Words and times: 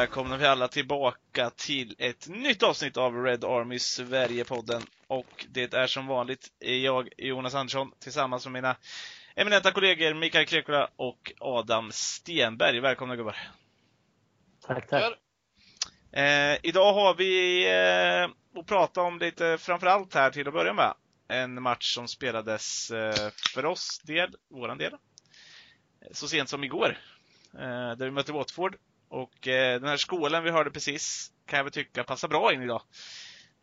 välkomnar 0.00 0.38
vi 0.38 0.46
alla 0.46 0.68
tillbaka 0.68 1.50
till 1.50 1.94
ett 1.98 2.28
nytt 2.28 2.62
avsnitt 2.62 2.96
av 2.96 3.24
Red 3.24 3.44
Army 3.44 3.78
Sverige-podden. 3.78 4.82
Och 5.06 5.46
det 5.48 5.74
är 5.74 5.86
som 5.86 6.06
vanligt 6.06 6.52
jag, 6.58 7.08
Jonas 7.18 7.54
Andersson, 7.54 7.92
tillsammans 7.98 8.46
med 8.46 8.52
mina 8.52 8.76
eminenta 9.36 9.72
kollegor 9.72 10.14
Mikael 10.14 10.46
Krekula 10.46 10.90
och 10.96 11.32
Adam 11.40 11.92
Stenberg. 11.92 12.80
Välkomna 12.80 13.16
gubbar! 13.16 13.36
Tack, 14.66 14.88
tack! 14.88 15.14
Eh, 16.12 16.56
idag 16.62 16.92
har 16.92 17.14
vi 17.14 17.64
eh, 17.66 18.60
att 18.60 18.66
prata 18.66 19.02
om 19.02 19.18
lite, 19.18 19.58
framförallt 19.58 20.14
här 20.14 20.30
till 20.30 20.48
att 20.48 20.54
börja 20.54 20.72
med, 20.72 20.94
en 21.28 21.62
match 21.62 21.94
som 21.94 22.08
spelades 22.08 22.90
eh, 22.90 23.30
för 23.54 23.64
oss 23.64 24.00
del, 24.04 24.34
våran 24.50 24.78
del, 24.78 24.92
så 26.10 26.28
sent 26.28 26.48
som 26.48 26.64
igår. 26.64 26.98
Eh, 27.54 27.96
där 27.96 28.04
vi 28.04 28.10
mötte 28.10 28.32
Watford. 28.32 28.76
Och 29.08 29.48
eh, 29.48 29.80
den 29.80 29.88
här 29.88 29.96
skålen 29.96 30.44
vi 30.44 30.50
hörde 30.50 30.70
precis 30.70 31.32
kan 31.46 31.56
jag 31.56 31.64
väl 31.64 31.72
tycka 31.72 32.04
passar 32.04 32.28
bra 32.28 32.52
in 32.52 32.62
idag. 32.62 32.82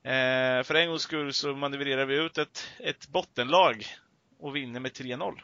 Eh, 0.03 0.63
för 0.63 0.75
en 0.75 0.89
gångs 0.89 1.01
skull 1.01 1.33
så 1.33 1.55
manövrerar 1.55 2.05
vi 2.05 2.15
ut 2.15 2.37
ett, 2.37 2.67
ett 2.79 3.07
bottenlag 3.07 3.85
och 4.39 4.55
vinner 4.55 4.79
med 4.79 4.91
3-0. 4.91 5.39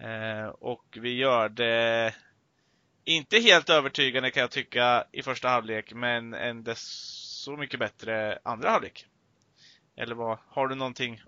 Eh, 0.00 0.48
och 0.48 0.98
vi 1.00 1.14
gör 1.14 1.48
det 1.48 2.14
inte 3.04 3.38
helt 3.38 3.70
övertygande 3.70 4.30
kan 4.30 4.40
jag 4.40 4.50
tycka 4.50 5.04
i 5.12 5.22
första 5.22 5.48
halvlek, 5.48 5.92
men 5.92 6.34
en 6.34 6.66
så 6.76 7.56
mycket 7.56 7.80
bättre 7.80 8.38
andra 8.42 8.70
halvlek. 8.70 9.06
Eller 9.96 10.14
vad, 10.14 10.38
har 10.48 10.68
du 10.68 10.74
någonting 10.74 11.22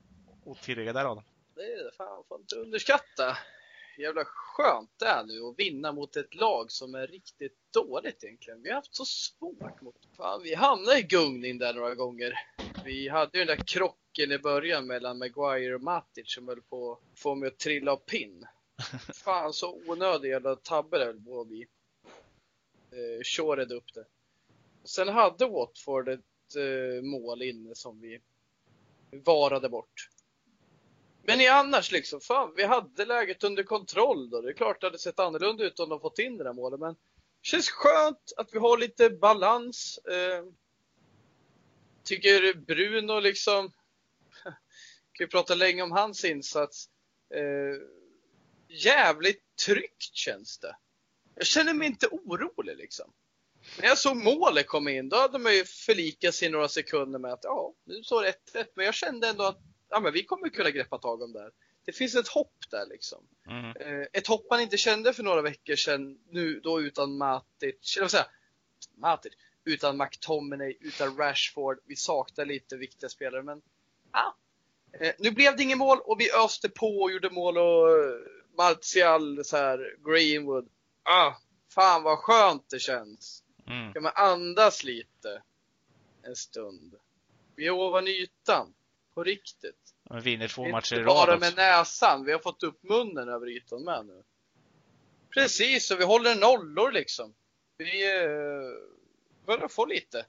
att 0.46 0.62
tillägga 0.62 0.92
där 0.92 1.12
Adam? 1.12 1.24
Det 1.54 1.60
är 1.60 1.96
fan, 1.96 2.24
får 2.28 2.40
inte 2.40 2.56
underskatta 2.56 3.36
jävla 4.00 4.24
skönt 4.24 4.90
det 4.98 5.06
är 5.06 5.24
nu 5.24 5.42
att 5.42 5.58
vinna 5.58 5.92
mot 5.92 6.16
ett 6.16 6.34
lag 6.34 6.70
som 6.70 6.94
är 6.94 7.06
riktigt 7.06 7.56
dåligt 7.74 8.24
egentligen. 8.24 8.62
Vi 8.62 8.68
har 8.68 8.76
haft 8.76 8.94
så 8.94 9.04
svårt 9.04 9.80
mot... 9.80 9.96
Fan, 10.16 10.42
vi 10.42 10.54
hamnade 10.54 10.98
i 10.98 11.02
gungning 11.02 11.58
där 11.58 11.74
några 11.74 11.94
gånger. 11.94 12.32
Vi 12.84 13.08
hade 13.08 13.38
ju 13.38 13.44
den 13.44 13.56
där 13.56 13.66
krocken 13.66 14.32
i 14.32 14.38
början 14.38 14.86
mellan 14.86 15.18
Maguire 15.18 15.74
och 15.74 15.82
Matic 15.82 16.34
som 16.34 16.48
höll 16.48 16.62
på 16.62 16.92
att 16.92 17.20
få 17.20 17.34
mig 17.34 17.46
att 17.46 17.58
trilla 17.58 17.92
av 17.92 17.96
pinn. 17.96 18.46
Fan 19.24 19.52
så 19.52 19.82
onödig 19.86 20.28
jävla 20.28 20.56
tabbe 20.56 20.98
det 20.98 21.04
höll 21.04 21.24
på 21.24 21.40
att 21.40 21.46
bli. 21.46 21.66
Eh, 22.92 23.22
Shored 23.22 23.72
upp 23.72 23.94
det. 23.94 24.04
Sen 24.84 25.08
hade 25.08 25.46
Watford 25.46 26.08
ett 26.08 26.56
eh, 26.56 27.02
mål 27.02 27.42
inne 27.42 27.74
som 27.74 28.00
vi 28.00 28.20
varade 29.24 29.68
bort. 29.68 30.08
Men 31.22 31.40
i 31.40 31.46
annars 31.46 31.92
liksom, 31.92 32.20
fan, 32.20 32.52
vi 32.56 32.64
hade 32.64 33.04
läget 33.04 33.44
under 33.44 33.62
kontroll 33.62 34.30
då. 34.30 34.40
Det 34.40 34.48
är 34.48 34.52
klart 34.52 34.80
det 34.80 34.86
hade 34.86 34.98
sett 34.98 35.18
annorlunda 35.18 35.64
ut 35.64 35.80
om 35.80 35.88
de 35.88 36.00
fått 36.00 36.18
in 36.18 36.38
det 36.38 36.44
där 36.44 36.52
målet, 36.52 36.80
men 36.80 36.94
det 36.94 37.46
känns 37.46 37.70
skönt 37.70 38.32
att 38.36 38.48
vi 38.52 38.58
har 38.58 38.78
lite 38.78 39.10
balans. 39.10 39.98
Eh, 39.98 40.44
tycker 42.04 42.54
Bruno 42.54 43.20
liksom, 43.20 43.72
kan 45.12 45.24
ju 45.24 45.26
prata 45.26 45.54
länge 45.54 45.82
om 45.82 45.92
hans 45.92 46.24
insats. 46.24 46.88
Eh, 47.34 47.82
jävligt 48.68 49.56
tryggt 49.66 50.14
känns 50.14 50.58
det. 50.58 50.76
Jag 51.34 51.46
känner 51.46 51.74
mig 51.74 51.88
inte 51.88 52.06
orolig 52.06 52.76
liksom. 52.76 53.12
När 53.78 53.88
jag 53.88 53.98
såg 53.98 54.16
målet 54.16 54.66
komma 54.66 54.90
in, 54.90 55.08
då 55.08 55.16
hade 55.16 55.38
man 55.38 55.54
ju 55.54 55.64
förlikat 55.64 56.34
sig 56.34 56.48
i 56.48 56.50
några 56.50 56.68
sekunder 56.68 57.18
med 57.18 57.32
att 57.32 57.44
ja, 57.44 57.74
nu 57.84 58.02
står 58.02 58.22
det 58.22 58.34
1-1. 58.54 58.66
Men 58.74 58.84
jag 58.84 58.94
kände 58.94 59.28
ändå 59.28 59.44
att 59.44 59.60
ja, 59.90 60.00
men 60.00 60.12
vi 60.12 60.24
kommer 60.24 60.48
kunna 60.48 60.70
greppa 60.70 60.98
tag 60.98 61.22
om 61.22 61.32
det 61.32 61.40
här. 61.40 61.52
Det 61.84 61.92
finns 61.92 62.14
ett 62.14 62.28
hopp 62.28 62.56
där 62.70 62.86
liksom. 62.86 63.26
Mm. 63.46 63.76
Eh, 63.76 64.06
ett 64.12 64.26
hopp 64.26 64.46
man 64.50 64.60
inte 64.60 64.76
kände 64.76 65.12
för 65.12 65.22
några 65.22 65.42
veckor 65.42 65.76
sedan, 65.76 66.18
nu 66.30 66.60
då 66.60 66.82
utan 66.82 67.16
Matic, 67.16 67.96
eller 67.96 68.04
vad 68.04 68.10
säger 68.10 68.26
Matic, 68.94 69.32
utan 69.64 69.96
McTominay, 69.96 70.76
utan 70.80 71.16
Rashford. 71.16 71.78
Vi 71.84 71.96
saknar 71.96 72.44
lite 72.44 72.76
viktiga 72.76 73.08
spelare, 73.08 73.42
men 73.42 73.62
ja. 74.12 74.36
Eh, 74.92 75.14
nu 75.18 75.30
blev 75.30 75.56
det 75.56 75.62
inget 75.62 75.78
mål 75.78 75.98
och 76.04 76.20
vi 76.20 76.32
öste 76.32 76.68
på 76.68 77.00
och 77.00 77.12
gjorde 77.12 77.30
mål 77.30 77.58
och 77.58 77.88
uh, 77.88 78.20
Martial, 78.56 79.44
så 79.44 79.56
här, 79.56 79.96
Greenwood. 80.04 80.68
Ah, 81.02 81.34
fan 81.74 82.02
vad 82.02 82.18
skönt 82.18 82.70
det 82.70 82.78
känns. 82.78 83.44
Mm. 83.66 83.92
Kan 83.92 84.02
man 84.02 84.12
andas 84.14 84.84
lite 84.84 85.42
en 86.22 86.36
stund. 86.36 86.94
Vi 87.56 87.66
är 87.66 87.70
ovan 87.70 88.08
ytan. 88.08 88.74
På 89.14 89.24
riktigt. 89.24 89.94
Vi 90.10 90.20
vinner 90.20 90.48
två 90.48 90.68
matcher 90.68 90.94
i 90.94 90.98
rad 90.98 91.06
bara 91.06 91.38
med 91.38 91.56
näsan. 91.56 92.24
Vi 92.24 92.32
har 92.32 92.38
fått 92.38 92.62
upp 92.62 92.82
munnen 92.82 93.28
över 93.28 93.48
ytan 93.48 93.84
med 93.84 94.06
nu. 94.06 94.22
Precis, 95.34 95.90
och 95.90 96.00
vi 96.00 96.04
håller 96.04 96.34
nollor 96.34 96.92
liksom. 96.92 97.34
Vi 97.78 98.16
eh, 98.16 99.46
börjar 99.46 99.68
få 99.68 99.86
lite 99.86 100.26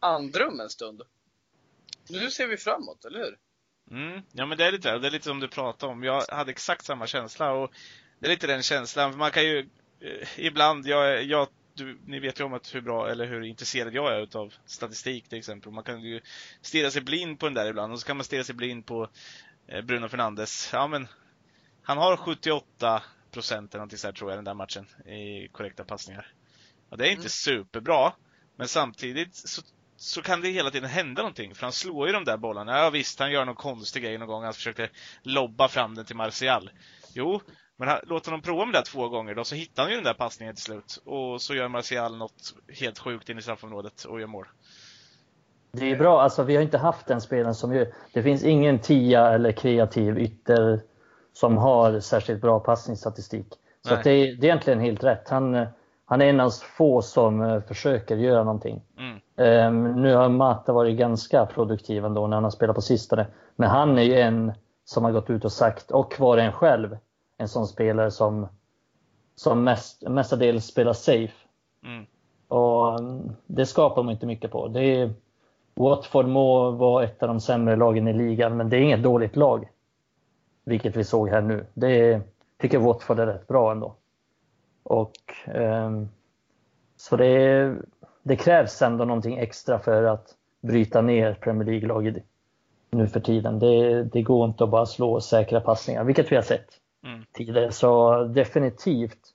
andrum 0.00 0.60
en 0.60 0.70
stund. 0.70 1.02
Nu 2.08 2.30
ser 2.30 2.46
vi 2.46 2.56
framåt, 2.56 3.04
eller 3.04 3.18
hur? 3.18 3.38
Mm, 3.90 4.22
ja 4.32 4.46
men 4.46 4.58
det 4.58 4.64
är 4.64 4.72
lite 4.72 4.98
det. 4.98 5.06
är 5.06 5.10
lite 5.10 5.24
som 5.24 5.40
du 5.40 5.48
pratade 5.48 5.92
om. 5.92 6.02
Jag 6.02 6.22
hade 6.28 6.50
exakt 6.50 6.84
samma 6.84 7.06
känsla 7.06 7.52
och 7.52 7.72
det 8.18 8.26
är 8.26 8.30
lite 8.30 8.46
den 8.46 8.62
känslan. 8.62 9.18
Man 9.18 9.30
kan 9.30 9.42
ju 9.44 9.68
eh, 10.00 10.28
ibland, 10.36 10.86
jag, 10.86 11.24
jag 11.24 11.48
du, 11.80 11.98
ni 12.06 12.20
vet 12.20 12.40
ju 12.40 12.44
om 12.44 12.52
att 12.52 12.74
hur 12.74 12.80
bra 12.80 13.10
eller 13.10 13.26
hur 13.26 13.42
intresserad 13.42 13.94
jag 13.94 14.16
är 14.16 14.20
utav 14.20 14.54
statistik 14.66 15.28
till 15.28 15.38
exempel. 15.38 15.72
Man 15.72 15.84
kan 15.84 16.02
ju 16.02 16.20
stirra 16.60 16.90
sig 16.90 17.02
blind 17.02 17.38
på 17.38 17.46
den 17.46 17.54
där 17.54 17.66
ibland 17.66 17.92
och 17.92 18.00
så 18.00 18.06
kan 18.06 18.16
man 18.16 18.24
stirra 18.24 18.44
sig 18.44 18.54
blind 18.54 18.86
på 18.86 19.08
eh, 19.66 19.82
Bruno 19.82 20.08
Fernandes. 20.08 20.70
Ja 20.72 20.86
men, 20.86 21.08
han 21.82 21.98
har 21.98 22.16
78 22.16 23.02
procent 23.30 23.74
eller 23.74 23.78
någonting 23.78 23.98
så 23.98 24.06
här, 24.06 24.12
tror 24.12 24.30
jag 24.30 24.38
den 24.38 24.44
där 24.44 24.54
matchen 24.54 24.86
i 25.06 25.48
korrekta 25.52 25.84
passningar. 25.84 26.32
Och 26.88 26.98
det 26.98 27.04
är 27.04 27.10
inte 27.10 27.20
mm. 27.20 27.28
superbra, 27.28 28.12
men 28.56 28.68
samtidigt 28.68 29.34
så, 29.34 29.62
så 29.96 30.22
kan 30.22 30.40
det 30.40 30.48
hela 30.48 30.70
tiden 30.70 30.90
hända 30.90 31.22
någonting, 31.22 31.54
för 31.54 31.62
han 31.62 31.72
slår 31.72 32.06
ju 32.06 32.12
de 32.12 32.24
där 32.24 32.36
bollarna. 32.36 32.78
Ja 32.78 32.90
visst, 32.90 33.18
han 33.18 33.32
gör 33.32 33.44
någon 33.44 33.54
konstig 33.54 34.02
grej 34.02 34.18
någon 34.18 34.28
gång, 34.28 34.44
han 34.44 34.54
försökte 34.54 34.90
lobba 35.22 35.68
fram 35.68 35.94
den 35.94 36.04
till 36.04 36.16
Martial. 36.16 36.70
Jo, 37.14 37.40
men 37.80 37.88
han, 37.88 37.98
låter 38.02 38.30
honom 38.30 38.42
prova 38.42 38.64
med 38.64 38.74
det 38.74 38.82
två 38.82 39.08
gånger 39.08 39.34
då, 39.34 39.44
så 39.44 39.54
hittar 39.54 39.82
han 39.82 39.90
ju 39.90 39.96
den 39.96 40.04
där 40.04 40.14
passningen 40.14 40.54
till 40.54 40.64
slut. 40.64 41.02
Och 41.04 41.42
så 41.42 41.54
gör 41.54 41.68
Martial 41.68 42.16
något 42.16 42.54
helt 42.80 42.98
sjukt 42.98 43.28
in 43.28 43.38
i 43.38 43.42
straffområdet 43.42 44.04
och 44.04 44.20
gör 44.20 44.26
mål. 44.26 44.46
Det 45.72 45.90
är 45.90 45.96
bra, 45.96 46.22
alltså 46.22 46.42
vi 46.42 46.56
har 46.56 46.62
inte 46.62 46.78
haft 46.78 47.06
den 47.06 47.20
spelaren 47.20 47.54
som 47.54 47.74
gör... 47.74 47.92
Det 48.12 48.22
finns 48.22 48.44
ingen 48.44 48.78
tia 48.78 49.34
eller 49.34 49.52
kreativ 49.52 50.18
ytter 50.18 50.80
som 51.32 51.56
har 51.56 52.00
särskilt 52.00 52.40
bra 52.40 52.60
passningsstatistik. 52.60 53.46
Så 53.88 53.94
det, 53.94 54.10
är, 54.10 54.26
det 54.26 54.44
är 54.44 54.44
egentligen 54.44 54.80
helt 54.80 55.04
rätt. 55.04 55.28
Han, 55.28 55.66
han 56.04 56.20
är 56.20 56.26
en 56.26 56.40
av 56.40 56.50
få 56.50 57.02
som 57.02 57.40
uh, 57.40 57.62
försöker 57.62 58.16
göra 58.16 58.44
någonting. 58.44 58.82
Mm. 58.98 59.86
Um, 59.86 60.02
nu 60.02 60.14
har 60.14 60.28
Mata 60.28 60.72
varit 60.72 60.98
ganska 60.98 61.46
produktiv 61.46 62.04
ändå 62.04 62.26
när 62.26 62.36
han 62.36 62.44
har 62.44 62.50
spelat 62.50 62.76
på 62.76 62.82
sistone. 62.82 63.26
Men 63.56 63.70
han 63.70 63.98
är 63.98 64.02
ju 64.02 64.14
en 64.14 64.52
som 64.84 65.04
har 65.04 65.12
gått 65.12 65.30
ut 65.30 65.44
och 65.44 65.52
sagt, 65.52 65.90
och 65.90 66.14
var 66.18 66.38
en 66.38 66.52
själv, 66.52 66.96
en 67.40 67.48
sån 67.48 67.66
spelare 67.66 68.10
som, 68.10 68.48
som 69.34 69.64
mest, 69.64 70.08
mestadels 70.08 70.66
spelar 70.66 70.92
safe. 70.92 71.34
Mm. 71.84 72.06
Och 72.48 72.98
mm, 72.98 73.32
det 73.46 73.66
skapar 73.66 74.02
man 74.02 74.12
inte 74.12 74.26
mycket 74.26 74.50
på. 74.50 74.68
Det 74.68 74.82
är, 74.82 75.12
Watford 75.74 76.26
må 76.26 76.70
vara 76.70 77.04
ett 77.04 77.22
av 77.22 77.28
de 77.28 77.40
sämre 77.40 77.76
lagen 77.76 78.08
i 78.08 78.12
ligan, 78.12 78.56
men 78.56 78.70
det 78.70 78.76
är 78.76 78.80
inget 78.80 79.02
dåligt 79.02 79.36
lag. 79.36 79.68
Vilket 80.64 80.96
vi 80.96 81.04
såg 81.04 81.28
här 81.28 81.40
nu. 81.40 81.66
Det 81.74 82.20
tycker 82.58 82.78
Watford 82.78 83.18
är 83.18 83.26
rätt 83.26 83.46
bra 83.46 83.72
ändå. 83.72 83.94
Och, 84.82 85.12
um, 85.54 86.08
så 86.96 87.16
det, 87.16 87.76
det, 88.22 88.36
krävs 88.36 88.82
ändå 88.82 89.04
någonting 89.04 89.38
extra 89.38 89.78
för 89.78 90.04
att 90.04 90.34
bryta 90.60 91.00
ner 91.00 91.34
Premier 91.34 91.66
League-lag 91.68 92.22
nu 92.90 93.06
för 93.06 93.20
tiden. 93.20 93.58
Det, 93.58 94.04
det, 94.04 94.22
går 94.22 94.48
inte 94.48 94.64
att 94.64 94.70
bara 94.70 94.86
slå 94.86 95.20
säkra 95.20 95.60
passningar, 95.60 96.04
vilket 96.04 96.32
vi 96.32 96.36
har 96.36 96.42
sett 96.42 96.79
mm. 97.04 97.24
tidigare. 97.32 97.72
Så 97.72 98.24
definitivt 98.24 99.34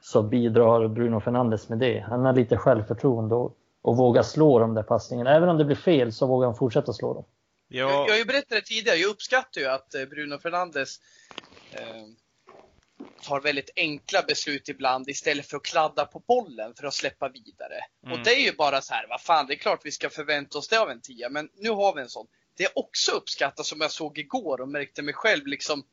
så 0.00 0.22
bidrar 0.22 0.88
Bruno 0.88 1.20
Fernandes 1.20 1.68
med 1.68 1.78
det. 1.78 2.00
Han 2.08 2.24
har 2.24 2.32
lite 2.32 2.56
självförtroende 2.56 3.34
och, 3.34 3.56
och 3.82 3.96
vågar 3.96 4.22
slå 4.22 4.58
de 4.58 4.74
där 4.74 4.82
passningarna. 4.82 5.36
Även 5.36 5.48
om 5.48 5.58
det 5.58 5.64
blir 5.64 5.76
fel 5.76 6.12
så 6.12 6.26
vågar 6.26 6.46
han 6.46 6.56
fortsätta 6.56 6.92
slå 6.92 7.14
dem. 7.14 7.24
Ja. 7.68 7.78
Jag, 7.78 7.90
jag 7.90 8.12
har 8.12 8.18
ju 8.18 8.24
berättat 8.24 8.48
det 8.48 8.60
tidigare, 8.60 8.96
jag 8.96 9.10
uppskattar 9.10 9.60
ju 9.60 9.66
att 9.66 9.94
eh, 9.94 10.04
Bruno 10.04 10.38
Fernandes 10.38 11.00
eh, 11.72 12.04
tar 13.22 13.40
väldigt 13.40 13.70
enkla 13.76 14.22
beslut 14.22 14.68
ibland 14.68 15.08
istället 15.08 15.46
för 15.46 15.56
att 15.56 15.62
kladda 15.62 16.06
på 16.06 16.18
bollen 16.18 16.74
för 16.74 16.86
att 16.86 16.94
släppa 16.94 17.28
vidare. 17.28 17.80
Mm. 18.06 18.12
Och 18.12 18.24
det 18.24 18.30
är 18.30 18.40
ju 18.40 18.52
bara 18.52 18.80
så 18.80 18.94
här, 18.94 19.06
vad 19.08 19.20
fan, 19.20 19.46
det 19.46 19.54
är 19.54 19.58
klart 19.58 19.80
vi 19.84 19.92
ska 19.92 20.10
förvänta 20.10 20.58
oss 20.58 20.68
det 20.68 20.80
av 20.80 20.90
en 20.90 21.00
tia, 21.00 21.28
men 21.28 21.48
nu 21.54 21.70
har 21.70 21.94
vi 21.94 22.02
en 22.02 22.08
sån. 22.08 22.26
Det 22.56 22.62
jag 22.62 22.72
också 22.74 23.12
uppskattar 23.12 23.64
som 23.64 23.80
jag 23.80 23.90
såg 23.90 24.18
igår 24.18 24.60
och 24.60 24.68
märkte 24.68 25.02
mig 25.02 25.14
själv 25.14 25.46
liksom 25.46 25.84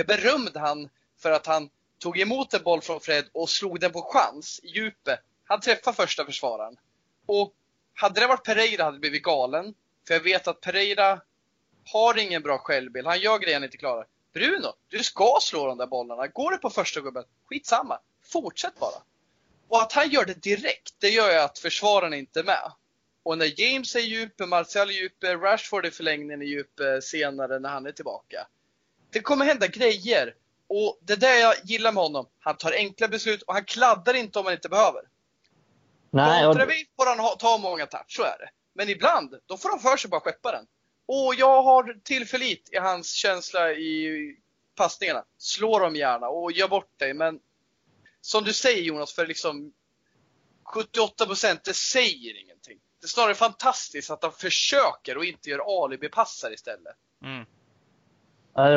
jag 0.00 0.06
berömde 0.06 0.60
han 0.60 0.88
för 1.18 1.30
att 1.30 1.46
han 1.46 1.70
tog 1.98 2.18
emot 2.18 2.54
en 2.54 2.62
boll 2.62 2.80
från 2.80 3.00
Fred 3.00 3.24
och 3.32 3.50
slog 3.50 3.80
den 3.80 3.92
på 3.92 4.02
chans 4.02 4.60
i 4.62 4.68
djupet. 4.68 5.20
Han 5.44 5.60
träffade 5.60 5.96
första 5.96 6.24
försvararen. 6.24 6.76
Och 7.26 7.54
hade 7.94 8.20
det 8.20 8.26
varit 8.26 8.44
Pereira 8.44 8.84
hade 8.84 8.96
det 8.96 9.00
blivit 9.00 9.22
galen. 9.22 9.74
För 10.06 10.14
jag 10.14 10.20
vet 10.20 10.48
att 10.48 10.60
Pereira 10.60 11.20
har 11.92 12.18
ingen 12.18 12.42
bra 12.42 12.58
självbild. 12.58 13.06
Han 13.06 13.20
gör 13.20 13.38
grejer 13.38 13.56
han 13.56 13.64
inte 13.64 13.76
klarar. 13.76 14.06
Bruno, 14.32 14.72
du 14.88 15.02
ska 15.02 15.38
slå 15.40 15.66
de 15.66 15.78
där 15.78 15.86
bollarna. 15.86 16.26
Går 16.26 16.50
det 16.50 16.58
på 16.58 16.70
första 16.70 17.00
gubben, 17.00 17.24
skitsamma. 17.44 17.98
Fortsätt 18.24 18.78
bara. 18.78 19.02
Och 19.68 19.82
att 19.82 19.92
han 19.92 20.10
gör 20.10 20.24
det 20.24 20.42
direkt, 20.42 20.94
det 20.98 21.08
gör 21.08 21.32
ju 21.32 21.38
att 21.38 21.58
försvararen 21.58 22.14
inte 22.14 22.40
är 22.40 22.44
med. 22.44 22.72
Och 23.22 23.38
när 23.38 23.60
James 23.60 23.96
är 23.96 24.00
djup, 24.00 24.38
Martial 24.38 24.88
är 24.88 24.92
djup, 24.92 25.24
Rashford 25.24 25.86
i 25.86 25.90
förlängningen 25.90 26.42
är 26.42 26.46
djup 26.46 26.80
senare 27.02 27.58
när 27.58 27.68
han 27.68 27.86
är 27.86 27.92
tillbaka. 27.92 28.46
Det 29.10 29.20
kommer 29.20 29.44
hända 29.44 29.66
grejer. 29.66 30.34
Och 30.68 30.98
det 31.02 31.12
är 31.12 31.16
det 31.16 31.38
jag 31.38 31.54
gillar 31.64 31.92
med 31.92 32.02
honom. 32.02 32.26
Han 32.40 32.56
tar 32.56 32.72
enkla 32.72 33.08
beslut 33.08 33.42
och 33.42 33.54
han 33.54 33.64
kladdar 33.64 34.14
inte 34.14 34.38
om 34.38 34.44
han 34.44 34.54
inte 34.54 34.68
behöver. 34.68 35.02
Nej, 36.10 36.46
och... 36.46 36.52
Kontravis 36.52 36.86
får 36.96 37.06
han 37.06 37.18
ha, 37.18 37.36
ta 37.36 37.58
många 37.58 37.86
touch, 37.86 38.16
så 38.16 38.22
är 38.22 38.38
det. 38.38 38.50
Men 38.74 38.88
ibland, 38.88 39.34
då 39.46 39.56
får 39.56 39.68
han 39.68 39.80
för 39.80 39.96
sig 39.96 40.10
bara 40.10 40.20
skeppa 40.20 40.52
den. 40.52 40.66
Och 41.06 41.34
jag 41.34 41.62
har 41.62 42.00
tillförlit 42.04 42.68
i 42.72 42.76
hans 42.76 43.12
känsla 43.12 43.72
i 43.72 44.36
passningarna. 44.74 45.24
Slå 45.38 45.78
dem 45.78 45.96
gärna 45.96 46.28
och 46.28 46.52
gör 46.52 46.68
bort 46.68 46.98
dig, 46.98 47.14
men 47.14 47.40
som 48.20 48.44
du 48.44 48.52
säger 48.52 48.82
Jonas, 48.82 49.12
för 49.12 49.26
liksom 49.26 49.72
78 50.64 51.26
procent, 51.26 51.64
det 51.64 51.74
säger 51.74 52.42
ingenting. 52.42 52.78
Det 53.00 53.06
är 53.06 53.08
snarare 53.08 53.34
fantastiskt 53.34 54.10
att 54.10 54.22
han 54.22 54.32
försöker 54.32 55.16
och 55.16 55.24
inte 55.24 55.50
gör 55.50 55.84
alibi-passar 55.84 56.52
istället. 56.52 56.96
Mm. 57.24 57.46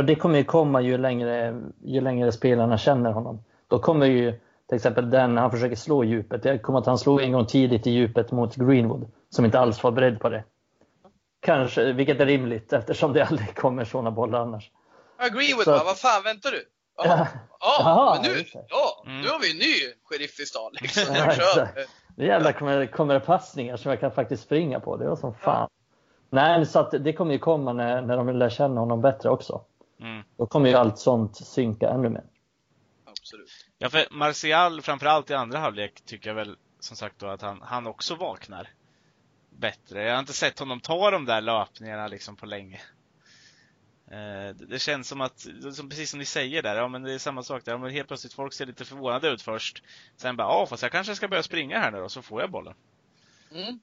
Det 0.06 0.16
kommer 0.16 0.38
ju 0.38 0.44
komma 0.44 0.82
ju 0.82 0.98
längre, 0.98 1.62
ju 1.84 2.02
längre 2.02 2.32
spelarna 2.32 2.78
känner 2.78 3.12
honom. 3.12 3.44
Då 3.68 3.80
kommer 3.80 4.06
ju 4.06 4.40
till 4.70 4.76
exempel 4.76 5.10
den 5.10 5.38
han 5.38 5.52
försöker 5.52 5.76
slå 5.76 6.04
djupet. 6.04 6.44
Det 6.44 6.58
kommer 6.58 6.80
att 6.80 6.86
han 6.86 6.98
slog 6.98 7.22
en 7.22 7.32
gång 7.32 7.46
tidigt 7.46 7.88
i 7.88 7.92
djupet 7.92 8.32
mot 8.32 8.56
Greenwood 8.56 9.12
som 9.30 9.46
inte 9.46 9.60
alls 9.60 9.84
var 9.84 9.92
beredd 9.92 10.20
på 10.20 10.30
det. 10.30 10.44
Kanske, 11.40 11.94
vilket 11.94 12.20
är 12.20 12.26
rimligt 12.26 12.74
eftersom 12.74 13.14
det 13.14 13.26
aldrig 13.26 13.56
kommer 13.56 13.86
sådana 13.86 14.12
bollar 14.12 14.40
annars. 14.40 14.72
Ja, 15.18 15.28
Greenwood, 15.28 15.64
Så, 15.64 15.72
vad 15.72 15.98
fan 15.98 16.24
väntar 16.24 16.52
du? 16.52 16.64
Ja, 16.98 17.28
ja 17.60 18.20
men 18.22 18.32
nu, 18.32 18.44
ja, 18.70 19.04
nu 19.06 19.28
har 19.30 19.40
vi 19.40 19.52
en 19.52 19.58
ny 19.58 19.74
sheriff 20.04 20.40
i 20.40 20.46
stan. 20.46 20.72
Liksom. 20.82 21.16
Ja, 21.16 21.68
jävlar 22.26 22.52
kommer, 22.52 22.86
kommer 22.86 23.14
det 23.14 23.20
passningar 23.20 23.78
som 23.78 23.92
jag 23.92 24.00
kan 24.00 24.12
faktiskt 24.12 24.44
springa 24.44 24.80
på. 24.80 24.98
Det 24.98 25.10
var 25.10 25.16
som 25.16 25.34
fan. 25.34 25.70
Ja. 26.34 26.58
Nej, 26.58 26.66
så 26.66 26.80
att 26.80 26.92
det 26.92 27.14
kommer 27.14 27.34
ju 27.34 27.40
komma 27.40 27.74
när, 27.74 28.02
när 28.02 28.18
de 28.18 28.30
lär 28.30 28.50
känna 28.50 28.80
honom 28.80 29.02
bättre 29.02 29.30
också. 29.30 29.62
Mm. 30.00 30.24
Då 30.38 30.46
kommer 30.46 30.70
ju 30.70 30.76
allt 30.76 31.00
sånt 31.00 31.36
synka 31.36 31.90
ännu 31.90 32.10
mer. 32.10 32.24
Absolut. 33.06 33.50
Ja, 33.78 33.90
för 33.90 34.08
Martial, 34.12 34.82
framförallt 34.82 35.30
i 35.30 35.34
andra 35.34 35.60
halvlek, 35.60 36.02
tycker 36.06 36.30
jag 36.30 36.36
väl 36.36 36.56
som 36.80 36.98
sagt 36.98 37.20
då 37.20 37.28
att 37.28 37.42
han, 37.42 37.62
han 37.62 37.88
också 37.88 38.16
vaknar 38.16 38.70
bättre. 39.50 40.04
Jag 40.04 40.14
har 40.14 40.20
inte 40.20 40.34
sett 40.34 40.60
honom 40.60 40.80
ta 40.80 41.12
de 41.12 41.26
där 41.26 41.42
löpningarna 41.42 42.08
liksom 42.08 42.36
på 42.36 42.46
länge. 42.46 42.82
Eh, 44.12 44.56
det 44.56 44.80
känns 44.82 45.08
som 45.08 45.22
att, 45.22 45.46
precis 45.90 46.10
som 46.10 46.20
ni 46.20 46.26
säger 46.26 46.62
där, 46.62 46.76
ja 46.76 46.88
men 46.88 47.04
det 47.04 47.14
är 47.14 47.18
samma 47.18 47.44
sak 47.44 47.66
där. 47.66 47.90
helt 47.90 48.08
plötsligt 48.08 48.34
folk 48.34 48.54
ser 48.54 48.66
lite 48.66 48.86
förvånade 48.86 49.30
ut 49.30 49.42
först. 49.42 49.84
Sen 50.18 50.38
bara, 50.38 50.48
ja 50.48 50.66
fast 50.66 50.84
jag 50.84 50.92
kanske 50.92 51.16
ska 51.16 51.28
börja 51.28 51.44
springa 51.44 51.80
här 51.80 51.92
nu 51.92 52.00
då, 52.00 52.10
så 52.10 52.22
får 52.22 52.42
jag 52.42 52.52
bollen. 52.52 52.74
Mm. 53.52 53.80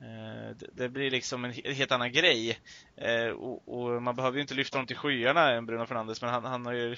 Eh, 0.00 0.56
det 0.72 0.88
blir 0.88 1.10
liksom 1.10 1.44
en 1.44 1.52
helt 1.52 1.92
annan 1.92 2.12
grej. 2.12 2.58
Eh, 2.96 3.28
och 3.66 4.02
man 4.02 4.16
behöver 4.16 4.36
ju 4.36 4.42
inte 4.42 4.54
lyfta 4.54 4.78
honom 4.78 4.86
till 4.86 4.96
skyarna 4.96 5.52
än 5.52 5.66
Bruno 5.66 5.86
Fernandes, 5.86 6.22
men 6.22 6.30
han, 6.30 6.44
han 6.44 6.66
har 6.66 6.72
ju 6.72 6.96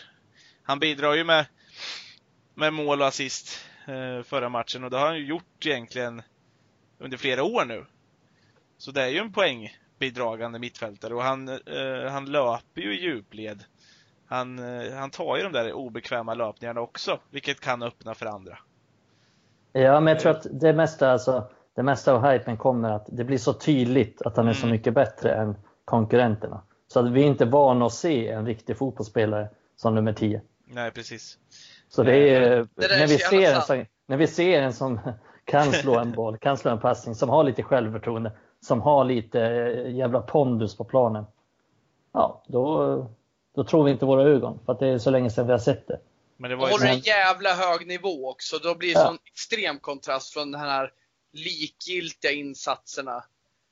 Han 0.63 0.79
bidrar 0.79 1.15
ju 1.15 1.25
med, 1.25 1.47
med 2.55 2.73
mål 2.73 3.01
och 3.01 3.07
assist 3.07 3.65
förra 4.25 4.49
matchen 4.49 4.85
och 4.85 4.91
det 4.91 4.99
har 4.99 5.07
han 5.07 5.17
ju 5.17 5.27
gjort 5.27 5.67
egentligen 5.67 6.23
under 6.99 7.17
flera 7.17 7.43
år 7.43 7.65
nu. 7.65 7.85
Så 8.79 8.91
det 8.91 9.03
är 9.03 9.09
ju 9.09 9.19
en 9.19 9.33
poängbidragande 9.33 10.59
mittfältare 10.59 11.15
och 11.15 11.23
han, 11.23 11.59
han 12.09 12.25
löper 12.33 12.81
ju 12.81 12.99
i 12.99 13.03
djupled. 13.03 13.65
Han, 14.27 14.59
han 14.93 15.11
tar 15.11 15.37
ju 15.37 15.43
de 15.43 15.53
där 15.53 15.73
obekväma 15.73 16.35
löpningarna 16.35 16.81
också, 16.81 17.21
vilket 17.31 17.61
kan 17.61 17.83
öppna 17.83 18.15
för 18.15 18.27
andra. 18.27 18.59
Ja, 19.73 20.01
men 20.01 20.13
jag 20.13 20.21
tror 20.21 20.33
att 20.33 20.47
det 20.51 20.73
mesta, 20.73 21.11
alltså, 21.11 21.51
det 21.79 21.83
mesta 21.85 22.13
av 22.13 22.31
hypen 22.31 22.57
kommer 22.57 22.91
att 22.91 23.07
det 23.09 23.25
blir 23.25 23.39
så 23.39 23.53
tydligt 23.53 24.23
att 24.23 24.37
han 24.37 24.47
är 24.47 24.51
mm. 24.51 24.61
så 24.61 24.67
mycket 24.67 24.95
bättre 24.95 25.35
än 25.35 25.57
konkurrenterna. 25.85 26.63
Så 26.89 27.01
att 27.01 27.11
vi 27.11 27.23
är 27.23 27.27
inte 27.27 27.45
vana 27.45 27.87
att 27.87 27.93
se 27.93 28.29
en 28.29 28.47
riktig 28.47 28.79
fotbollsspelare 28.79 29.49
som 29.77 29.95
nummer 29.95 30.13
10. 30.13 30.41
Nej, 30.65 30.91
precis. 30.91 31.39
Så 31.89 32.03
det 32.03 32.17
är, 32.17 32.51
det 32.51 32.69
när, 32.99 33.07
vi 33.07 33.19
ser 33.19 33.55
en 33.55 33.63
som, 33.63 33.85
när 34.07 34.17
vi 34.17 34.27
ser 34.27 34.63
en 34.63 34.73
som 34.73 35.01
kan 35.45 35.73
slå 35.73 35.99
en 35.99 36.13
boll, 36.13 36.39
kan 36.39 36.57
slå 36.57 36.71
en 36.71 36.81
passning, 36.81 37.15
som 37.15 37.29
har 37.29 37.45
lite 37.45 37.63
självförtroende, 37.63 38.33
som 38.61 38.81
har 38.81 39.05
lite 39.05 39.41
eh, 39.41 39.95
jävla 39.95 40.21
pondus 40.21 40.77
på 40.77 40.85
planen. 40.85 41.25
Ja, 42.13 42.43
då, 42.47 43.11
då 43.55 43.65
tror 43.65 43.85
vi 43.85 43.91
inte 43.91 44.05
våra 44.05 44.23
ögon 44.23 44.59
för 44.67 44.73
att 44.73 44.79
det 44.79 44.89
är 44.89 44.99
så 44.99 45.11
länge 45.11 45.31
sedan 45.31 45.47
vi 45.47 45.53
har 45.53 45.59
sett 45.59 45.89
det. 45.89 46.01
Men 46.37 46.51
det 46.51 46.57
var 46.57 46.67
ju 46.67 46.73
håller 46.73 46.87
en 46.87 46.99
jävla 46.99 47.55
hög 47.55 47.87
nivå 47.87 48.31
också. 48.31 48.59
Då 48.59 48.75
blir 48.75 48.95
det 48.95 49.01
ja. 49.01 49.07
sån 49.07 49.19
extrem 49.25 49.79
kontrast 49.79 50.33
från 50.33 50.53
den 50.53 50.61
här 50.61 50.93
likgiltiga 51.33 52.33
insatserna 52.33 53.25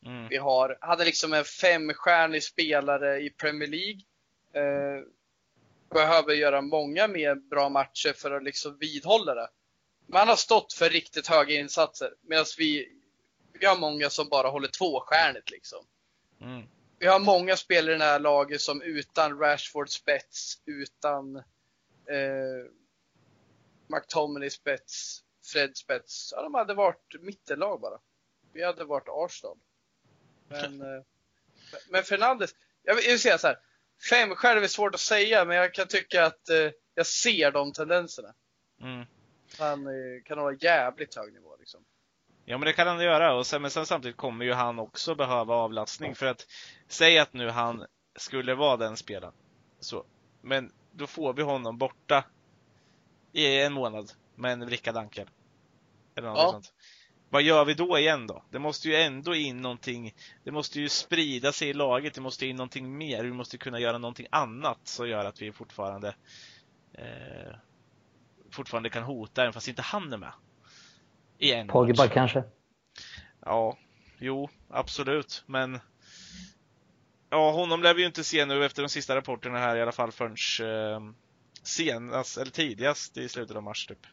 mm. 0.07 0.29
vi 0.29 0.37
har. 0.37 0.79
Hade 0.81 1.05
liksom 1.05 1.33
en 1.33 1.45
femstjärnig 1.45 2.43
spelare 2.43 3.21
i 3.21 3.31
Premier 3.31 3.69
League. 3.69 4.01
Eh, 4.53 5.03
behöver 5.91 6.35
göra 6.35 6.61
många 6.61 7.09
mer 7.09 7.35
bra 7.35 7.69
matcher 7.69 8.13
för 8.13 8.31
att 8.31 8.45
liksom 8.45 8.79
vidhålla 8.79 9.35
det. 9.35 9.49
Man 10.07 10.29
har 10.29 10.37
stått 10.37 10.73
för 10.73 10.91
riktigt 10.91 11.27
höga 11.27 11.55
insatser 11.55 12.15
medan 12.23 12.45
vi 12.59 12.97
vi 13.61 13.67
har 13.67 13.77
många 13.77 14.11
som 14.11 14.29
bara 14.29 14.49
håller 14.49 14.69
tvåstjärnigt 14.69 15.51
liksom. 15.51 15.87
Mm. 16.41 16.67
Vi 16.99 17.07
har 17.07 17.21
många 17.21 17.57
spelare 17.57 17.95
i 17.95 17.99
det 17.99 18.05
här 18.05 18.21
laget 18.21 18.61
som 18.61 18.83
utan 18.83 19.39
Rashford 19.39 19.91
spets, 19.91 20.63
utan 20.65 21.37
eh, 21.37 22.71
McTominay 23.87 24.51
spets, 24.51 25.23
Fred 25.53 25.77
spets. 25.77 26.33
Ja, 26.37 26.43
de 26.43 26.55
hade 26.55 26.75
varit 26.75 27.15
mittenlag 27.21 27.81
bara. 27.81 27.99
Vi 28.53 28.65
hade 28.65 28.85
varit 28.85 29.09
Arsenal. 29.09 29.59
Men, 30.49 30.81
eh, 30.97 31.03
men 31.91 32.03
Fernandes, 32.03 32.51
jag 32.83 32.95
vill 32.95 33.21
säga 33.21 33.39
så 33.39 33.47
här. 33.47 33.59
Fem 34.11 34.35
själv 34.35 34.63
är 34.63 34.69
svårt 34.69 34.95
att 34.95 35.01
säga, 35.01 35.45
men 35.45 35.57
jag 35.57 35.75
kan 35.75 35.87
tycka 35.87 36.27
att 36.27 36.49
eh, 36.49 36.71
jag 36.95 37.07
ser 37.07 37.51
de 37.51 37.73
tendenserna. 37.73 38.35
Mm. 38.81 39.07
Han 39.59 39.87
eh, 39.87 40.23
kan 40.25 40.39
hålla 40.39 40.57
jävligt 40.61 41.15
hög 41.15 41.33
nivå 41.33 41.57
liksom. 41.59 41.85
Ja 42.45 42.59
men 42.59 42.67
det 42.67 42.73
kan 42.73 42.87
han 42.87 43.01
göra 43.01 43.35
och 43.35 43.47
sen, 43.47 43.63
men 43.63 43.71
sen 43.71 43.87
samtidigt 43.87 44.17
kommer 44.17 44.45
ju 44.45 44.53
han 44.53 44.79
också 44.79 45.15
behöva 45.15 45.55
avlastning 45.55 46.15
för 46.15 46.27
att 46.27 46.47
säg 46.89 47.19
att 47.19 47.33
nu 47.33 47.49
han 47.49 47.87
skulle 48.17 48.55
vara 48.55 48.77
den 48.77 48.97
spelaren. 48.97 49.35
Så, 49.81 50.05
men 50.41 50.73
då 50.93 51.07
får 51.07 51.33
vi 51.33 51.43
honom 51.43 51.79
borta 51.79 52.25
i 53.33 53.61
en 53.61 53.73
månad 53.73 54.13
med 54.35 54.53
en 54.53 54.67
vrickad 54.67 54.97
ankel. 54.97 55.29
Eller 56.17 56.29
något 56.29 56.39
ja. 56.39 56.51
sånt. 56.51 56.73
Vad 57.31 57.43
gör 57.43 57.65
vi 57.65 57.75
då 57.75 57.99
igen 57.99 58.27
då? 58.27 58.45
Det 58.51 58.59
måste 58.59 58.89
ju 58.89 58.97
ändå 58.97 59.35
in 59.35 59.63
någonting, 59.63 60.15
det 60.45 60.51
måste 60.51 60.81
ju 60.81 60.89
sprida 60.89 61.53
sig 61.53 61.69
i 61.69 61.73
laget, 61.73 62.15
det 62.15 62.21
måste 62.21 62.47
in 62.47 62.57
någonting 62.57 62.99
mer, 62.99 63.25
vi 63.25 63.33
måste 63.33 63.59
kunna 63.59 63.81
göra 63.81 63.99
någonting 63.99 64.27
annat 64.31 64.79
som 64.85 65.09
gör 65.09 65.25
att 65.25 65.43
vi 65.43 65.53
fortfarande 65.53 66.15
eh, 66.93 67.55
fortfarande 68.51 68.91
kan 68.91 69.03
hota 69.03 69.43
även 69.43 69.53
fast 69.53 69.69
inte 69.69 69.83
han 69.83 70.13
är 70.13 70.17
med 70.17 70.33
i 71.39 71.53
en 71.53 71.69
Pogba 71.69 72.03
match. 72.03 72.13
kanske? 72.13 72.45
Ja, 73.41 73.79
jo, 74.19 74.49
absolut, 74.69 75.45
men 75.47 75.81
Ja, 77.31 77.51
honom 77.51 77.83
lär 77.83 77.95
vi 77.95 78.01
ju 78.01 78.07
inte 78.07 78.25
se 78.25 78.47
nu 78.47 78.65
efter 78.65 78.83
de 78.83 78.89
sista 78.89 79.17
rapporterna 79.17 79.59
här 79.59 79.77
i 79.77 79.83
alla 79.83 79.93
fall 79.93 80.13
förrän 80.13 80.37
eh, 80.71 81.01
senast, 81.63 82.39
eller 82.39 82.51
tidigast 82.51 83.17
i 83.17 83.29
slutet 83.29 83.57
av 83.57 83.63
mars 83.63 83.87
typ. 83.87 84.07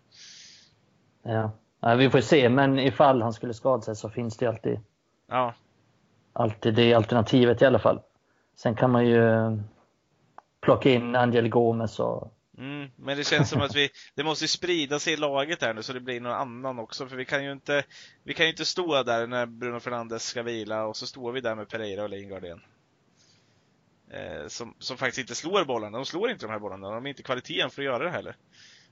Ja. 1.24 1.60
Vi 1.98 2.10
får 2.10 2.22
se, 2.22 2.50
men 2.50 2.80
ifall 2.80 3.22
han 3.22 3.34
skulle 3.34 3.54
skada 3.54 3.82
sig 3.82 3.96
så 3.96 4.10
finns 4.10 4.38
det 4.38 4.48
alltid 4.48 4.80
Ja. 5.28 5.54
Alltid 6.34 6.74
det 6.74 6.94
alternativet 6.94 7.62
i 7.62 7.66
alla 7.66 7.80
fall. 7.80 8.02
Sen 8.56 8.75
kan 8.75 8.92
man 8.92 9.08
ju 9.08 9.22
plocka 10.62 10.90
in 10.90 11.16
Angel 11.16 11.50
Gomes 11.50 12.00
och 12.00 12.34
Mm, 12.58 12.92
men 12.96 13.18
det 13.18 13.24
känns 13.24 13.50
som 13.50 13.62
att 13.62 13.75
vi, 13.75 13.90
det 14.16 14.24
måste 14.24 14.48
sprida 14.48 15.00
sig 15.00 15.13
i 15.13 15.18
laget 15.18 15.62
här 15.62 15.74
nu 15.74 15.84
så 15.84 15.94
det 15.94 16.00
blir 16.00 16.22
någon 16.22 16.32
annan 16.32 16.80
också. 16.80 17.08
För 17.08 17.16
vi 17.16 17.25
kan 17.25 17.44
ju 17.44 17.52
inte, 17.52 17.84
vi 18.24 18.34
kan 18.34 18.46
ju 18.46 18.50
inte 18.52 18.66
stå 18.66 19.04
där 19.04 19.28
när 19.28 19.46
Bruno 19.46 19.80
Fernandes 19.80 20.24
ska 20.24 20.44
vila 20.44 20.86
och 20.86 20.98
så 20.98 21.08
står 21.08 21.32
vi 21.32 21.42
där 21.42 21.56
med 21.56 21.70
Pereira 21.70 22.04
och 22.04 22.10
Lingard 22.10 22.44
igen. 22.44 22.62
Eh, 24.10 24.48
som, 24.48 24.75
som 24.80 24.98
faktiskt 24.98 25.20
inte 25.20 25.36
slår 25.36 25.66
bollarna. 25.66 25.98
De 25.98 26.06
slår 26.06 26.32
inte 26.32 26.46
de 26.46 26.52
här 26.52 26.60
bollarna. 26.60 26.88
De 26.88 26.94
har 26.94 27.08
inte 27.08 27.24
kvaliteten 27.24 27.70
för 27.70 27.82
att 27.82 27.86
göra 27.86 28.04
det 28.04 28.10
heller. 28.10 28.36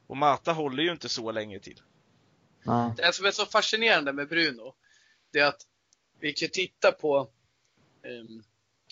Och 0.08 0.18
Mata 0.18 0.54
håller 0.54 0.84
ju 0.84 0.92
inte 0.92 1.10
så 1.10 1.32
länge 1.32 1.60
till. 1.60 1.82
Nej. 2.64 2.92
Det 2.98 3.14
som 3.14 3.26
är 3.26 3.32
så 3.32 3.46
fascinerande 3.46 4.14
med 4.14 4.28
Bruno, 4.28 4.76
det 5.32 5.40
är 5.40 5.46
att 5.46 5.68
vi 6.20 6.34
kan 6.34 6.50
titta 6.50 6.92
på 6.92 7.30
um, 8.04 8.44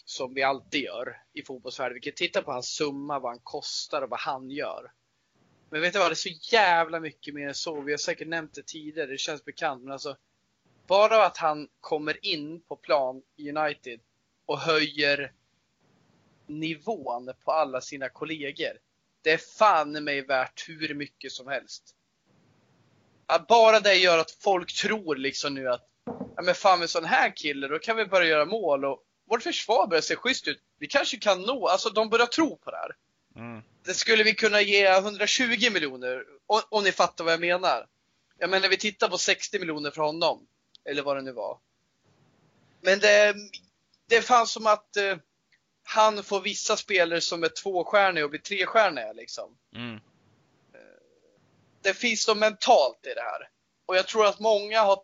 som 0.05 0.33
vi 0.33 0.43
alltid 0.43 0.81
gör 0.81 1.21
i 1.33 1.43
fotbollsvärlden. 1.43 1.93
Vi 1.93 2.01
kan 2.01 2.13
titta 2.13 2.41
på 2.41 2.51
hans 2.51 2.67
summa, 2.67 3.19
vad 3.19 3.31
han 3.31 3.39
kostar 3.43 4.01
och 4.01 4.09
vad 4.09 4.19
han 4.19 4.49
gör. 4.49 4.91
Men 5.69 5.81
vet 5.81 5.93
du 5.93 5.99
vad, 5.99 6.09
det 6.09 6.13
är 6.13 6.15
så 6.15 6.29
jävla 6.51 6.99
mycket 6.99 7.33
mer 7.33 7.47
än 7.47 7.55
så. 7.55 7.81
Vi 7.81 7.91
har 7.91 7.97
säkert 7.97 8.27
nämnt 8.27 8.53
det 8.53 8.65
tidigare, 8.65 9.11
det 9.11 9.17
känns 9.17 9.45
bekant. 9.45 9.83
Men 9.83 9.91
alltså, 9.91 10.17
bara 10.87 11.25
att 11.25 11.37
han 11.37 11.67
kommer 11.81 12.25
in 12.25 12.61
på 12.61 12.75
plan 12.75 13.21
i 13.35 13.51
United 13.51 13.99
och 14.45 14.59
höjer 14.59 15.33
nivån 16.47 17.31
på 17.43 17.51
alla 17.51 17.81
sina 17.81 18.09
kollegor. 18.09 18.77
Det 19.21 19.31
är 19.31 19.37
fan 19.37 20.03
mig 20.03 20.21
värt 20.21 20.69
hur 20.69 20.93
mycket 20.93 21.31
som 21.31 21.47
helst 21.47 21.95
att 23.29 23.47
bara 23.47 23.79
det 23.79 23.95
gör 23.95 24.17
att 24.17 24.31
folk 24.31 24.73
tror 24.73 25.15
liksom 25.15 25.53
nu 25.53 25.67
att 25.67 25.87
ja, 26.35 26.41
men 26.43 26.55
fan 26.55 26.79
med 26.79 26.89
sån 26.89 27.05
här 27.05 27.35
kille, 27.35 27.67
då 27.67 27.79
kan 27.79 27.97
vi 27.97 28.05
börja 28.05 28.27
göra 28.27 28.45
mål 28.45 28.85
och 28.85 29.03
vårt 29.29 29.43
försvar 29.43 29.87
börjar 29.87 30.01
se 30.01 30.15
schysst 30.15 30.47
ut. 30.47 30.61
Vi 30.79 30.87
kanske 30.87 31.17
kan 31.17 31.41
nå, 31.41 31.67
alltså 31.67 31.89
de 31.89 32.09
börjar 32.09 32.25
tro 32.25 32.57
på 32.57 32.71
det 32.71 32.77
här. 32.77 32.95
Mm. 33.35 33.61
Det 33.85 33.93
skulle 33.93 34.23
vi 34.23 34.33
kunna 34.33 34.61
ge 34.61 34.87
120 34.87 35.69
miljoner, 35.73 36.23
om, 36.47 36.61
om 36.69 36.83
ni 36.83 36.91
fattar 36.91 37.23
vad 37.23 37.33
jag 37.33 37.39
menar. 37.39 37.85
Jag 38.37 38.49
menar, 38.49 38.69
vi 38.69 38.77
tittar 38.77 39.09
på 39.09 39.17
60 39.17 39.59
miljoner 39.59 39.91
för 39.91 40.01
honom, 40.01 40.47
eller 40.85 41.03
vad 41.03 41.17
det 41.17 41.21
nu 41.21 41.31
var. 41.31 41.59
Men 42.81 42.99
det, 42.99 43.35
det 44.07 44.21
fanns 44.21 44.51
som 44.51 44.67
att 44.67 44.97
eh, 44.97 45.17
han 45.83 46.23
får 46.23 46.41
vissa 46.41 46.77
spelare 46.77 47.21
som 47.21 47.43
är 47.43 47.49
tvåstjärniga 47.49 48.23
och 48.23 48.29
blir 48.29 48.39
trestjärniga 48.39 49.13
liksom. 49.13 49.57
Mm. 49.75 49.99
Det 51.81 51.93
finns 51.93 52.23
så 52.23 52.35
mentalt 52.35 53.05
i 53.05 53.13
det 53.13 53.21
här. 53.21 53.49
Och 53.85 53.95
jag 53.95 54.07
tror 54.07 54.25
att 54.25 54.39
många 54.39 54.81
har 54.81 54.97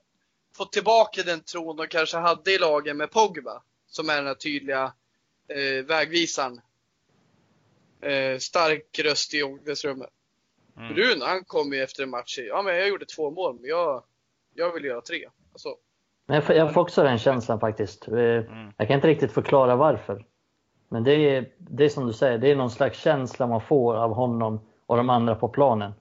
fått 0.58 0.72
tillbaka 0.72 1.24
den 1.24 1.41
tron 1.41 1.75
de 1.75 1.88
kanske 1.88 2.17
hade 2.17 2.51
i 2.51 2.58
lagen 2.58 2.98
med 2.98 3.12
Pogba. 3.12 3.62
Som 3.88 4.10
är 4.10 4.15
den 4.15 4.27
här 4.27 4.34
tydliga 4.34 4.94
eh, 5.48 5.86
vägvisaren. 5.86 6.62
Eh, 8.01 8.38
stark 8.38 9.00
röst 9.00 9.34
i 9.34 9.44
omklädningsrummet. 9.44 10.10
Mm. 10.77 10.94
Bruno, 10.94 11.25
han 11.25 11.44
kom 11.44 11.74
ju 11.74 11.84
efter 11.84 12.03
en 12.03 12.10
match. 12.10 12.39
Ja, 12.39 12.62
men 12.62 12.75
jag 12.75 12.88
gjorde 12.88 13.05
två 13.05 13.32
mål, 13.32 13.58
men 13.60 13.70
jag, 13.70 14.03
jag 14.53 14.74
vill 14.74 14.86
göra 14.86 15.01
tre. 15.01 15.27
Alltså, 15.51 15.70
Men 16.25 16.36
jag 16.36 16.44
får, 16.44 16.55
jag 16.55 16.74
får 16.74 16.82
också 16.82 17.03
den 17.03 17.20
känslan 17.20 17.60
faktiskt. 17.60 18.08
Eh, 18.08 18.13
Mm. 18.13 18.74
Jag 18.77 18.88
kan 18.88 18.96
inte 18.96 19.08
riktigt 19.08 19.32
förklara 19.32 19.75
varför. 19.75 20.25
Men 20.89 21.03
det 21.03 21.13
är, 21.13 21.51
det 21.58 21.86
är 21.86 21.89
som 21.89 22.08
du 22.08 22.13
säger, 22.13 22.38
det 22.38 22.51
är 22.51 22.55
någon 22.55 22.72
slags 22.72 23.00
känsla 23.00 23.48
man 23.48 23.62
får 23.62 23.96
av 23.96 24.13
honom 24.13 24.60
och 24.86 24.98
de 24.98 25.10
andra 25.10 25.36
på 25.36 25.50
planen 25.50 25.94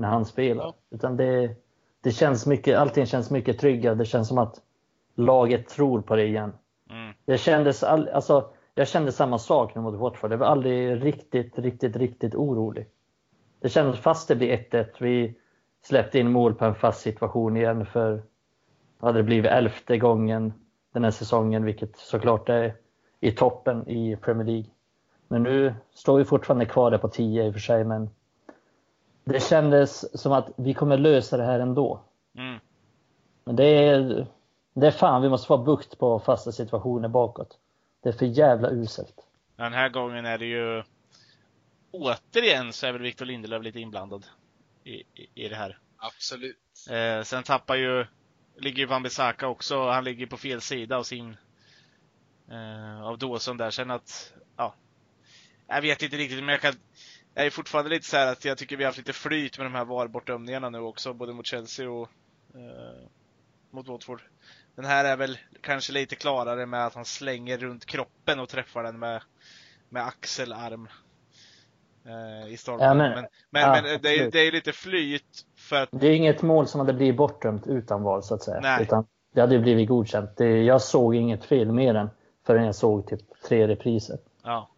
när 0.00 0.08
han 0.08 0.24
spelar. 0.24 0.64
Ja. 0.64 0.74
Utan 0.90 1.16
det, 1.16 1.54
det 2.00 2.10
känns 2.10 2.46
mycket, 2.46 2.78
allting 2.78 3.06
känns 3.06 3.30
mycket 3.30 3.58
tryggare. 3.58 3.94
Det 3.94 4.04
känns 4.04 4.28
som 4.28 4.38
att 4.38 4.60
laget 5.14 5.68
tror 5.68 6.00
på 6.00 6.16
det 6.16 6.26
igen. 6.26 6.52
Mm. 6.90 7.14
Det 7.24 7.38
kändes 7.38 7.82
all, 7.82 8.08
alltså, 8.08 8.50
jag 8.74 8.88
kände 8.88 9.12
samma 9.12 9.38
sak 9.38 9.74
nu 9.74 9.80
mot 9.80 9.94
Watford. 9.94 10.32
Jag 10.32 10.38
var 10.38 10.46
aldrig 10.46 11.04
riktigt, 11.04 11.58
riktigt, 11.58 11.96
riktigt 11.96 12.34
orolig. 12.34 12.86
Det 13.60 13.68
kändes 13.68 14.00
fast 14.00 14.28
det 14.28 14.36
blir 14.36 14.56
1-1. 14.56 14.86
Vi 14.98 15.34
släppte 15.82 16.18
in 16.18 16.32
mål 16.32 16.54
på 16.54 16.64
en 16.64 16.74
fast 16.74 17.00
situation 17.00 17.56
igen 17.56 17.86
för 17.86 18.22
hade 19.00 19.18
det 19.18 19.22
blivit 19.22 19.50
elfte 19.50 19.98
gången 19.98 20.52
den 20.92 21.04
här 21.04 21.10
säsongen, 21.10 21.64
vilket 21.64 21.96
såklart 21.96 22.48
är 22.48 22.74
i 23.20 23.32
toppen 23.32 23.88
i 23.88 24.16
Premier 24.16 24.46
League. 24.46 24.70
Men 25.28 25.42
nu 25.42 25.74
står 25.94 26.18
vi 26.18 26.24
fortfarande 26.24 26.66
kvar 26.66 26.90
där 26.90 26.98
på 26.98 27.08
10 27.08 27.46
i 27.46 27.48
och 27.50 27.52
för 27.52 27.60
sig, 27.60 27.84
men 27.84 28.10
det 29.24 29.40
kändes 29.40 30.20
som 30.20 30.32
att 30.32 30.48
vi 30.56 30.74
kommer 30.74 30.98
lösa 30.98 31.36
det 31.36 31.44
här 31.44 31.60
ändå. 31.60 32.00
Mm. 32.36 32.60
Men 33.44 33.56
det 33.56 33.64
är, 33.64 34.26
det 34.74 34.86
är 34.86 34.90
fan, 34.90 35.22
vi 35.22 35.28
måste 35.28 35.46
få 35.46 35.58
bukt 35.58 35.98
på 35.98 36.18
fasta 36.18 36.52
situationer 36.52 37.08
bakåt. 37.08 37.58
Det 38.02 38.08
är 38.08 38.12
för 38.12 38.26
jävla 38.26 38.70
uselt. 38.70 39.26
Den 39.56 39.72
här 39.72 39.88
gången 39.88 40.26
är 40.26 40.38
det 40.38 40.46
ju 40.46 40.82
återigen 41.90 42.72
så 42.72 42.86
är 42.86 42.92
väl 42.92 43.02
Victor 43.02 43.26
Lindelöf 43.26 43.62
lite 43.62 43.80
inblandad 43.80 44.26
i, 44.84 44.94
i, 44.94 45.28
i 45.34 45.48
det 45.48 45.56
här. 45.56 45.78
absolut. 45.96 46.56
Eh, 46.90 47.22
sen 47.22 47.42
tappar 47.42 47.76
ju, 47.76 48.06
ligger 48.56 48.78
ju 48.78 48.86
Van 48.86 49.02
Bissaka 49.02 49.48
också, 49.48 49.88
han 49.88 50.04
ligger 50.04 50.26
på 50.26 50.36
fel 50.36 50.60
sida 50.60 50.96
av 50.96 51.02
sin, 51.02 51.36
eh, 52.50 53.02
av 53.02 53.18
Dawson 53.18 53.56
där. 53.56 53.70
Sen 53.70 53.90
att, 53.90 54.32
ja, 54.56 54.74
jag 55.66 55.82
vet 55.82 56.02
inte 56.02 56.16
riktigt, 56.16 56.44
men 56.44 56.48
jag 56.48 56.60
kan, 56.60 56.74
jag 57.34 57.46
är 57.46 57.50
fortfarande 57.50 57.90
lite 57.90 58.06
så 58.06 58.16
här 58.16 58.32
att 58.32 58.44
jag 58.44 58.58
tycker 58.58 58.76
vi 58.76 58.84
har 58.84 58.88
haft 58.88 58.98
lite 58.98 59.12
flyt 59.12 59.58
med 59.58 59.66
de 59.66 59.74
här 59.74 59.84
VAR-bortdömningarna 59.84 60.70
nu 60.70 60.78
också, 60.78 61.12
både 61.12 61.32
mot 61.32 61.46
Chelsea 61.46 61.90
och 61.90 62.08
eh, 62.54 63.08
mot 63.70 63.88
Watford. 63.88 64.22
Den 64.76 64.84
här 64.84 65.04
är 65.04 65.16
väl 65.16 65.38
kanske 65.60 65.92
lite 65.92 66.16
klarare 66.16 66.66
med 66.66 66.86
att 66.86 66.94
han 66.94 67.04
slänger 67.04 67.58
runt 67.58 67.86
kroppen 67.86 68.40
och 68.40 68.48
träffar 68.48 68.82
den 68.82 68.98
med, 68.98 69.22
med 69.88 70.06
axelarm. 70.06 70.88
Eh, 72.06 72.52
I 72.52 72.56
stolpen. 72.56 72.86
Ja, 72.88 72.94
men 72.94 73.10
men- 73.10 73.26
men, 73.50 73.62
ja, 73.62 73.82
men, 73.82 73.98
det, 74.02 74.18
är, 74.18 74.30
det 74.30 74.38
är 74.40 74.52
lite 74.52 74.72
flyt 74.72 75.46
för 75.56 75.76
att 75.82 75.88
Det 75.92 76.06
är 76.06 76.12
inget 76.12 76.42
mål 76.42 76.66
som 76.66 76.80
hade 76.80 76.92
blivit 76.92 77.16
bortdömt 77.16 77.66
utan 77.66 78.02
VAR 78.02 78.20
så 78.20 78.34
att 78.34 78.42
säga. 78.42 78.60
Nej. 78.60 78.82
Utan 78.82 79.06
det 79.34 79.40
hade 79.40 79.58
blivit 79.58 79.88
godkänt. 79.88 80.30
Det, 80.36 80.62
jag 80.62 80.82
såg 80.82 81.14
inget 81.14 81.44
fel 81.44 81.72
mer 81.72 81.94
än 81.94 82.10
förrän 82.46 82.64
jag 82.64 82.74
såg 82.74 83.06
typ 83.06 83.20
tre 83.48 83.68
repriser. 83.68 84.18
Ja. 84.42 84.70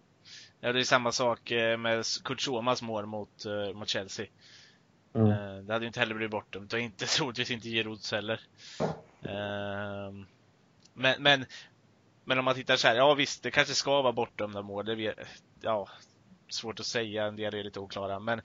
Ja, 0.62 0.72
det 0.72 0.80
är 0.80 0.84
samma 0.84 1.12
sak 1.12 1.50
eh, 1.50 1.78
med 1.78 2.04
Kurt 2.24 2.40
Schomas 2.40 2.82
mål 2.82 3.06
mot, 3.06 3.44
eh, 3.44 3.74
mot 3.74 3.88
Chelsea. 3.88 4.26
Mm. 5.14 5.30
Eh, 5.30 5.56
Det 5.62 5.72
hade 5.72 5.84
ju 5.84 5.86
inte 5.86 6.00
heller 6.00 6.14
blivit 6.14 6.30
bortdömt 6.30 6.72
och 6.72 6.78
inte 6.78 7.06
troligtvis 7.16 7.50
inte 7.50 7.68
Giroud 7.68 8.00
heller. 8.12 8.40
Ehm, 9.22 10.26
Men, 10.94 11.22
men, 11.22 11.46
men 12.24 12.38
om 12.38 12.44
man 12.44 12.54
tittar 12.54 12.76
så 12.76 12.88
här, 12.88 12.94
ja 12.94 13.14
visst, 13.14 13.42
det 13.42 13.50
kanske 13.50 13.74
ska 13.74 14.02
vara 14.02 14.12
bortdömda 14.12 14.62
mål. 14.62 14.84
Det 14.84 15.14
ja, 15.60 15.88
svårt 16.48 16.80
att 16.80 16.86
säga, 16.86 17.24
en 17.24 17.36
del 17.36 17.54
är 17.54 17.64
lite 17.64 17.80
oklara. 17.80 18.18
Men 18.18 18.40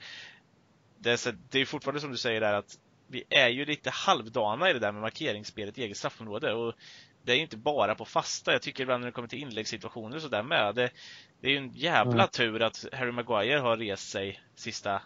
det 0.99 1.11
är, 1.11 1.17
så, 1.17 1.31
det 1.49 1.59
är 1.59 1.65
fortfarande 1.65 2.01
som 2.01 2.11
du 2.11 2.17
säger 2.17 2.41
där 2.41 2.53
att 2.53 2.79
vi 3.07 3.23
är 3.29 3.47
ju 3.47 3.65
lite 3.65 3.89
halvdana 3.89 4.69
i 4.69 4.73
det 4.73 4.79
där 4.79 4.91
med 4.91 5.01
markeringsspelet 5.01 5.77
i 5.77 5.83
eget 5.83 5.97
straffområde. 5.97 6.53
Och 6.53 6.73
det 7.27 7.33
är 7.33 7.35
ju 7.35 7.41
inte 7.41 7.57
bara 7.57 7.95
på 7.95 8.05
fasta. 8.05 8.51
Jag 8.51 8.61
tycker 8.61 8.83
ibland 8.83 9.01
när 9.01 9.05
det 9.07 9.11
kommer 9.11 9.27
till 9.27 9.41
inläggssituationer 9.41 10.15
och 10.15 10.21
sådär 10.21 10.43
med. 10.43 10.75
Det, 10.75 10.89
det 11.41 11.47
är 11.47 11.51
ju 11.51 11.57
en 11.57 11.71
jävla 11.73 12.13
Mm. 12.13 12.27
tur 12.27 12.61
att 12.61 12.85
Harry 12.93 13.11
Maguire 13.11 13.59
har 13.59 13.77
rest 13.77 14.09
sig 14.09 14.39
sista 14.55 15.01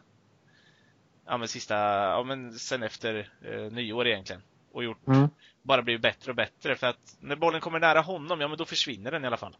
Ja 1.25 1.37
men 1.37 1.47
sista, 1.47 1.75
ja 1.75 2.23
men 2.23 2.51
sen 2.53 2.83
efter 2.83 3.29
eh, 3.41 3.71
nyår 3.71 4.07
egentligen. 4.07 4.41
Och 4.73 4.83
gjort, 4.83 5.07
Mm. 5.07 5.27
bara 5.61 5.81
blivit 5.81 6.01
bättre 6.01 6.31
och 6.31 6.35
bättre. 6.35 6.75
För 6.75 6.87
att 6.87 7.17
när 7.19 7.35
bollen 7.35 7.61
kommer 7.61 7.79
nära 7.79 7.99
honom, 8.01 8.41
ja 8.41 8.47
men 8.47 8.57
då 8.57 8.65
försvinner 8.65 9.11
den 9.11 9.23
i 9.23 9.27
alla 9.27 9.37
fall. 9.37 9.55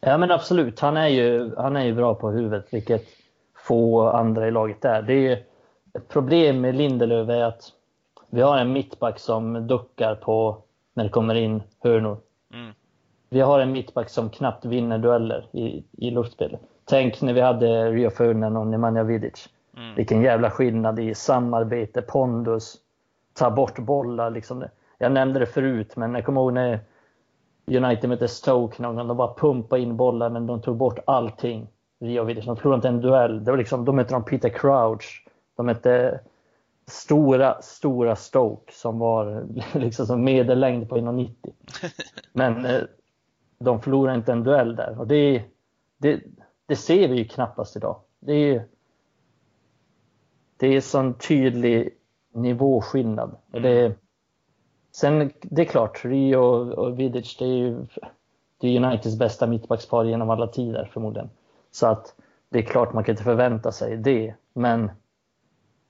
Ja 0.00 0.18
men 0.18 0.30
absolut, 0.30 0.80
han 0.80 0.96
är 0.96 1.08
ju, 1.08 1.56
han 1.56 1.76
är 1.76 1.84
ju 1.84 1.94
bra 1.94 2.14
på 2.14 2.30
huvudet, 2.30 2.66
vilket 2.70 3.06
få 3.66 4.08
andra 4.10 4.48
i 4.48 4.50
laget 4.50 4.84
är. 4.84 5.02
Det 5.02 5.14
är 5.14 5.44
ett 5.94 6.08
problem 6.08 6.60
med 6.60 6.74
Lindelöf 6.76 7.28
är 7.28 7.42
att 7.42 7.72
vi 8.30 8.40
har 8.40 8.58
en 8.58 8.72
mittback 8.72 9.18
som 9.18 9.66
duckar 9.66 10.14
på 10.14 10.62
när 10.98 11.04
det 11.04 11.10
kommer 11.10 11.34
in 11.34 11.62
hörnor. 11.80 12.16
Mm. 12.54 12.72
Vi 13.30 13.40
har 13.40 13.60
en 13.60 13.72
mittback 13.72 14.08
som 14.08 14.30
knappt 14.30 14.64
vinner 14.64 14.98
dueller 14.98 15.46
i, 15.52 15.84
i 15.92 16.10
luftspelet. 16.10 16.60
Tänk 16.84 17.22
när 17.22 17.32
vi 17.32 17.40
hade 17.40 17.92
Rio 17.92 18.10
Ferdinand 18.10 18.58
och 18.58 18.66
Nemanja 18.66 19.02
Vidic. 19.02 19.48
Mm. 19.76 19.94
Vilken 19.94 20.22
jävla 20.22 20.50
skillnad 20.50 20.98
i 20.98 21.14
samarbete, 21.14 22.02
pondus, 22.02 22.76
ta 23.34 23.50
bort 23.50 23.78
bollar. 23.78 24.30
Liksom. 24.30 24.64
Jag 24.98 25.12
nämnde 25.12 25.40
det 25.40 25.46
förut, 25.46 25.96
men 25.96 26.14
jag 26.14 26.24
kommer 26.24 26.40
ihåg 26.40 26.52
när 26.52 26.80
United 27.66 28.10
mötte 28.10 28.28
Stoke 28.28 28.82
någon 28.82 28.96
gång. 28.96 29.08
De 29.08 29.16
bara 29.16 29.34
pumpade 29.34 29.82
in 29.82 29.96
bollar, 29.96 30.30
men 30.30 30.46
de 30.46 30.60
tog 30.60 30.76
bort 30.76 30.98
allting. 31.04 31.68
Rio 32.00 32.24
Vidic. 32.24 32.44
De 32.44 32.56
förlorade 32.56 32.76
inte 32.76 32.88
en 32.88 33.00
duell. 33.00 33.44
Det 33.44 33.50
var 33.50 33.58
liksom, 33.58 33.84
de 33.84 33.96
mötte 33.96 34.14
de 34.14 34.24
Peter 34.24 34.48
Crouch. 34.48 35.24
De 35.56 35.66
mötte 35.66 36.20
stora, 36.88 37.62
stora 37.62 38.16
Stoke 38.16 38.72
som 38.72 38.98
var 38.98 39.46
liksom 39.78 40.06
som 40.06 40.24
medellängd 40.24 40.88
på 40.88 40.96
1,90. 40.96 41.34
Men 42.32 42.64
eh, 42.64 42.82
de 43.58 43.80
förlorade 43.80 44.18
inte 44.18 44.32
en 44.32 44.44
duell 44.44 44.76
där. 44.76 44.98
Och 44.98 45.06
det, 45.06 45.42
det, 45.98 46.20
det 46.66 46.76
ser 46.76 47.08
vi 47.08 47.16
ju 47.16 47.24
knappast 47.24 47.76
idag. 47.76 47.96
Det 48.20 48.32
är, 48.32 48.64
det 50.56 50.66
är 50.66 50.80
sån 50.80 51.14
tydlig 51.14 51.94
nivåskillnad. 52.32 53.36
Och 53.52 53.62
det, 53.62 53.94
sen, 54.92 55.32
det 55.42 55.62
är 55.62 55.66
klart, 55.66 56.04
Rio 56.04 56.38
och 56.72 56.98
Vidic, 56.98 57.36
det 57.36 57.44
är 57.44 57.56
ju 57.56 57.86
det 58.60 58.76
är 58.76 58.84
Uniteds 58.84 59.16
bästa 59.16 59.46
mittbackspar 59.46 60.04
genom 60.04 60.30
alla 60.30 60.46
tider 60.46 60.90
förmodligen. 60.92 61.30
Så 61.70 61.86
att 61.86 62.14
det 62.48 62.58
är 62.58 62.62
klart 62.62 62.92
man 62.92 63.04
kan 63.04 63.12
inte 63.12 63.24
förvänta 63.24 63.72
sig 63.72 63.96
det. 63.96 64.34
Men 64.52 64.90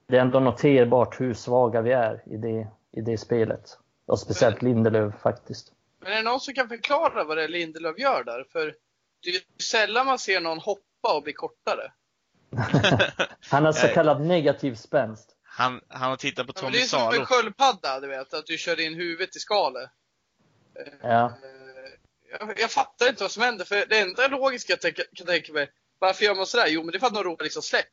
det 0.09 0.17
är 0.17 0.21
ändå 0.21 0.41
noterbart 0.41 1.21
hur 1.21 1.35
svaga 1.35 1.81
vi 1.83 1.93
är 1.93 2.23
i 2.27 2.37
det, 2.37 2.69
i 2.93 3.01
det 3.01 3.19
spelet. 3.19 3.79
Och 4.07 4.19
speciellt 4.19 4.63
Lindelöf 4.63 5.15
faktiskt. 5.23 5.73
Men 6.01 6.13
är 6.13 6.17
det 6.17 6.23
någon 6.23 6.41
som 6.41 6.55
kan 6.55 6.69
förklara 6.69 7.25
vad 7.25 7.37
det 7.37 7.45
är 7.45 7.49
Lindelöf 7.49 7.99
gör 7.99 8.25
där? 8.25 8.45
För 8.53 8.75
det 9.23 9.31
är 9.31 9.35
ju 9.35 9.41
sällan 9.63 10.07
man 10.07 10.19
ser 10.19 10.41
någon 10.41 10.59
hoppa 10.59 11.17
och 11.17 11.23
bli 11.23 11.33
kortare. 11.33 11.93
Han 13.51 13.65
har 13.65 13.73
så 13.73 13.89
kallad 13.89 14.21
negativ 14.21 14.75
spänst. 14.75 15.37
Han, 15.43 15.81
han 15.89 16.11
har 16.11 16.17
tittat 16.17 16.47
på 16.47 16.53
Tommy 16.53 16.73
det 16.73 16.79
är 16.79 16.87
som 16.87 16.99
Salo. 16.99 17.21
en 17.21 17.27
sköldpadda, 17.27 18.01
du 18.01 18.07
vet, 18.09 18.35
att 18.35 18.47
du 18.47 18.59
kör 18.59 18.81
in 18.81 18.95
huvudet 18.95 19.37
i 19.37 19.39
skalet. 19.39 19.91
Ja. 21.03 21.25
Eh, 21.25 22.41
Jag, 22.41 22.61
jag 22.61 22.71
fattar 22.71 23.09
inte 23.09 23.25
vad 23.25 23.31
som 23.31 23.43
händer, 23.43 23.65
för 23.65 23.87
det 23.87 23.99
enda 23.99 24.29
logiska 24.29 24.77
jag 24.83 24.95
kan 24.95 25.27
tänka 25.27 25.53
mig, 25.53 25.71
varför 25.99 26.25
gör 26.25 26.35
man 26.35 26.47
sådär? 26.47 26.67
Jo, 26.69 26.83
men 26.83 26.93
det 26.93 26.97
är 26.97 27.01
för 27.01 27.07
att 27.07 27.15
de 27.15 27.25
ropar 27.25 27.45
liksom 27.45 27.63
släpp. 27.63 27.87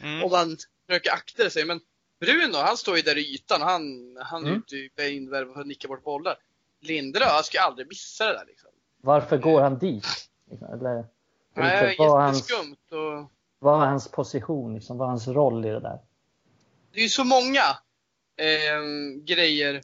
Mm. 0.00 0.24
Och 0.24 0.30
man 0.30 0.56
försöker 0.86 1.10
akta 1.12 1.50
sig. 1.50 1.64
Men 1.64 1.80
Bruno, 2.20 2.56
han 2.56 2.76
står 2.76 2.96
ju 2.96 3.02
där 3.02 3.18
i 3.18 3.34
ytan. 3.34 3.62
Han, 3.62 3.82
han 4.20 4.44
är 4.44 4.48
Mm. 4.48 4.62
ute 4.66 5.02
i 5.02 5.16
invärv 5.16 5.52
för 5.54 5.60
att 5.60 5.66
nicka 5.66 5.88
bort 5.88 6.04
bollar. 6.04 6.36
Lindelöf, 6.80 7.28
han 7.30 7.44
ska 7.44 7.58
ju 7.58 7.62
aldrig 7.62 7.88
missa 7.88 8.26
det 8.26 8.32
där 8.32 8.44
liksom. 8.46 8.70
Varför 9.02 9.36
går 9.38 9.60
han 9.60 9.78
dit? 9.78 10.06
Eller, 10.72 11.04
Nej, 11.56 11.96
vad, 11.98 12.08
är 12.08 12.26
hans, 12.26 12.50
jätteskumt. 12.50 12.76
Och 12.90 13.30
vad 13.58 13.82
är 13.82 13.86
hans 13.86 14.08
position? 14.10 14.74
Liksom, 14.74 14.98
vad 14.98 15.06
är 15.06 15.10
hans 15.10 15.28
roll 15.28 15.64
i 15.64 15.68
det 15.68 15.80
där? 15.80 15.98
det 16.92 17.00
är 17.00 17.02
ju 17.02 17.08
så 17.08 17.24
många 17.24 17.62
eh, 18.36 18.82
grejer. 19.24 19.82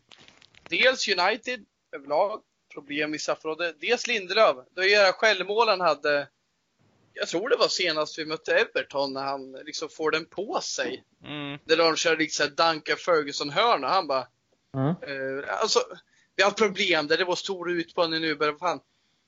Dels 0.69 1.09
United 1.09 1.65
överlag, 1.97 2.41
problem 2.75 3.15
i 3.15 3.19
straffområdet. 3.19 3.81
Dels 3.81 4.07
Lindelöf. 4.07 4.57
Då 4.75 4.83
göra 4.85 5.13
självmål 5.13 5.69
han 5.69 5.81
hade, 5.81 6.29
jag 7.21 7.29
tror 7.29 7.49
det 7.49 7.57
var 7.57 7.69
senast 7.69 8.19
vi 8.19 8.25
mötte 8.25 8.55
Everton, 8.55 9.13
när 9.13 9.23
han 9.23 9.53
liksom 9.53 9.89
får 9.89 10.11
den 10.11 10.25
på 10.25 10.61
sig. 10.63 11.05
Mm. 11.25 11.59
Där 11.65 11.77
de 11.77 11.97
kör 11.97 12.17
liksom 12.17 12.47
Duncan 12.47 12.97
Ferguson-hörna. 12.97 13.89
Han 13.89 14.07
bara, 14.07 14.27
Mm. 14.75 14.89
eh, 14.89 15.61
alltså, 15.61 15.79
vi 16.37 16.43
har 16.43 16.51
problem 16.51 17.07
där 17.07 17.17
det 17.19 17.25
var 17.25 17.35
stor 17.35 17.71
utmaning 17.71 18.21
nu, 18.21 18.37
men 18.41 18.59
fan, 18.59 18.81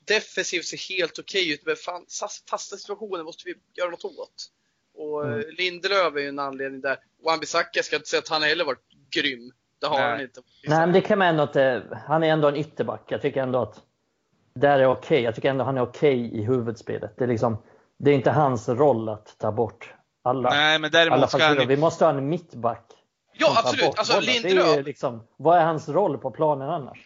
defensivt 0.05 0.65
ser 0.65 0.95
helt 0.95 1.19
okej 1.19 1.53
ut, 1.53 1.65
men 1.65 1.75
fan, 1.75 2.05
fas- 2.21 2.43
fasta 2.49 2.77
situationer 2.77 3.23
måste 3.23 3.43
vi 3.45 3.53
göra 3.73 3.89
något 3.89 4.05
åt. 4.05 4.49
Och 4.95 5.23
Mm. 5.23 5.33
mm. 5.39 5.55
Lindelöf 5.57 6.15
är 6.15 6.19
ju 6.19 6.27
en 6.27 6.39
anledning 6.39 6.81
där. 6.81 6.97
Wan-Bissaka 7.25 7.81
ska 7.83 7.95
inte 7.95 8.07
säga 8.09 8.19
att 8.19 8.29
han 8.29 8.43
heller 8.43 8.65
varit 8.65 8.83
grym. 9.09 9.51
Det 9.79 9.87
har 9.87 9.99
Nej. 9.99 10.09
han 10.11 10.21
inte. 10.21 10.41
Nej, 10.67 10.79
men 10.79 10.93
det 10.93 11.01
kan 11.01 11.19
man 11.19 11.27
ändå 11.27 11.43
inte. 11.43 11.83
Han 12.07 12.23
är 12.23 12.27
ändå 12.29 12.47
en 12.47 12.55
ytterback. 12.55 13.03
Jag 13.07 13.21
tycker 13.21 13.41
ändå 13.41 13.61
att 13.61 13.81
där 14.55 14.79
är 14.79 14.85
okej. 14.85 15.21
Jag 15.21 15.35
tycker 15.35 15.49
ändå 15.49 15.63
han 15.63 15.77
är 15.77 15.81
okej 15.81 16.39
i 16.39 16.43
huvudspelet. 16.43 17.11
Det 17.17 17.23
är 17.23 17.27
liksom, 17.27 17.57
det 18.03 18.11
är 18.11 18.15
inte 18.15 18.31
hans 18.31 18.69
roll 18.69 19.09
att 19.09 19.35
ta 19.39 19.51
bort 19.51 19.93
alla. 20.23 20.49
Nej, 20.49 20.79
men 20.79 20.95
alla 21.13 21.27
ska 21.27 21.43
han 21.43 21.67
Vi 21.67 21.77
måste 21.77 22.05
ha 22.05 22.11
en 22.11 22.29
mittback. 22.29 22.91
Ja, 23.33 23.59
absolut. 23.59 23.97
Alltså 23.97 24.13
är 24.17 24.21
Lindelöf, 24.21 24.77
ju 24.77 24.83
liksom, 24.83 25.27
vad 25.37 25.57
är 25.57 25.65
hans 25.65 25.89
roll 25.89 26.17
på 26.17 26.31
planen 26.31 26.69
annars? 26.69 26.97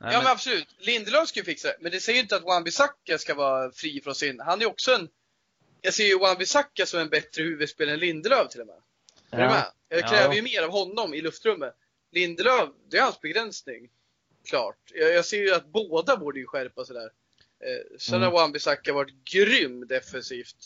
Nej, 0.00 0.12
ja 0.12 0.18
men- 0.18 0.22
men 0.24 0.32
absolut. 0.32 0.76
Lindelöf 0.78 1.28
ska 1.28 1.40
ju 1.40 1.44
fixa 1.44 1.68
det. 1.68 1.76
Men 1.80 1.92
det 1.92 2.00
säger 2.00 2.16
ju 2.16 2.22
inte 2.22 2.36
att 2.36 2.42
Wan-Bissaka 2.42 3.18
ska 3.18 3.34
vara 3.34 3.70
fri 3.70 4.00
från 4.04 4.14
sin. 4.14 4.40
Han 4.40 4.62
är 4.62 4.66
också 4.66 4.92
en, 4.94 5.08
jag 5.80 5.94
ser 5.94 6.04
ju 6.04 6.18
Wan-Bissaka 6.18 6.84
som 6.86 7.00
en 7.00 7.08
bättre 7.08 7.42
huvudspelare 7.42 7.94
än 7.94 8.00
Lindelöf 8.00 8.48
till 8.48 8.60
och 8.60 8.66
med. 8.66 8.76
Är 9.30 9.38
du 9.38 9.44
med? 9.44 9.64
Jag 9.88 10.00
Ja. 10.00 10.08
kräver 10.08 10.34
ju 10.34 10.42
mer 10.42 10.62
av 10.62 10.70
honom 10.70 11.14
i 11.14 11.20
luftrummet. 11.20 11.74
Lindelöf, 12.12 12.68
det 12.90 12.98
är 12.98 13.02
hans 13.02 13.20
begränsning. 13.20 13.88
Klart. 14.48 14.76
Jag, 14.94 15.12
jag 15.14 15.24
ser 15.24 15.38
ju 15.38 15.54
att 15.54 15.66
båda 15.66 16.16
borde 16.16 16.38
ju 16.40 16.46
skärpa 16.46 16.84
sig 16.84 16.94
där. 16.94 17.10
Eh, 17.60 17.98
sen 17.98 18.14
Mm. 18.22 18.32
har 18.32 18.40
Wan-Bissaka 18.40 18.92
varit 18.92 19.14
grym 19.32 19.86
defensivt 19.86 20.56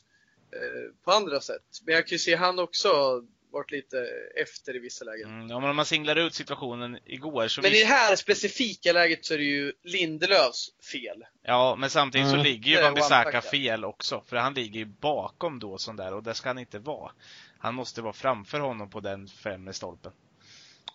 eh, 0.53 0.95
på 1.05 1.13
andra 1.13 1.41
sätt. 1.41 1.63
Men 1.85 1.95
jag 1.95 2.07
kan 2.07 2.15
ju 2.15 2.19
se 2.19 2.35
han 2.37 2.59
också 2.59 3.23
varit 3.51 3.71
lite 3.71 4.07
efter 4.37 4.77
i 4.77 4.79
vissa 4.79 5.05
lägen. 5.05 5.29
Mm, 5.29 5.49
ja, 5.51 5.61
men 5.61 5.71
om 5.71 5.77
man 5.77 5.87
singlar 5.87 6.17
ut 6.17 6.35
situationen 6.35 6.99
igår 7.05 7.49
så 7.49 7.63
Men 7.63 7.73
i 7.73 7.79
det 7.81 7.85
här 7.87 8.17
specifika 8.17 8.93
läget 8.93 9.25
så 9.25 9.35
är 9.35 9.39
det 9.39 9.45
ju 9.45 9.73
Lindelöfs 9.83 10.71
fel. 10.93 11.25
Ja, 11.43 11.77
men 11.79 11.91
samtidigt 11.91 12.27
så 12.29 12.35
Mm. 12.35 12.45
ligger 12.47 12.71
ju 12.71 12.77
Wan-Bissaka 12.77 13.41
fel 13.41 13.85
också. 13.85 14.23
För 14.27 14.37
han 14.37 14.55
ligger 14.55 14.79
ju 14.79 14.85
bakom 14.87 15.59
då 15.59 15.79
sån 15.79 15.97
där 15.97 16.15
och 16.15 16.23
det 16.23 16.35
ska 16.35 16.49
han 16.49 16.59
inte 16.59 16.79
vara. 16.79 17.13
Han 17.59 17.75
måste 17.75 18.03
vara 18.03 18.13
framför 18.13 18.61
honom 18.61 18.91
på 18.91 19.01
den 19.01 19.29
främre 19.29 19.73
stolpen. 19.73 20.13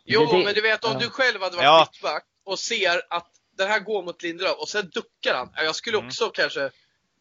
Jo, 0.06 0.42
men 0.46 0.54
du 0.54 0.62
vet 0.62 0.86
om 0.86 0.98
du 1.00 1.10
själv 1.10 1.42
hade 1.42 1.56
varit 1.56 1.66
Ja. 1.66 1.88
mittback 1.94 2.26
och 2.44 2.60
ser 2.60 3.02
att 3.10 3.30
den 3.58 3.68
här 3.68 3.80
går 3.80 4.04
mot 4.04 4.24
Lindelöf 4.24 4.56
och 4.58 4.70
sen 4.70 4.90
duckar 4.90 5.34
han. 5.36 5.50
Ja, 5.56 5.64
Jag 5.64 5.76
skulle 5.76 5.98
Mm. 5.98 6.08
också 6.08 6.30
kanske 6.30 6.72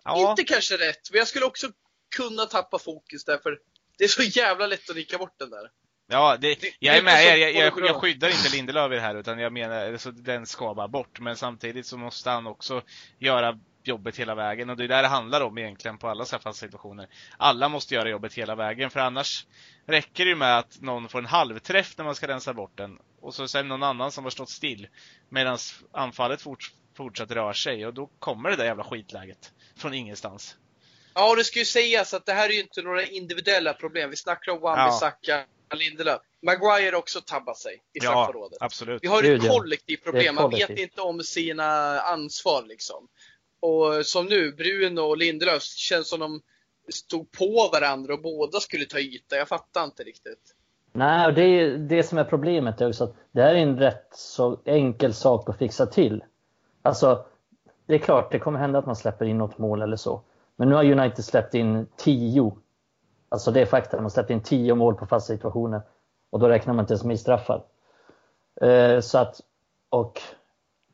Ja, 0.04 0.30
Inte 0.30 0.44
kanske 0.44 0.76
rätt, 0.76 1.10
men 1.10 1.18
jag 1.18 1.28
skulle 1.28 1.44
också 1.44 1.68
kunna 2.16 2.46
tappa 2.46 2.78
fokus 2.78 3.24
där 3.24 3.38
för 3.38 3.58
det 3.98 4.04
är 4.04 4.08
så 4.08 4.22
jävla 4.22 4.66
lätt 4.66 4.90
att 4.90 4.96
nicka 4.96 5.18
bort 5.18 5.34
den 5.38 5.50
där. 5.50 5.70
ja 6.08 6.36
det, 6.40 6.60
Det- 6.60 6.74
jag 6.78 6.94
det 6.94 6.98
är 6.98 7.02
med 7.02 7.18
så 7.22 7.28
er. 7.28 7.36
Jag, 7.36 7.52
jag, 7.54 7.74
bra. 7.74 7.86
jag 7.86 7.96
skyddar 7.96 8.28
inte 8.28 8.48
Lindelöf 8.48 8.92
i 8.92 8.94
det 8.94 9.00
här 9.00 9.14
utan 9.14 9.38
jag 9.38 9.52
menar, 9.52 9.92
alltså, 9.92 10.10
den 10.10 10.46
ska 10.46 10.74
bara 10.74 10.88
bort. 10.88 11.20
Men 11.20 11.36
samtidigt 11.36 11.86
så 11.86 11.96
måste 11.96 12.30
han 12.30 12.46
också 12.46 12.82
göra 13.18 13.58
jobbet 13.84 14.16
hela 14.16 14.34
vägen 14.34 14.70
och 14.70 14.76
det 14.76 14.84
är 14.84 14.88
där 14.88 15.02
det 15.02 15.08
handlar 15.08 15.40
om 15.40 15.58
egentligen 15.58 15.98
på 15.98 16.08
alla 16.08 16.24
så 16.24 16.36
här 16.36 16.40
fasta 16.42 16.60
situationer. 16.66 17.08
Alla 17.36 17.68
måste 17.68 17.94
göra 17.94 18.08
jobbet 18.08 18.34
hela 18.34 18.54
vägen 18.54 18.90
för 18.90 19.00
annars 19.00 19.46
räcker 19.86 20.24
det 20.24 20.28
ju 20.30 20.36
med 20.36 20.58
att 20.58 20.80
någon 20.80 21.08
får 21.08 21.18
en 21.18 21.26
halvträff 21.26 21.94
när 21.98 22.04
man 22.04 22.14
ska 22.14 22.28
rensa 22.28 22.54
bort 22.54 22.76
den 22.78 22.98
och 23.22 23.34
så 23.34 23.48
sen 23.48 23.68
någon 23.68 23.82
annan 23.82 24.12
som 24.12 24.24
har 24.24 24.30
stått 24.30 24.50
still 24.50 24.88
medan 25.28 25.58
anfallet 25.92 26.42
fort, 26.42 26.72
fortsatt 26.96 27.30
rör 27.30 27.52
sig 27.52 27.86
och 27.86 27.94
då 27.94 28.06
kommer 28.18 28.50
det 28.50 28.56
där 28.56 28.64
jävla 28.64 28.84
skitläget 28.84 29.52
från 29.76 29.94
ingenstans. 29.94 30.56
Ja, 31.14 31.34
det 31.34 31.44
ska 31.44 31.58
ju 31.58 31.64
sägas 31.64 32.14
att 32.14 32.26
det 32.26 32.32
här 32.32 32.48
är 32.48 32.52
ju 32.52 32.60
inte 32.60 32.82
några 32.82 33.06
individuella 33.06 33.74
problem. 33.74 34.10
Vi 34.10 34.16
snackar 34.16 34.52
om 34.52 34.58
Wan-Bissaka, 34.58 35.44
Lindelöf. 35.74 36.20
Maguire 36.42 36.96
också 36.96 37.20
tabbat 37.20 37.58
sig 37.58 37.74
i 37.74 37.78
Ja, 37.92 38.02
straffområdet. 38.02 38.58
absolut. 38.60 39.02
Vi 39.02 39.08
har 39.08 39.22
ett 39.22 39.44
ja. 39.44 39.52
kollektivt 39.52 40.04
problem. 40.04 40.34
Man 40.34 40.50
vet 40.50 40.70
inte 40.70 41.00
om 41.00 41.22
sina 41.22 42.00
ansvar 42.00 42.64
liksom. 42.68 43.08
Och 43.60 44.06
som 44.06 44.26
nu, 44.26 44.52
Bruno 44.52 45.00
och 45.00 45.16
Lindelöf 45.16 45.62
känns 45.62 46.08
som 46.08 46.20
de 46.20 46.42
stod 46.92 47.32
på 47.32 47.68
varandra 47.72 48.14
och 48.14 48.22
båda 48.22 48.60
skulle 48.60 48.84
ta 48.84 48.98
yta. 48.98 49.36
Jag 49.36 49.48
fattar 49.48 49.84
inte 49.84 50.02
riktigt. 50.02 50.54
Nej, 50.92 51.26
och 51.26 51.34
det 51.34 51.42
är 51.42 51.78
det 51.78 52.02
som 52.02 52.18
är 52.18 52.24
problemet 52.24 52.80
är 52.80 52.88
också 52.88 53.04
att 53.04 53.14
det 53.32 53.42
här 53.42 53.54
är 53.54 53.58
en 53.58 53.78
rätt 53.78 54.06
så 54.12 54.58
enkel 54.64 55.14
sak 55.14 55.48
att 55.48 55.58
fixa 55.58 55.86
till. 55.86 56.24
Alltså, 56.82 57.24
det 57.86 57.94
är 57.94 57.98
klart, 57.98 58.32
det 58.32 58.38
kommer 58.38 58.58
hända 58.58 58.78
att 58.78 58.86
man 58.86 58.96
släpper 58.96 59.24
in 59.24 59.38
något 59.38 59.58
mål 59.58 59.82
eller 59.82 59.96
så. 59.96 60.20
Men 60.56 60.68
nu 60.68 60.74
har 60.74 60.84
United 60.84 61.24
släppt 61.24 61.54
in 61.54 61.86
10. 61.96 62.56
Alltså 63.28 63.50
det 63.50 63.60
är 63.60 63.66
fakta, 63.66 63.96
de 63.96 64.02
har 64.02 64.10
släppt 64.10 64.30
in 64.30 64.42
10 64.42 64.74
mål 64.74 64.94
på 64.94 65.06
fasta 65.06 65.32
situationer. 65.34 65.80
Och 66.30 66.38
då 66.40 66.48
räknar 66.48 66.74
man 66.74 66.82
inte 66.82 66.92
ens 66.92 67.04
med 67.04 67.20
straffar. 67.20 67.62
Eh, 68.60 69.00
så 69.00 69.18
att, 69.18 69.40
och 69.90 70.20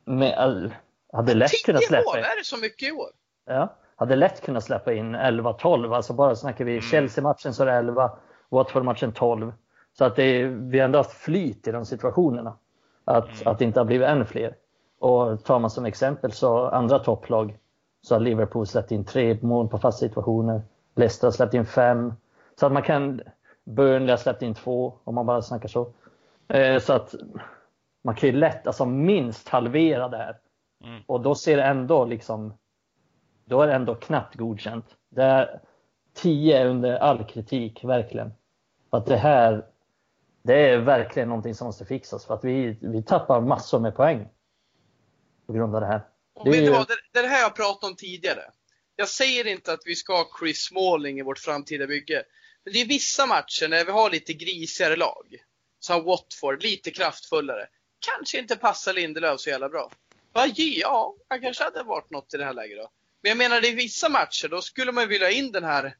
med, 0.05 0.35
all- 0.39 0.75
hade 1.13 1.35
lätt 1.35 1.65
kunnat 1.65 1.81
10 1.81 1.89
släppa 1.89 2.11
mål, 2.11 2.19
in. 2.19 2.25
är 2.25 2.39
det 2.39 2.45
så 2.45 2.57
mycket 2.57 2.89
i 2.89 2.93
år? 2.93 3.09
Ja, 3.47 3.75
hade 3.97 4.17
lätt 4.17 4.41
kunnat 4.43 4.65
släppa 4.65 4.93
in 4.93 5.17
11-12. 5.17 5.95
Alltså 5.95 6.13
bara 6.13 6.37
snackar 6.37 6.65
vi 6.65 6.81
Chelsea-matchen 6.81 7.55
så 7.55 7.63
är 7.63 7.67
det 7.67 7.73
11, 7.73 8.11
Watford-matchen 8.49 9.13
12. 9.13 9.53
Så 9.99 10.05
att 10.05 10.17
det 10.17 10.23
är, 10.23 10.47
vi 10.47 10.79
har 10.79 10.85
ändå 10.85 10.99
haft 10.99 11.13
flyt 11.13 11.69
i 11.69 11.73
de 11.73 11.85
situationerna. 11.85 12.57
Att, 13.05 13.47
att 13.47 13.59
det 13.59 13.65
inte 13.65 13.81
har 13.81 13.85
blivit 13.85 14.09
än 14.09 14.27
fler. 14.27 14.55
Och 14.99 15.45
tar 15.45 15.59
man 15.59 15.71
som 15.71 15.85
exempel 15.85 16.33
så 16.33 16.67
andra 16.67 16.99
topplag 16.99 17.59
så 18.03 18.15
har 18.15 18.21
Liverpool 18.21 18.67
släppt 18.67 18.93
in 18.93 19.05
tre 19.05 19.39
mål 19.43 19.69
på 19.69 19.79
fasta 19.79 20.07
situationer. 20.07 20.63
Leicester 20.95 21.27
har 21.27 21.33
släppt 21.33 21.55
in 21.55 21.67
fem. 21.67 22.13
Så 22.61 22.67
att 22.67 22.73
man 22.73 22.83
kan, 22.83 23.21
Burnley 23.65 24.11
har 24.11 24.17
släppt 24.17 24.43
in 24.43 24.55
två 24.55 24.95
om 25.05 25.15
man 25.15 25.27
bara 25.27 25.43
snackar 25.43 25.69
så. 25.69 25.93
Eh, 26.49 26.79
så 26.79 26.93
att 26.93 27.15
man 28.05 28.15
kan 28.15 28.29
ju 28.29 28.37
lätt, 28.37 28.67
alltså 28.67 28.85
minst 28.87 29.49
halvera 29.49 30.09
det 30.09 30.17
här. 30.17 30.37
Mm. 30.85 31.03
Och 31.07 31.21
då 31.21 31.35
ser 31.35 31.57
det 31.57 31.65
ändå 31.65 32.05
liksom 32.05 32.53
då 33.45 33.63
är 33.63 33.67
det 33.67 33.75
ändå 33.75 33.95
knappt 33.95 34.35
godkänt. 34.35 34.97
Det 35.09 35.23
är 35.23 35.61
10 36.15 36.59
är 36.59 36.67
under 36.67 36.97
all 36.97 37.25
kritik, 37.25 37.85
verkligen. 37.85 38.33
Att 38.91 39.07
det 39.07 39.17
här, 39.17 39.65
det 40.49 40.55
är 40.71 40.79
verkligen 40.79 41.29
någonting 41.29 41.55
som 41.55 41.67
måste 41.67 41.85
fixas 41.85 42.27
för 42.27 42.35
att 42.35 42.45
vi, 42.45 42.79
vi 42.81 43.03
tappar 43.03 43.41
massor 43.41 43.81
med 43.81 43.97
poäng. 43.97 44.29
På 45.47 45.53
grund 45.53 45.75
av 45.75 45.81
det 45.81 45.87
här. 45.87 46.07
Och 46.35 46.51
Det 46.51 46.59
är 46.59 46.63
ju- 46.63 46.71
vad, 46.71 46.89
det, 46.89 46.97
det 47.13 47.19
är 47.19 47.23
det 47.23 47.29
här 47.29 47.41
jag 47.41 47.57
pratade 47.57 47.91
om 47.91 47.97
tidigare. 47.97 48.43
Jag 48.97 49.09
säger 49.09 49.47
inte 49.47 49.73
att 49.73 49.81
vi 49.85 49.97
ska 49.97 50.17
ha 50.17 50.29
Chris 50.41 50.59
Smalling 50.65 51.19
i 51.19 51.23
vårt 51.23 51.39
framtida 51.39 51.87
bygge. 51.87 52.23
Men 52.65 52.73
det 52.73 52.81
är 52.81 52.87
vissa 52.87 53.27
matcher 53.27 53.69
när 53.69 53.85
vi 53.85 53.91
har 53.93 54.11
lite 54.11 54.33
grisigare 54.33 54.97
lag. 54.97 55.37
Som 55.81 56.05
Watford, 56.05 56.63
lite 56.63 56.91
kraftfullare. 56.91 57.67
Kanske 58.07 58.39
inte 58.39 58.57
passar 58.57 58.93
Lindelöf 58.93 59.41
så 59.41 59.51
jävla 59.51 59.69
bra. 59.69 59.91
Ge? 60.55 60.81
Ja, 60.81 61.15
han 61.29 61.41
kanske 61.41 61.65
hade 61.65 61.83
varit 61.83 62.11
något 62.11 62.35
i 62.35 62.37
det 62.37 62.45
här 62.45 62.53
läget 62.55 62.79
då. 62.79 62.91
Men 63.23 63.29
jag 63.29 63.39
menar, 63.39 63.65
i 63.67 63.71
vissa 63.71 64.09
matcher, 64.09 64.49
då 64.49 64.61
skulle 64.61 64.93
man 64.93 65.09
vilja 65.09 65.27
ha 65.27 65.33
in 65.33 65.53
den 65.53 65.65
här... 65.65 65.97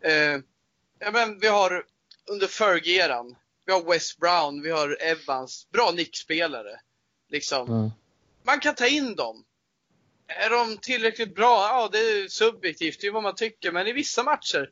Eh, 0.00 0.40
ja, 0.98 1.10
men 1.12 1.38
vi 1.38 1.46
har 1.46 1.84
under 2.30 2.46
Fergie-eran. 2.46 3.36
Vi 3.66 3.72
har 3.72 3.82
West 3.92 4.18
Brown, 4.18 4.62
vi 4.62 4.70
har 4.70 4.96
Evans. 5.02 5.66
Bra 5.72 5.90
nickspelare. 5.90 6.80
Liksom 7.28 7.68
Mm. 7.68 7.90
man 8.42 8.60
kan 8.60 8.74
ta 8.74 8.86
in 8.86 9.14
dem. 9.14 9.44
Är 10.28 10.50
de 10.50 10.78
tillräckligt 10.78 11.34
bra? 11.34 11.68
Ja, 11.68 11.88
det 11.92 11.98
är 11.98 12.28
subjektivt, 12.28 13.00
det 13.00 13.06
är 13.06 13.10
vad 13.12 13.22
man 13.22 13.34
tycker. 13.34 13.72
Men 13.72 13.86
i 13.86 13.92
vissa 13.92 14.22
matcher, 14.22 14.70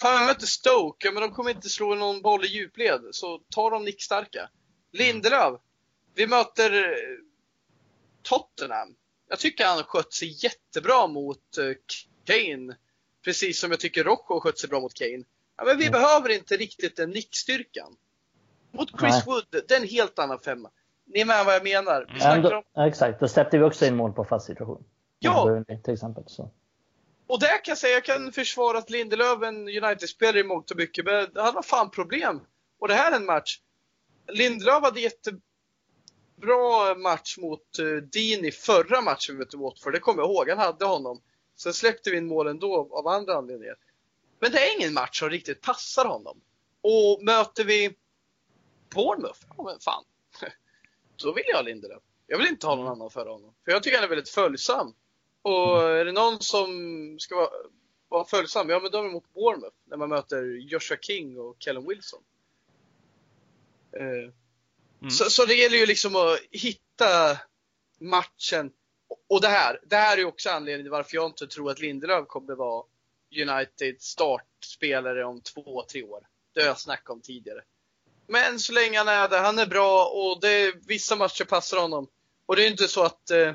fan 0.00 0.20
vi 0.20 0.26
möter 0.26 0.46
Stoke, 0.46 1.10
men 1.12 1.20
de 1.22 1.32
kommer 1.32 1.50
inte 1.50 1.68
slå 1.68 1.94
någon 1.94 2.22
boll 2.22 2.44
i 2.44 2.48
djupled. 2.48 3.00
Så 3.10 3.38
ta 3.50 3.70
de 3.70 3.84
nickstarka. 3.84 4.50
Lindelöf, 4.92 5.60
vi 6.14 6.26
möter 6.26 6.72
eh, 6.92 6.96
Tottenham. 8.22 8.96
Jag 9.28 9.38
tycker 9.38 9.64
han 9.66 9.76
har 9.76 9.84
skött 9.84 10.12
sig 10.12 10.44
jättebra 10.44 11.06
mot 11.06 11.58
eh, 11.58 11.64
Kane. 12.24 12.76
Precis 13.24 13.60
som 13.60 13.70
jag 13.70 13.80
tycker 13.80 14.04
Rocco 14.04 14.34
har 14.34 14.40
skött 14.40 14.58
sig 14.58 14.68
bra 14.68 14.80
mot 14.80 14.94
Kane. 14.94 15.24
Ja, 15.56 15.64
men 15.64 15.78
vi 15.78 15.86
Mm. 15.86 15.92
behöver 15.92 16.28
inte 16.28 16.56
riktigt 16.56 16.96
den 16.96 17.10
nickstyrkan. 17.10 17.96
Mot 18.72 18.90
Chris 19.00 19.12
Nej. 19.12 19.22
Wood, 19.26 19.44
det 19.50 19.70
är 19.70 19.80
en 19.80 19.88
helt 19.88 20.18
annan 20.18 20.38
femma. 20.38 20.70
Ni 21.04 21.20
är 21.20 21.24
med 21.24 21.44
vad 21.44 21.54
jag 21.54 21.64
menar? 21.64 22.10
Vi 22.14 22.20
snackar 22.20 22.52
om 22.52 22.62
ja, 22.74 22.86
exakt, 22.86 23.20
då 23.20 23.28
släppte 23.28 23.58
vi 23.58 23.64
också 23.64 23.86
in 23.86 23.96
mål 23.96 24.12
på 24.12 24.24
fast 24.24 24.46
situation. 24.46 24.84
Ja. 25.18 25.64
Till 25.84 25.94
exempel. 25.94 26.24
Så. 26.26 26.50
Och 27.26 27.40
där 27.40 27.64
kan 27.64 27.72
jag 27.72 27.78
säga, 27.78 27.94
jag 27.94 28.04
kan 28.04 28.32
försvara 28.32 28.78
att 28.78 28.90
Lindelöf, 28.90 29.42
en 29.42 29.68
United-spelare 29.68 30.40
i 30.40 30.44
mångt 30.44 30.70
och 30.70 30.76
mycket, 30.76 31.04
men 31.04 31.28
han 31.34 31.54
har 31.54 31.62
fan 31.62 31.90
problem. 31.90 32.40
Och 32.78 32.88
det 32.88 32.94
här 32.94 33.12
är 33.12 33.16
en 33.16 33.26
match. 33.26 33.60
Lindelöf 34.28 34.82
hade 34.82 35.00
jättebra 35.00 35.40
match 36.96 37.38
mot 37.38 37.78
uh, 37.80 37.96
Dean 37.96 38.44
i 38.44 38.50
förra 38.50 39.00
matchen 39.00 39.34
vi 39.34 39.38
mötte 39.38 39.56
Watford. 39.56 39.92
Det 39.92 39.98
kommer 39.98 40.22
jag 40.22 40.30
ihåg, 40.30 40.48
han 40.48 40.58
hade 40.58 40.84
honom. 40.84 41.20
Sen 41.56 41.72
släppte 41.72 42.10
vi 42.10 42.16
in 42.16 42.26
mål 42.26 42.46
ändå 42.46 42.88
av 42.92 43.08
andra 43.08 43.34
anledningar. 43.34 43.76
Men 44.40 44.52
det 44.52 44.58
är 44.58 44.76
ingen 44.78 44.92
match 44.92 45.18
som 45.18 45.30
riktigt 45.30 45.60
passar 45.60 46.04
honom. 46.04 46.40
Och 46.82 47.24
möter 47.24 47.64
vi 47.64 47.96
Bournemouth, 48.94 49.40
ja 49.56 49.64
men 49.64 49.80
fan. 49.80 50.04
Då 51.16 51.32
vill 51.32 51.44
jag 51.48 51.56
ha 51.56 51.62
Lindelöf. 51.62 52.02
Jag 52.26 52.38
vill 52.38 52.46
inte 52.46 52.66
ha 52.66 52.76
någon 52.76 52.88
annan 52.88 53.10
före 53.10 53.28
honom. 53.28 53.54
För 53.64 53.72
jag 53.72 53.82
tycker 53.82 53.96
han 53.96 54.04
är 54.04 54.08
väldigt 54.08 54.28
följsam. 54.28 54.94
Och 55.42 55.82
är 55.90 56.04
det 56.04 56.12
någon 56.12 56.40
som 56.40 56.68
ska 57.20 57.36
vara, 57.36 57.50
vara 58.08 58.24
följsam, 58.24 58.68
ja 58.68 58.80
men 58.80 58.90
då 58.90 58.98
är 58.98 59.02
det 59.02 59.08
mot 59.10 59.34
Bournemouth. 59.34 59.76
När 59.84 59.96
man 59.96 60.08
möter 60.08 60.42
Joshua 60.44 60.98
King 61.00 61.38
och 61.38 61.56
Kellen 61.58 61.88
Wilson. 61.88 62.22
Eh, 63.92 64.32
Mm. 65.02 65.10
så, 65.10 65.24
så 65.24 65.44
det 65.44 65.54
gäller 65.54 65.76
ju 65.76 65.86
liksom 65.86 66.16
att 66.16 66.38
hitta 66.50 67.38
matchen. 67.98 68.72
Och 69.28 69.40
det 69.40 69.48
här, 69.48 69.80
det 69.86 69.96
här 69.96 70.12
är 70.16 70.18
ju 70.18 70.24
också 70.24 70.50
anledningen 70.50 70.84
till 70.84 70.90
varför 70.90 71.14
jag 71.16 71.26
inte 71.26 71.46
tror 71.46 71.70
att 71.70 71.80
Lindelöf 71.80 72.28
kommer 72.28 72.54
vara 72.54 72.84
United 73.30 74.02
startspelare 74.02 75.24
om 75.24 75.40
två, 75.40 75.82
tre 75.82 76.02
år. 76.02 76.26
Det 76.52 76.60
har 76.60 76.66
jag 76.66 76.80
snackat 76.80 77.10
om 77.10 77.20
tidigare. 77.20 77.60
Men 78.26 78.58
så 78.58 78.72
länge 78.72 78.98
han 78.98 79.08
är 79.08 79.28
där, 79.28 79.42
han 79.42 79.58
är 79.58 79.66
bra 79.66 80.06
och 80.06 80.40
det, 80.40 80.74
vissa 80.86 81.16
matcher 81.16 81.44
passar 81.44 81.76
honom. 81.76 82.08
Och 82.46 82.56
det 82.56 82.64
är 82.66 82.70
inte 82.70 82.88
så 82.88 83.02
att 83.02 83.30
eh, 83.30 83.52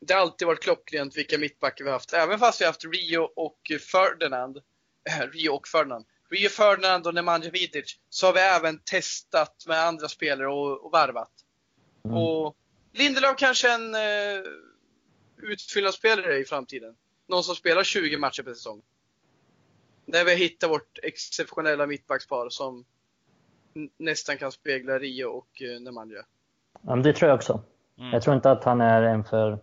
det 0.00 0.14
alltid 0.14 0.46
varit 0.46 0.62
klockrent 0.62 1.16
vilka 1.16 1.38
mittbackar 1.38 1.84
vi 1.84 1.90
har 1.90 1.96
haft. 1.96 2.12
Även 2.12 2.38
fast 2.38 2.60
vi 2.60 2.64
har 2.64 2.72
haft 2.72 2.84
Rio 2.84 3.20
och 3.36 3.72
Ferdinand. 3.92 4.56
Äh, 5.10 5.26
Rio 5.32 5.50
och 5.50 5.68
Ferdinand. 5.68 6.06
Rio 6.30 6.48
Ferdinand 6.48 7.06
och 7.06 7.14
Nemanja 7.14 7.50
Vidic. 7.50 7.96
Så 8.08 8.26
har 8.26 8.32
vi 8.32 8.40
även 8.40 8.78
testat 8.78 9.64
med 9.66 9.78
andra 9.78 10.08
spelare 10.08 10.48
och, 10.48 10.84
och 10.84 10.92
varvat. 10.92 11.32
Mm. 12.04 12.16
Och 12.16 12.56
Lindelöf 12.92 13.36
kanske 13.38 13.70
är 13.70 13.74
en 13.74 13.94
eh, 13.94 14.42
utfyllnadsspelare 15.42 16.38
i 16.38 16.44
framtiden. 16.44 16.94
Någon 17.28 17.44
som 17.44 17.56
spelar 17.56 17.84
20 17.84 18.16
matcher 18.16 18.42
per 18.42 18.54
säsong. 18.54 18.82
När 20.12 20.24
vi 20.24 20.34
hittar 20.34 20.68
vårt 20.68 20.98
exceptionella 21.02 21.86
mittbackspar 21.86 22.48
som 22.48 22.84
nästan 23.98 24.36
kan 24.36 24.52
spegla 24.52 24.98
Rio 24.98 25.24
och 25.24 25.62
eh, 25.62 25.80
Nemanja. 25.80 26.24
Ja, 26.72 26.94
men 26.94 27.02
det 27.02 27.12
tror 27.12 27.28
jag 27.28 27.36
också. 27.36 27.62
Mm. 27.98 28.12
Jag 28.12 28.22
tror 28.22 28.36
inte 28.36 28.50
att 28.50 28.64
han 28.64 28.80
är 28.80 29.02
en 29.02 29.24
för... 29.24 29.58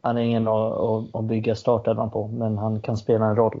Han 0.00 0.16
är 0.16 0.22
ingen 0.22 0.48
att, 0.48 1.24
bygga 1.24 1.54
startelvan 1.54 2.10
på, 2.10 2.28
men 2.28 2.58
han 2.58 2.82
kan 2.82 2.96
spela 2.96 3.26
en 3.26 3.36
roll. 3.36 3.60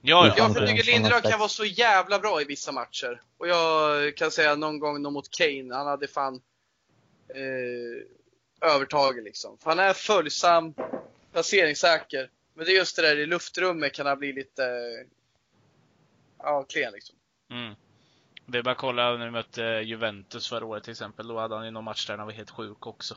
Ja, 0.00 0.26
ja. 0.26 0.34
Jag 0.36 0.68
tycker 0.68 0.84
Lindelöf 0.84 1.22
kan 1.22 1.38
vara 1.38 1.48
så 1.48 1.64
jävla 1.64 2.18
bra 2.18 2.40
i 2.40 2.44
vissa 2.44 2.72
matcher. 2.72 3.20
Och 3.38 3.48
jag 3.48 4.16
kan 4.16 4.30
säga 4.30 4.56
någon 4.56 4.78
gång 4.78 5.02
mot 5.02 5.30
Kane, 5.30 5.74
han 5.74 5.86
hade 5.86 6.08
fan 6.08 6.40
eh, 7.28 8.70
övertaget 8.70 9.24
liksom. 9.24 9.58
För 9.58 9.70
han 9.70 9.78
är 9.78 9.92
följsam, 9.92 10.74
placeringssäker. 11.32 12.30
Men 12.54 12.66
det 12.66 12.72
är 12.72 12.76
just 12.76 12.96
det 12.96 13.02
där 13.02 13.16
i 13.16 13.26
luftrummet 13.26 13.94
kan 13.94 14.06
han 14.06 14.18
bli 14.18 14.32
lite 14.32 14.62
ja, 16.38 16.62
klen 16.62 16.92
liksom. 16.92 17.16
Mm. 17.50 17.74
Det 18.46 18.58
är 18.58 18.62
bara 18.62 18.70
att 18.70 18.78
kolla 18.78 19.16
när 19.16 19.24
vi 19.24 19.30
mötte 19.30 19.62
Juventus 19.62 20.48
förra 20.48 20.64
året 20.66 20.84
till 20.84 20.90
exempel. 20.90 21.28
Då 21.28 21.38
hade 21.38 21.54
han 21.54 21.64
ju 21.64 21.70
någon 21.70 21.84
match 21.84 22.06
där 22.06 22.18
han 22.18 22.26
var 22.26 22.34
helt 22.34 22.50
sjuk 22.50 22.86
också. 22.86 23.16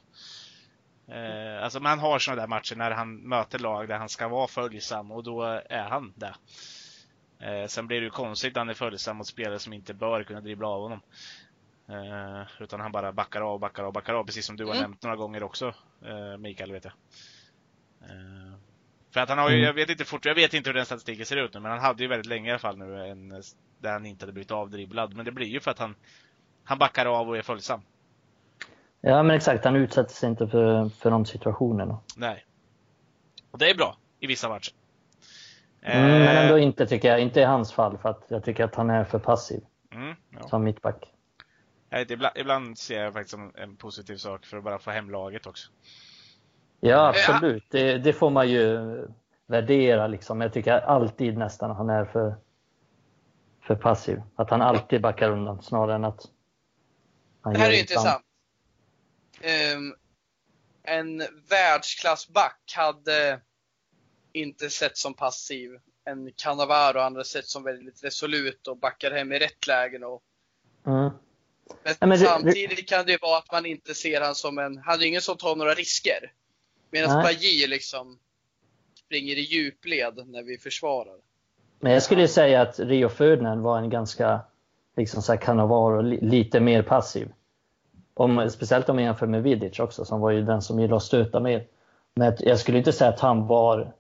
Eh, 1.08 1.64
alltså 1.64 1.80
man 1.80 2.00
har 2.00 2.20
sådana 2.20 2.42
där 2.42 2.48
matcher 2.48 2.76
när 2.76 2.92
han 2.92 3.16
möter 3.16 3.60
lag 3.60 3.88
där 3.88 3.98
han 3.98 4.10
ska 4.10 4.28
vara 4.28 4.48
följsam 4.48 5.12
och 5.12 5.24
då 5.24 5.44
är 5.70 5.84
han 5.84 6.14
det. 6.16 6.36
Eh, 7.40 7.68
sen 7.68 7.88
blir 7.88 8.00
det 8.00 8.04
ju 8.04 8.10
konstigt 8.10 8.56
när 8.56 8.60
han 8.60 8.70
är 8.70 8.74
följsam 8.74 9.18
mot 9.18 9.28
spelare 9.28 9.60
som 9.60 9.74
inte 9.74 9.94
bör 9.94 10.24
kunna 10.24 10.42
dribbla 10.42 10.68
av 10.68 10.82
honom. 10.82 11.02
Eh, 11.90 12.48
utan 12.60 12.80
han 12.80 12.92
bara 12.92 13.12
backar 13.12 13.42
av, 13.42 13.60
backar 13.60 13.84
av, 13.84 13.94
backar 13.94 14.14
av. 14.14 14.24
Precis 14.24 14.46
som 14.46 14.58
du 14.58 14.66
har 14.66 14.72
Mm. 14.72 14.82
nämnt 14.82 15.04
några 15.04 15.16
gånger 15.16 15.44
också, 15.44 15.74
eh, 16.06 16.38
Mikael, 16.38 16.72
vet 16.72 16.86
jag. 16.86 16.94
Eh, 18.02 18.47
för 19.18 19.22
att 19.24 19.30
han 19.30 19.38
har 19.38 19.50
ju, 19.50 19.56
Mm. 19.56 19.66
jag 19.66 19.74
vet 19.74 19.90
inte 19.90 20.06
fort, 20.06 20.26
jag 20.26 20.36
vet 20.36 20.54
inte 20.54 20.70
hur 20.70 20.74
den 20.74 20.86
statistiken 20.86 21.26
ser 21.26 21.38
ut 21.38 21.54
nu, 21.54 21.60
men 21.60 21.72
han 21.72 21.80
hade 21.80 22.04
ju 22.04 22.10
väldigt 22.10 22.26
länge 22.26 22.48
i 22.48 22.52
alla 22.52 22.60
fall 22.60 22.78
nu 22.78 23.06
en, 23.08 23.30
där 23.80 23.92
han 23.92 24.06
inte 24.06 24.24
hade 24.24 24.34
blivit 24.34 24.52
avdribblad. 24.52 25.14
Men 25.16 25.26
det 25.26 25.32
blir 25.32 25.48
ju 25.48 25.60
för 25.60 25.72
att 25.72 25.80
han, 25.80 25.96
han 26.64 26.78
backar 26.78 27.06
av 27.06 27.30
och 27.30 27.38
är 27.38 27.42
följsam. 27.42 27.82
Ja, 29.02 29.24
men 29.24 29.36
exakt. 29.36 29.66
Han 29.66 29.76
utsätter 29.76 30.14
sig 30.14 30.30
inte 30.30 30.48
för, 30.48 30.90
för 30.90 31.12
de 31.12 31.26
situationerna. 31.26 32.00
Nej. 32.16 32.46
Och 33.52 33.60
det 33.60 33.70
är 33.70 33.76
bra 33.76 33.98
i 34.20 34.28
vissa 34.28 34.50
matcher. 34.50 34.74
Mm, 35.82 36.10
men 36.12 36.22
Eh, 36.22 36.44
ändå 36.44 36.58
inte, 36.58 36.88
tycker 36.88 37.08
jag. 37.08 37.20
Inte 37.20 37.40
i 37.40 37.44
hans 37.44 37.74
fall, 37.74 37.98
för 37.98 38.10
att 38.10 38.26
jag 38.28 38.44
tycker 38.44 38.64
att 38.64 38.76
han 38.76 38.90
är 38.90 39.04
för 39.04 39.20
passiv 39.20 39.62
Mm, 39.94 40.16
ja. 40.30 40.48
som 40.48 40.64
mittback. 40.64 41.14
Jag 41.90 42.00
vet, 42.00 42.12
ibland, 42.12 42.38
ibland 42.38 42.78
ser 42.78 43.04
jag 43.04 43.14
faktiskt 43.14 43.32
som 43.32 43.52
en 43.56 43.76
positiv 43.76 44.16
sak 44.16 44.46
för 44.46 44.58
att 44.58 44.64
bara 44.64 44.80
få 44.80 44.92
hem 44.92 45.10
laget 45.10 45.48
också. 45.48 45.72
Ja, 46.80 47.08
absolut. 47.10 47.64
Det, 47.70 47.98
det 47.98 48.14
får 48.14 48.30
man 48.30 48.50
ju 48.50 48.80
värdera. 49.48 50.08
Liksom. 50.08 50.42
Jag 50.42 50.54
tycker 50.54 50.72
alltid 50.74 51.38
nästan 51.38 51.76
han 51.76 51.90
är 51.90 52.06
för, 52.06 52.36
för 53.62 53.76
passiv. 53.76 54.22
Att 54.36 54.50
han 54.50 54.62
alltid 54.62 55.02
backar 55.02 55.32
undan 55.32 55.64
snarare 55.64 55.96
än 55.96 56.06
att 56.06 56.26
han 57.42 57.54
Det 57.54 57.60
här 57.60 57.70
är 57.72 57.80
intressant. 57.80 58.24
Ehm, 59.42 59.96
en 60.84 61.24
världsklassback 61.50 62.74
hade 62.76 63.40
inte 64.34 64.70
sett 64.70 64.98
som 64.98 65.14
passiv. 65.14 65.80
En 66.06 66.32
Cannavaro 66.36 67.00
hade 67.00 67.26
sett 67.26 67.46
som 67.46 67.64
väldigt 67.64 68.04
resolut 68.04 68.68
och 68.68 68.78
backar 68.78 69.12
hem 69.12 69.32
i 69.32 69.40
rätt 69.40 69.68
lägen. 69.68 70.04
Och, 70.04 70.22
Mm. 70.86 71.00
men, 71.04 71.12
Ja, 71.84 72.08
men 72.08 72.10
det- 72.10 72.18
samtidigt 72.26 72.90
kan 72.90 73.06
det 73.06 73.12
ju 73.12 73.18
vara 73.22 73.38
att 73.38 73.52
man 73.52 73.66
inte 73.66 73.94
ser 73.94 74.22
han 74.22 74.36
som 74.36 74.58
en, 74.58 74.78
han 74.78 75.00
är 75.02 75.06
ingen 75.06 75.22
som 75.22 75.38
tar 75.38 75.56
några 75.56 75.74
risker. 75.74 76.34
Medan. 76.92 77.24
Bajy 77.24 77.68
liksom 77.68 78.20
springer 79.06 79.36
i 79.36 79.42
djupled 79.42 80.28
när 80.28 80.44
vi 80.44 80.58
försvarar. 80.58 81.18
Men 81.80 81.92
jag 81.92 82.04
skulle 82.04 82.28
säga 82.28 82.62
att 82.62 82.80
Rio 82.80 83.10
Ferdinand 83.10 83.62
var 83.62 83.78
en 83.78 83.90
ganska, 83.90 84.42
liksom 84.98 85.22
så 85.22 85.32
här 85.32 85.40
Cannavaro, 85.40 86.02
li, 86.02 86.20
lite 86.22 86.60
mer 86.60 86.82
passiv. 86.82 87.32
Om, 88.14 88.50
speciellt 88.50 88.90
om 88.90 88.96
man 88.96 89.06
jämför 89.06 89.28
med 89.28 89.44
Vidic 89.44 89.80
också, 89.80 90.06
som 90.06 90.22
var 90.22 90.32
ju 90.32 90.42
den 90.42 90.62
som 90.62 90.80
gillade 90.80 90.96
att 90.96 91.04
stöta 91.04 91.40
mer. 91.40 91.68
Men 92.16 92.36
jag 92.40 92.60
skulle 92.60 92.78
inte 92.78 92.92
säga 92.92 93.10
att 93.10 93.20
han 93.20 93.48
var 93.48 93.94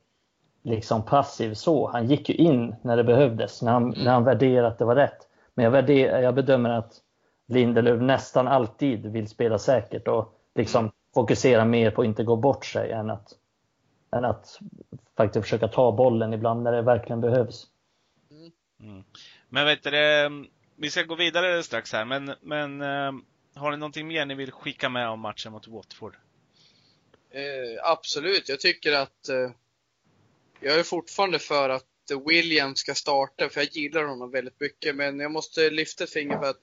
liksom 0.63 1.06
passiv 1.06 1.54
så. 1.54 1.88
Han 1.88 2.08
gick 2.08 2.30
ju 2.30 2.36
in 2.36 2.76
när 2.82 2.97
det 2.97 3.04
behövdes, 3.04 3.62
när 3.62 3.71
han, 3.71 3.89
när 3.89 4.12
han 4.12 4.23
värderade 4.23 4.67
att 4.67 4.78
det 4.78 4.86
var 4.86 4.95
rätt. 4.95 5.28
Men 5.54 5.63
jag, 5.63 5.71
värder, 5.71 6.21
jag 6.21 6.36
bedömer 6.36 6.69
att 6.69 6.93
Lindelöf 7.47 8.02
nästan 8.02 8.47
alltid 8.47 9.06
vill 9.06 9.28
spela 9.28 9.60
säkert 9.60 10.08
och 10.08 10.34
liksom 10.56 10.91
fokusera 11.17 11.65
mer 11.65 11.91
på 11.91 12.01
att 12.01 12.06
inte 12.06 12.23
gå 12.23 12.36
bort 12.36 12.65
sig 12.65 12.91
än 12.91 13.10
att, 13.10 13.34
än 14.15 14.25
att 14.25 14.60
faktiskt 15.17 15.43
försöka 15.43 15.67
ta 15.67 15.91
bollen 15.91 16.34
ibland 16.34 16.63
när 16.63 16.71
det 16.71 16.82
verkligen 16.82 17.21
behövs. 17.21 17.67
Mm. 18.80 19.03
Men 19.49 19.65
vet 19.65 19.84
du 19.84 19.91
det, 19.91 20.32
vi 20.75 20.89
ska 20.89 21.03
gå 21.03 21.15
vidare 21.15 21.63
strax 21.63 21.93
här, 21.93 22.06
men, 22.06 22.34
men 22.41 22.82
eh, 22.82 23.12
har 23.56 23.71
ni 23.71 23.77
någonting 23.77 24.08
mer 24.08 24.25
ni 24.25 24.36
vill 24.36 24.51
skicka 24.51 24.89
med 24.89 25.10
om 25.10 25.19
matchen 25.19 25.51
mot 25.51 25.67
Watford? 25.67 26.15
Eh, 27.30 27.91
absolut, 27.91 28.49
jag 28.49 28.60
tycker 28.60 28.93
att 28.93 29.30
eh, 29.30 29.51
jag 30.60 30.80
är 30.80 30.84
fortfarande 30.84 31.39
för 31.39 31.69
att 31.69 31.86
William 32.27 32.75
ska 32.75 32.93
starta, 32.93 33.49
för 33.49 33.62
jag 33.62 33.69
gillar 33.71 34.03
honom 34.03 34.32
väldigt 34.32 34.60
mycket. 34.60 34.95
Men 34.95 35.19
jag 35.19 35.32
måste 35.32 35.69
lyfta 35.69 36.03
ett 36.03 36.10
finger 36.10 36.38
för 36.38 36.49
att, 36.49 36.62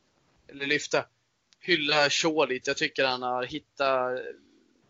eller 0.48 0.66
lyfta, 0.66 1.04
hylla 1.64 2.10
Shaw 2.10 2.46
lite. 2.46 2.70
Jag 2.70 2.76
tycker 2.76 3.04
han 3.04 3.22
har 3.22 3.44
hittat, 3.44 4.20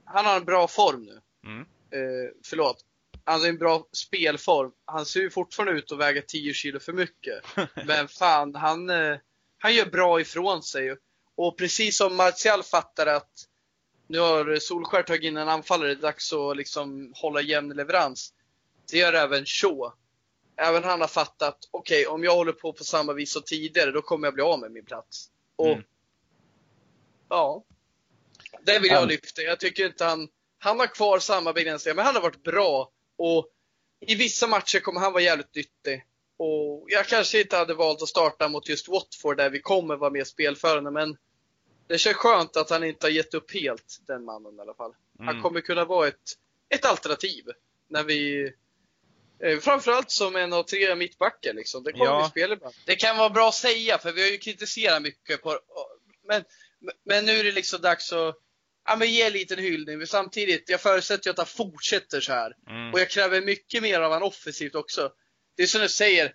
han 0.04 0.24
har 0.24 0.37
en 0.37 0.44
bra 0.44 0.68
form 0.68 1.02
nu. 1.02 1.20
Mm. 1.44 1.60
Eh, 1.90 2.30
förlåt. 2.44 2.84
Han 3.24 3.40
har 3.40 3.48
en 3.48 3.58
bra 3.58 3.87
spelform. 3.92 4.72
Han 4.84 5.06
ser 5.06 5.20
ju 5.20 5.30
fortfarande 5.30 5.78
ut 5.78 5.92
att 5.92 5.98
väga 5.98 6.22
10 6.22 6.54
kilo 6.54 6.80
för 6.80 6.92
mycket. 6.92 7.42
Men 7.87 8.08
fan, 8.08 8.54
han, 8.54 8.90
eh, 8.90 9.16
han 9.58 9.74
gör 9.74 9.87
bra 9.87 10.20
ifrån 10.20 10.62
sig. 10.62 10.96
Och 11.37 11.58
precis 11.58 11.96
som 11.96 12.16
Martial 12.16 12.62
fattar 12.62 13.06
att 13.06 13.30
nu 14.06 14.18
har 14.18 14.56
Solskär 14.58 15.02
tagit 15.02 15.22
in 15.22 15.37
en 15.37 15.48
anfallare, 15.48 15.88
det 15.88 15.94
är 15.94 16.02
dags 16.02 16.32
att 16.32 16.56
liksom 16.56 17.12
hålla 17.16 17.40
jämn 17.40 17.76
leverans. 17.76 18.32
Det 18.90 18.98
gör 18.98 19.12
även 19.12 19.46
Shaw. 19.46 19.92
Även 20.56 20.84
han 20.84 21.00
har 21.00 21.08
fattat, 21.08 21.58
okej 21.70 22.06
om 22.06 22.24
jag 22.24 22.34
håller 22.34 22.52
på 22.52 22.72
på 22.72 22.84
samma 22.84 23.12
vis 23.12 23.32
som 23.32 23.42
tidigare, 23.42 23.90
då 23.90 24.02
kommer 24.02 24.26
jag 24.26 24.34
bli 24.34 24.42
av 24.42 24.60
med 24.60 24.72
min 24.72 24.84
plats. 24.84 25.30
Och 25.56 25.66
Mm. 25.66 25.84
Ja, 27.28 27.64
det 28.62 28.78
vill 28.78 28.90
jag 28.90 29.02
Ja. 29.02 29.06
lyfta. 29.06 29.42
Jag 29.42 29.60
tycker 29.60 29.87
inte 29.87 30.04
han, 30.04 30.28
han 30.58 30.80
har 30.80 30.87
kvar 30.87 31.18
samma 31.18 31.52
begränsningar, 31.52 31.94
men 31.96 32.04
han 32.06 32.14
har 32.14 32.22
varit 32.22 32.42
bra. 32.42 32.90
Och 33.18 33.48
i 34.06 34.14
vissa 34.14 34.46
matcher 34.46 34.80
kommer 34.80 35.00
han 35.00 35.12
vara 35.12 35.22
jävligt 35.22 35.54
nyttig. 35.54 36.04
Och 36.37 36.84
jag 36.88 37.06
kanske 37.06 37.40
inte 37.40 37.56
hade 37.56 37.74
valt 37.74 38.02
att 38.02 38.08
starta 38.08 38.48
mot 38.48 38.68
just 38.68 38.88
Watford 38.88 39.37
där 39.37 39.50
vi 39.50 39.60
kommer 39.60 39.96
vara 39.96 40.10
mer 40.10 40.24
spelförande, 40.24 40.90
men 40.90 41.16
det 41.87 41.98
känns 41.98 42.16
skönt 42.16 42.56
att 42.56 42.70
han 42.70 42.84
inte 42.84 43.06
har 43.06 43.10
gett 43.10 43.34
upp 43.34 43.54
helt, 43.54 43.98
den 44.06 44.24
mannen 44.24 44.58
i 44.58 44.60
alla 44.60 44.74
fall. 44.74 44.94
Han 45.18 45.28
Mm. 45.28 45.42
kommer 45.42 45.60
kunna 45.60 45.84
vara 45.84 46.08
ett, 46.08 46.32
ett 46.68 46.84
alternativ 46.84 47.44
när 47.88 48.04
vi 48.04 48.52
eh, 49.38 49.58
Framförallt 49.58 50.10
som 50.10 50.37
en 50.37 50.52
av 50.52 50.62
tre 50.62 50.94
mittbackar 50.94 51.52
liksom. 51.52 51.82
Det 51.84 51.92
kommer 51.92 52.04
Ja. 52.04 52.22
vi 52.24 52.30
spela 52.30 52.54
ibland. 52.54 52.74
Det 52.87 52.96
kan 52.96 53.16
vara 53.16 53.30
bra 53.30 53.48
att 53.48 53.54
säga 53.54 53.98
för 53.98 54.12
vi 54.12 54.22
har 54.22 54.30
ju 54.30 54.38
kritiserat 54.38 55.02
mycket 55.02 55.42
på 55.42 55.58
men, 56.22 56.44
men 57.05 57.25
nu 57.25 57.33
är 57.33 57.44
det 57.44 57.53
liksom 57.53 57.81
dags 57.81 58.12
att 58.12 58.37
ja, 58.87 58.97
men 58.97 59.09
ge 59.09 59.23
en 59.23 59.33
liten 59.33 59.59
hyllning. 59.59 59.99
Men 59.99 60.07
samtidigt, 60.07 60.70
jag 60.70 60.81
förutsätter 60.81 61.27
ju 61.27 61.31
att 61.31 61.38
han 61.38 61.47
fortsätter 61.47 62.20
så 62.20 62.33
här. 62.33 62.57
Mm. 62.70 62.92
Och 62.92 63.01
jag 63.01 63.11
kräver 63.11 63.40
mycket 63.40 63.83
mer 63.83 64.01
av 64.01 64.12
honom 64.12 64.29
offensivt 64.29 64.75
också. 64.75 65.11
Det 65.57 65.62
är 65.62 65.66
som 65.66 65.81
du 65.81 65.88
säger. 65.88 66.33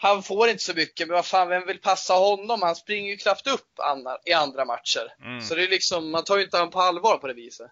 han 0.00 0.22
får 0.22 0.48
inte 0.48 0.62
så 0.62 0.74
mycket, 0.74 1.08
men 1.08 1.14
vad 1.14 1.26
fan, 1.26 1.48
vem 1.48 1.66
vill 1.66 1.80
passa 1.80 2.14
honom? 2.14 2.62
Han 2.62 2.74
springer 2.74 3.10
ju 3.10 3.16
knappt 3.16 3.46
upp 3.46 3.78
andra, 3.78 4.18
i 4.24 4.32
andra 4.32 4.64
matcher. 4.64 5.14
Mm. 5.24 5.40
Så 5.40 5.54
det 5.54 5.64
är 5.64 5.68
liksom, 5.68 6.10
man 6.10 6.24
tar 6.24 6.36
ju 6.36 6.44
inte 6.44 6.56
honom 6.56 6.70
på 6.70 6.80
allvar 6.80 7.18
på 7.18 7.26
det 7.26 7.34
viset. 7.34 7.70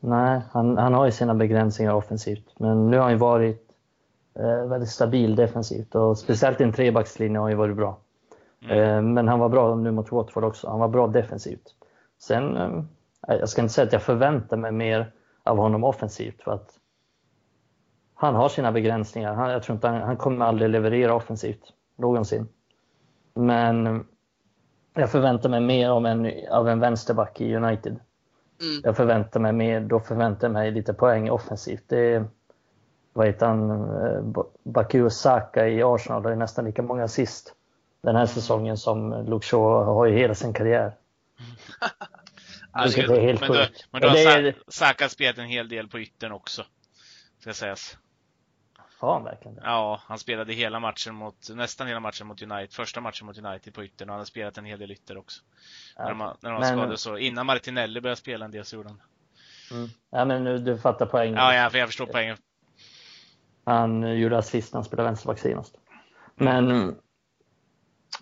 Nej, 0.00 0.40
han, 0.52 0.78
han 0.78 0.94
har 0.94 1.06
ju 1.06 1.12
sina 1.12 1.34
begränsningar 1.34 1.94
offensivt. 1.94 2.44
Men 2.58 2.90
nu 2.90 2.96
har 2.96 3.02
han 3.02 3.12
ju 3.12 3.18
varit 3.18 3.70
eh, 4.38 4.68
väldigt 4.68 4.90
stabil 4.90 5.36
defensivt 5.36 5.94
och 5.94 6.18
speciellt 6.18 6.60
i 6.60 6.64
en 6.64 6.72
trebackslinje 6.72 7.38
har 7.38 7.42
han 7.42 7.50
ju 7.50 7.56
varit 7.56 7.76
bra. 7.76 8.00
Mm. 8.64 8.78
Eh, 8.78 9.02
men 9.02 9.28
han 9.28 9.38
var 9.38 9.48
bra 9.48 9.74
nu 9.74 9.90
mot 9.90 10.12
Watford 10.12 10.44
också. 10.44 10.68
Han 10.68 10.80
var 10.80 10.88
bra 10.88 11.06
defensivt. 11.06 11.74
Sen, 12.18 12.56
eh, 12.56 12.82
jag 13.26 13.48
ska 13.48 13.62
inte 13.62 13.74
säga 13.74 13.86
att 13.86 13.92
jag 13.92 14.02
förväntar 14.02 14.56
mig 14.56 14.72
mer 14.72 15.12
av 15.42 15.56
honom 15.56 15.84
offensivt 15.84 16.42
för 16.42 16.52
att 16.52 16.70
han 18.14 18.34
har 18.34 18.48
sina 18.48 18.72
begränsningar. 18.72 19.34
Han, 19.34 19.50
jag 19.50 19.62
tror 19.62 19.74
inte 19.74 19.88
han, 19.88 20.02
han 20.02 20.16
kommer 20.16 20.46
aldrig 20.46 20.70
leverera 20.70 21.14
offensivt 21.14 21.62
någonsin. 21.96 22.48
Men 23.34 23.86
eh, 23.86 24.00
jag 24.94 25.10
förväntar 25.10 25.48
mig 25.48 25.60
mer 25.60 25.90
av 25.90 26.06
en, 26.06 26.32
av 26.50 26.68
en 26.68 26.80
vänsterback 26.80 27.40
i 27.40 27.54
United. 27.54 27.92
Mm. 27.92 28.80
Jag 28.84 28.96
förväntar 28.96 29.40
mig 29.40 29.52
mer, 29.52 29.80
då 29.80 30.00
förväntar 30.00 30.48
jag 30.48 30.52
mig 30.52 30.70
lite 30.70 30.94
poäng 30.94 31.30
offensivt. 31.30 31.84
Det 31.86 32.14
är, 32.14 32.24
vad 33.12 33.26
heter 33.26 33.46
han, 33.46 34.32
Ba- 34.32 34.46
Baku 34.62 35.10
Saka 35.10 35.68
i 35.68 35.82
Arsenal 35.82 36.24
har 36.24 36.34
nästan 36.34 36.64
lika 36.64 36.82
många 36.82 37.04
assist 37.04 37.54
den 38.02 38.16
här 38.16 38.26
säsongen 38.26 38.76
som 38.76 39.24
Luke 39.26 39.46
Shaw 39.46 39.84
har 39.84 40.06
i 40.06 40.12
hela 40.18 40.34
sin 40.34 40.52
karriär. 40.52 40.92
Alltså, 42.72 43.00
det 43.00 43.16
är 43.16 43.20
helt 43.20 43.40
men 43.40 43.48
då, 43.52 43.64
men 43.90 44.02
då 44.02 44.08
har 44.08 44.16
är- 44.16 44.52
Sa- 44.68 44.86
Saka 44.86 45.08
spelat 45.08 45.38
en 45.38 45.46
hel 45.46 45.68
del 45.68 45.88
på 45.88 46.00
yttern 46.00 46.32
också. 46.32 46.64
Ska 47.38 47.54
sägas. 47.54 47.98
Har 48.98 49.12
han 49.14 49.24
verkligen 49.24 49.54
det? 49.54 49.62
Ja, 49.64 50.00
han 50.04 50.18
spelade 50.18 50.52
hela 50.52 50.80
matchen 50.80 51.14
mot, 51.14 51.48
nästan 51.54 51.86
hela 51.86 52.00
matchen 52.00 52.26
mot 52.26 52.42
United, 52.42 52.72
första 52.72 53.00
matchen 53.00 53.26
mot 53.26 53.38
United 53.38 53.74
på 53.74 53.84
yttern 53.84 54.08
och 54.08 54.12
han 54.12 54.20
har 54.20 54.24
spelat 54.24 54.58
en 54.58 54.64
hel 54.64 54.78
del 54.78 54.90
ytter 54.90 55.18
också. 55.18 55.42
Ja. 55.96 56.04
När 56.04 56.14
har- 56.14 56.36
när 56.40 56.50
har 56.50 56.60
Men- 56.60 56.68
skadade 56.68 56.96
så. 56.98 57.18
Innan 57.18 57.46
Martinelli 57.46 58.00
började 58.00 58.20
spela 58.20 58.44
en 58.44 58.50
del 58.50 58.64
så 58.64 58.76
gjorde 58.76 58.88
han. 58.88 59.00
Mm. 59.70 59.88
Ja, 60.10 60.24
men 60.24 60.44
nu, 60.44 60.58
du 60.58 60.78
fattar 60.78 61.06
poängen. 61.06 61.34
Ja, 61.34 61.54
jag, 61.54 61.74
jag 61.74 61.88
förstår 61.88 62.06
poängen. 62.06 62.36
Han 63.64 64.18
gjorde 64.18 64.38
assist 64.38 64.72
när 64.72 64.78
han 64.78 64.84
spelade 64.84 65.08
vänsterback 65.08 65.38
senast. 65.38 65.74
Men 66.34 66.96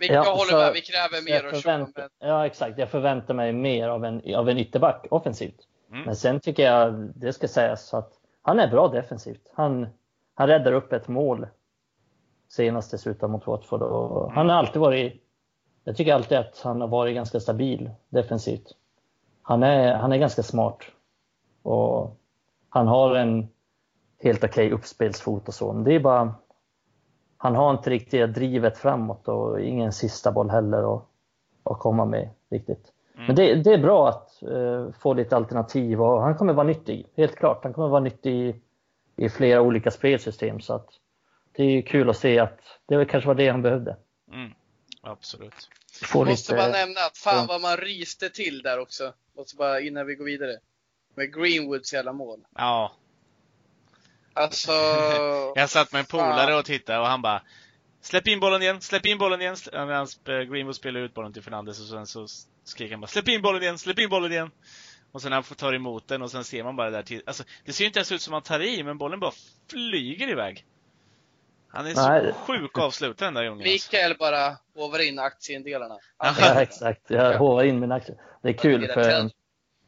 Vi, 0.00 0.06
jag 0.06 0.24
håller 0.24 0.50
så- 0.50 0.56
med, 0.56 0.72
vi 0.72 0.80
kräver 0.80 1.24
mer 1.24 1.44
av 1.46 1.62
men 1.64 2.08
ja, 2.20 2.46
exakt. 2.46 2.78
Jag 2.78 2.88
förväntar 2.88 3.34
mig 3.34 3.52
mer 3.52 3.88
av 3.88 4.04
en, 4.04 4.34
av 4.34 4.48
en 4.48 4.58
ytterback 4.58 5.06
offensivt. 5.11 5.61
Mm. 5.90 6.02
Men 6.04 6.16
sen 6.16 6.40
tycker 6.40 6.62
jag, 6.62 6.94
det 7.14 7.32
ska 7.32 7.48
sägas, 7.48 7.94
att 7.94 8.12
han 8.42 8.61
är 8.61 8.68
bra 8.68 8.88
defensivt. 8.88 9.50
Han, 9.54 9.87
han 10.34 10.48
räddar 10.48 10.72
upp 10.72 10.92
ett 10.92 11.08
mål 11.08 11.46
senast 12.48 12.90
dessutom 12.90 13.30
mot 13.32 13.46
Watford. 13.46 13.82
Och 13.82 14.32
Han 14.32 14.48
har 14.48 14.56
alltid 14.56 14.80
varit, 14.80 15.22
jag 15.84 15.96
tycker 15.96 16.14
alltid 16.14 16.38
att 16.38 16.61
han 16.64 16.80
har 16.80 16.88
varit 16.88 17.14
ganska 17.14 17.40
stabil 17.40 17.90
defensivt. 18.08 18.74
Han 19.42 19.62
är, 19.62 19.94
han 19.94 20.12
är 20.12 20.16
ganska 20.16 20.42
smart. 20.42 20.78
Och 21.62 22.16
han 22.68 22.87
har 22.87 23.14
en 23.14 23.48
helt 24.22 24.44
okej 24.44 24.70
uppspelsfot 24.70 25.48
och 25.48 25.54
så. 25.54 25.72
Men 25.72 25.84
det 25.84 25.94
är 25.94 26.00
bara, 26.00 26.34
han 27.38 27.55
har 27.55 27.70
inte 27.70 27.90
riktigt 27.90 28.11
det 28.11 28.27
drivet 28.27 28.79
framåt 28.79 29.29
och 29.29 29.61
ingen 29.61 29.92
sista 29.92 30.33
boll 30.33 30.51
heller 30.51 30.96
att, 30.96 31.05
att 31.62 31.79
komma 31.79 32.05
med 32.05 32.31
riktigt. 32.51 32.92
Men 33.27 33.37
det, 33.37 33.55
det 33.55 33.72
är 33.72 33.79
bra 33.79 34.09
att 34.09 34.42
eh, 34.42 34.92
få 35.01 35.14
lite 35.14 35.37
alternativ 35.37 36.03
och 36.03 36.22
han 36.22 36.35
kommer 36.35 36.53
vara 36.53 36.66
nyttig, 36.66 37.07
helt 37.16 37.37
klart. 37.37 37.64
Han 37.64 37.72
kommer 37.72 37.88
vara 37.88 38.01
nyttig 38.01 38.33
i, 38.33 38.61
i 39.16 39.29
flera 39.29 39.61
olika 39.61 39.90
spelsystem 39.90 40.61
så 40.61 40.74
att 40.74 40.88
det 41.53 41.62
är 41.62 41.83
kul 41.83 42.11
att 42.11 42.16
se 42.16 42.38
att 42.38 42.61
det 42.87 43.05
kanske 43.05 43.29
var 43.29 43.35
det 43.35 43.48
han 43.48 43.62
behövde. 43.62 43.96
Mm. 44.33 44.53
Absolut. 45.03 45.68
Få 46.05 46.24
måste 46.24 46.53
lite, 46.53 46.62
bara 46.62 46.72
nämna 46.72 47.01
att 47.01 47.16
fan 47.16 47.37
ja. 47.37 47.46
vad 47.48 47.61
man 47.61 47.77
ryste 47.77 48.29
till 48.29 48.62
där 48.62 48.79
också. 48.81 49.12
Måste 49.37 49.57
bara 49.57 49.81
innan 49.81 50.07
vi 50.07 50.14
går 50.14 50.24
vidare. 50.24 50.59
Med 51.14 51.35
Greenwoods 51.35 51.92
jävla 51.92 52.12
mål. 52.12 52.40
Ja, 52.55 52.92
Alltså... 54.38 54.72
jag 55.55 55.70
satt 55.70 55.92
med 55.92 56.01
en 56.01 56.07
polare 56.07 56.55
och 56.55 56.64
tittade 56.64 56.98
och 56.98 57.07
han 57.07 57.22
bara 57.22 57.42
Släpp 58.01 58.29
in 58.29 58.40
bollen 58.40 58.62
igen, 58.62 58.81
släpp 58.81 59.07
in 59.07 59.18
bollen 59.18 59.40
igen. 59.40 59.57
Medan 59.72 60.07
eh, 60.29 60.35
Greenwood 60.35 60.77
spelade 60.77 61.05
ut 61.05 61.14
bollen 61.14 61.33
till 61.33 61.42
Fernandes 61.42 61.81
och 61.81 61.87
sen 61.87 62.07
så 62.07 62.27
skrek 62.64 62.90
han 62.90 63.01
bara 63.01 63.07
Släpp 63.07 63.29
in 63.29 63.42
bollen 63.42 63.62
igen, 63.62 63.79
släpp 63.79 63.98
in 63.98 64.09
bollen 64.09 64.33
igen. 64.33 64.51
Och 65.12 65.22
sen 65.22 65.33
han 65.33 65.42
får 65.42 65.55
ta 65.55 65.74
emot 65.74 66.09
den 66.09 66.22
och 66.22 66.31
sen 66.31 66.44
ser 66.44 66.64
man 66.64 66.77
bara 66.77 66.90
där 66.90 67.03
till, 67.03 67.22
alltså 67.27 67.44
det 67.64 67.72
ser 67.72 67.85
ju 67.85 67.87
inte 67.87 67.98
ens 67.98 68.12
ut 68.12 68.22
som 68.22 68.33
han 68.33 68.42
tar 68.42 68.61
i, 68.61 68.83
men 68.83 68.98
bollen 68.98 69.20
bara 69.20 69.33
flyger 69.70 70.29
iväg. 70.29 70.66
Han 71.68 71.87
är 71.87 71.94
så 71.94 72.09
Nej. 72.09 72.33
sjuk 72.46 72.79
avslutare 72.79 73.27
den 73.27 73.35
där 73.35 73.48
gången. 73.48 73.68
Alltså. 73.68 73.96
Mikael 73.96 74.16
bara 74.18 74.57
hovar 74.74 75.09
in 75.09 75.18
aktiedelarna. 75.18 75.98
ja, 76.18 76.61
exakt, 76.62 77.11
jag 77.11 77.38
håvar 77.38 77.64
in 77.64 77.81
min 77.81 77.92
aktie. 77.92 78.14
Det 78.42 78.48
är 78.48 78.53
kul 78.53 78.81
Det 78.81 78.94
för 78.94 79.01
det. 79.01 79.31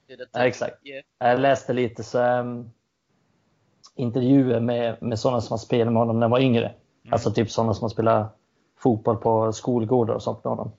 Det 0.07 0.17
det. 0.17 0.27
Ja, 0.33 0.47
exakt. 0.47 0.77
Jag 1.19 1.41
läste 1.41 1.73
lite 1.73 2.03
så, 2.03 2.23
um, 2.23 2.71
intervjuer 4.01 4.61
med, 4.61 4.97
med 5.03 5.19
sådana 5.19 5.41
som 5.41 5.53
har 5.53 5.59
spelat 5.59 5.93
med 5.93 6.01
honom 6.01 6.17
när 6.17 6.25
han 6.25 6.31
var 6.31 6.41
yngre. 6.41 6.73
Alltså 7.11 7.31
typ 7.31 7.51
sådana 7.51 7.75
som 7.75 7.85
har 7.85 7.89
spelat 7.89 8.37
fotboll 8.79 9.17
på 9.17 9.53
skolgårdar 9.53 10.15
och 10.15 10.23
sånt 10.23 10.45
med 10.45 10.51
honom. 10.51 10.73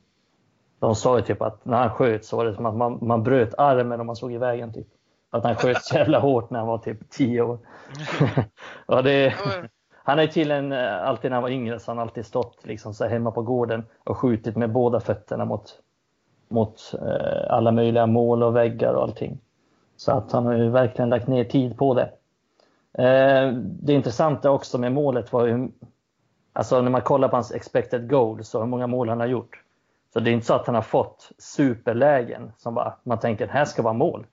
De 0.79 0.95
sa 0.95 1.17
ju 1.17 1.23
typ 1.23 1.41
att 1.41 1.65
när 1.65 1.77
han 1.77 1.89
sköt 1.89 2.25
så 2.25 2.37
var 2.37 2.45
det 2.45 2.55
som 2.55 2.65
att 2.65 2.75
man, 2.75 2.97
man 3.01 3.23
bröt 3.23 3.53
armen 3.57 3.99
om 3.99 4.07
man 4.07 4.15
såg 4.15 4.33
i 4.33 4.37
vägen. 4.37 4.73
Typ. 4.73 4.87
Att 5.29 5.43
han 5.43 5.55
sköt 5.55 5.83
så 5.83 5.95
jävla 5.95 6.19
hårt 6.19 6.49
när 6.49 6.59
han 6.59 6.67
var 6.67 6.77
typ 6.77 7.09
10 7.09 7.41
år. 7.41 7.57
och 8.85 9.03
det, 9.03 9.35
han 10.03 10.21
ju 10.21 10.27
tydligen 10.27 10.71
eh, 10.71 11.07
alltid 11.07 11.31
när 11.31 11.35
han 11.35 11.43
var 11.43 11.49
yngre 11.49 11.79
så 11.79 11.91
han 11.91 11.99
alltid 11.99 12.25
stått 12.25 12.59
liksom 12.63 12.93
så 12.93 13.05
hemma 13.05 13.31
på 13.31 13.41
gården 13.41 13.83
och 14.03 14.17
skjutit 14.17 14.55
med 14.55 14.71
båda 14.71 14.99
fötterna 14.99 15.45
mot, 15.45 15.79
mot 16.49 16.93
eh, 16.93 17.53
alla 17.53 17.71
möjliga 17.71 18.05
mål 18.05 18.43
och 18.43 18.55
väggar 18.55 18.93
och 18.93 19.03
allting. 19.03 19.39
Så 19.97 20.11
att 20.11 20.31
han 20.31 20.45
har 20.45 20.53
ju 20.53 20.69
verkligen 20.69 21.09
lagt 21.09 21.27
ner 21.27 21.43
tid 21.43 21.77
på 21.77 21.93
det. 21.93 22.09
Eh, 22.97 23.53
det 23.55 23.93
intressanta 23.93 24.51
också 24.51 24.77
med 24.77 24.91
målet 24.91 25.33
var 25.33 25.45
ju, 25.47 25.69
alltså 26.53 26.81
när 26.81 26.91
man 26.91 27.01
kollar 27.01 27.27
på 27.27 27.35
hans 27.35 27.51
expected 27.51 28.09
goal, 28.09 28.43
så 28.43 28.59
hur 28.59 28.65
många 28.65 28.87
mål 28.87 29.09
han 29.09 29.19
har 29.19 29.27
gjort. 29.27 29.63
Så 30.13 30.19
det 30.19 30.29
är 30.29 30.33
inte 30.33 30.45
så 30.45 30.53
att 30.53 30.65
han 30.65 30.75
har 30.75 30.81
fått 30.81 31.31
superlägen 31.37 32.51
som 32.57 32.73
bara, 32.73 32.93
man 33.03 33.19
tänker 33.19 33.47
här 33.47 33.65
ska 33.65 33.81
vara 33.81 33.93
mål. 33.93 34.27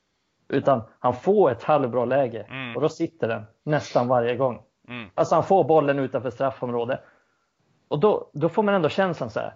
Utan 0.48 0.82
han 0.98 1.14
får 1.14 1.50
ett 1.50 1.62
halvbra 1.62 2.04
läge 2.04 2.42
Mm. 2.50 2.76
och 2.76 2.82
då 2.82 2.88
sitter 2.88 3.28
den 3.28 3.42
nästan 3.64 4.08
varje 4.08 4.36
gång. 4.36 4.62
Mm. 4.88 5.10
Alltså 5.14 5.34
han 5.34 5.44
får 5.44 5.64
bollen 5.64 5.98
utanför 5.98 6.30
straffområdet. 6.30 7.00
Och 7.88 7.98
då, 8.00 8.30
då 8.32 8.48
får 8.48 8.62
man 8.62 8.74
ändå 8.74 8.88
känslan 8.88 9.30
så 9.30 9.40
här. 9.40 9.54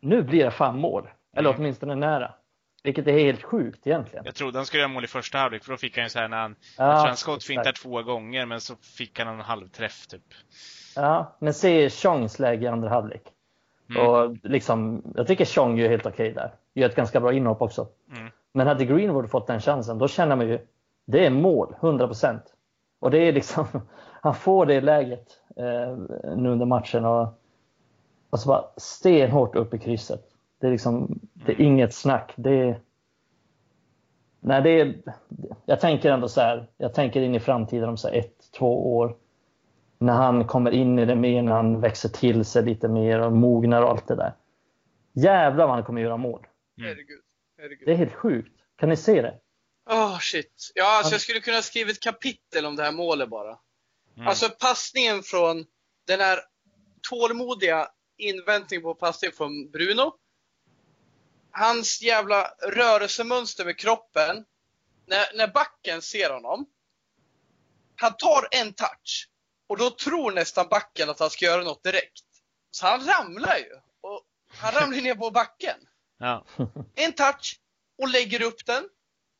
Nu 0.00 0.22
blir 0.22 0.44
det 0.44 0.50
fan 0.50 0.78
mål. 0.80 1.08
Eller 1.36 1.50
Mm. 1.50 1.60
åtminstone 1.60 1.94
nära. 1.94 2.34
Vilket 2.84 3.06
är 3.06 3.12
helt 3.12 3.42
sjukt 3.42 3.86
egentligen. 3.86 4.24
Jag 4.24 4.34
trodde 4.34 4.58
han 4.58 4.66
skulle 4.66 4.80
göra 4.80 4.92
mål 4.92 5.04
i 5.04 5.06
första 5.06 5.38
halvlek 5.38 5.64
för 5.64 5.70
då 5.70 5.76
fick 5.76 5.96
han 5.96 6.04
ju 6.04 6.08
så 6.08 6.18
här 6.18 6.28
när 6.28 6.36
han, 6.36 6.56
Ja, 6.78 6.84
jag 6.84 6.98
tror 6.98 7.06
han 7.06 7.16
skottfintade 7.16 7.70
exakt. 7.70 7.82
två 7.82 8.02
gånger 8.02 8.46
men 8.46 8.60
så 8.60 8.76
fick 8.76 9.18
han 9.18 9.28
en 9.28 9.40
halvträff 9.40 10.06
typ. 10.06 10.22
Ja, 10.96 11.36
men 11.38 11.54
se 11.54 11.90
Chongs 11.90 12.38
läge 12.38 12.64
i 12.64 12.68
andra 12.68 12.88
halvlek. 12.88 13.22
Mm. 13.90 14.06
Och 14.06 14.36
liksom, 14.42 15.02
jag 15.16 15.26
tycker 15.26 15.44
Chong 15.44 15.78
gör 15.78 15.88
helt 15.88 16.06
okej 16.06 16.32
där. 16.32 16.54
Gör 16.74 16.88
ett 16.88 16.96
ganska 16.96 17.20
bra 17.20 17.32
inhopp 17.32 17.62
också. 17.62 17.88
Mm. 18.16 18.30
Men 18.52 18.66
hade 18.66 18.84
Greenwood 18.84 19.30
fått 19.30 19.46
den 19.46 19.60
chansen, 19.60 19.98
då 19.98 20.08
känner 20.08 20.36
man 20.36 20.48
ju 20.48 20.58
det 21.04 21.26
är 21.26 21.30
mål, 21.30 21.74
100 21.80 22.06
procent. 22.06 22.42
Och 23.00 23.10
det 23.10 23.18
är 23.18 23.32
liksom, 23.32 23.66
han 24.22 24.34
får 24.34 24.66
det 24.66 24.80
läget 24.80 25.28
eh, 25.56 25.96
nu 26.36 26.48
under 26.48 26.66
matchen 26.66 27.04
och, 27.04 27.40
och 28.30 28.40
så 28.40 28.48
bara 28.48 28.64
stenhårt 28.76 29.56
upp 29.56 29.74
i 29.74 29.78
krysset. 29.78 30.33
Det 30.64 30.68
är 30.68 30.72
liksom, 30.72 31.20
det 31.34 31.52
är 31.52 31.60
inget 31.60 31.94
snack. 31.94 32.32
Det 32.36 32.50
är, 32.50 32.80
nej, 34.40 34.62
det 34.62 34.80
är, 34.80 35.02
jag 35.66 35.80
tänker 35.80 36.10
ändå 36.10 36.28
så 36.28 36.40
här, 36.40 36.66
jag 36.76 36.94
tänker 36.94 37.20
in 37.22 37.34
i 37.34 37.40
framtiden 37.40 37.88
om 37.88 37.96
så 37.96 38.08
här 38.08 38.14
ett, 38.14 38.52
två 38.58 38.96
år. 38.96 39.16
När 39.98 40.12
han 40.12 40.46
kommer 40.46 40.70
in 40.70 40.98
i 40.98 41.04
det 41.04 41.14
mer, 41.14 41.42
när 41.42 41.52
han 41.52 41.80
växer 41.80 42.08
till 42.08 42.44
sig 42.44 42.64
lite 42.64 42.88
mer 42.88 43.20
och 43.20 43.32
mognar 43.32 43.82
och 43.82 43.90
allt 43.90 44.08
det 44.08 44.14
där. 44.14 44.34
Jävlar 45.12 45.66
vad 45.66 45.74
han 45.74 45.84
kommer 45.84 46.00
göra 46.02 46.16
mål. 46.16 46.46
Mm. 46.78 46.88
Herregud. 46.88 47.22
Herregud. 47.58 47.82
Det 47.86 47.92
är 47.92 47.96
helt 47.96 48.14
sjukt. 48.14 48.60
Kan 48.76 48.88
ni 48.88 48.96
se 48.96 49.22
det? 49.22 49.34
Åh 49.90 50.18
shit. 50.18 50.72
Ja, 50.74 50.98
alltså 50.98 51.14
jag 51.14 51.20
skulle 51.20 51.40
kunna 51.40 51.62
skriva 51.62 51.90
ett 51.90 52.00
kapitel 52.00 52.66
om 52.66 52.76
det 52.76 52.82
här 52.82 52.92
målet 52.92 53.28
bara. 53.28 53.58
Mm. 54.16 54.28
Alltså 54.28 54.48
passningen 54.48 55.22
från 55.22 55.64
den 56.06 56.20
här 56.20 56.38
tålmodiga 57.10 57.88
inväntningen 58.16 58.82
på 58.82 58.94
passning 58.94 59.32
från 59.32 59.70
Bruno. 59.70 60.12
Hans 61.56 62.02
jävla 62.02 62.54
rörelsemönster 62.62 63.64
med 63.64 63.78
kroppen. 63.78 64.44
När, 65.06 65.36
när 65.36 65.48
backen 65.48 66.02
ser 66.02 66.30
honom. 66.30 66.66
Han 67.96 68.16
tar 68.16 68.48
en 68.50 68.72
touch. 68.72 69.28
Och 69.66 69.78
då 69.78 69.90
tror 69.90 70.32
nästan 70.32 70.68
backen 70.68 71.10
att 71.10 71.20
han 71.20 71.30
ska 71.30 71.44
göra 71.44 71.62
något 71.62 71.82
direkt. 71.84 72.24
Så 72.70 72.86
han 72.86 73.06
ramlar 73.06 73.56
ju. 73.56 73.80
Och 74.00 74.22
han 74.48 74.72
ramlar 74.72 75.00
ner 75.00 75.14
på 75.14 75.30
backen. 75.30 75.76
Ja. 76.18 76.44
En 76.94 77.12
touch 77.12 77.60
och 77.98 78.08
lägger 78.08 78.42
upp 78.42 78.66
den 78.66 78.88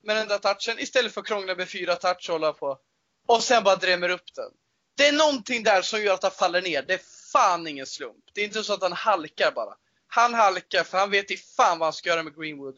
med 0.03 0.17
den 0.17 0.29
där 0.29 0.39
touchen 0.39 0.79
istället 0.79 1.13
för 1.15 1.21
att 1.21 1.27
krångla 1.27 1.55
med 1.55 1.69
fyra 1.69 1.97
touch 1.97 2.29
och 2.29 2.33
hålla 2.33 2.53
på. 2.53 2.79
Och 3.27 3.43
sen 3.43 3.65
bara 3.65 3.77
drämmer 3.77 4.09
upp 4.09 4.35
den. 4.35 4.51
Det 4.97 5.07
är 5.07 5.13
någonting 5.13 5.63
där 5.63 5.83
som 5.83 6.03
gör 6.03 6.15
att 6.15 6.23
han 6.23 6.33
faller 6.33 6.63
ner. 6.63 6.83
Det 6.83 6.95
är 6.95 7.01
fan 7.33 7.67
ingen 7.67 7.87
slump. 7.87 8.25
Det 8.35 8.41
är 8.41 8.45
inte 8.45 8.65
så 8.65 8.75
att 8.75 8.83
han 8.83 8.93
halkar 8.93 9.53
bara. 9.53 9.75
Han 10.15 10.35
halkar 10.35 10.85
för 10.85 10.99
han 10.99 11.11
vet 11.11 11.31
i 11.31 11.37
fan 11.37 11.79
vad 11.79 11.87
han 11.87 11.93
ska 11.93 12.09
göra 12.09 12.23
med 12.23 12.37
Greenwood. 12.37 12.77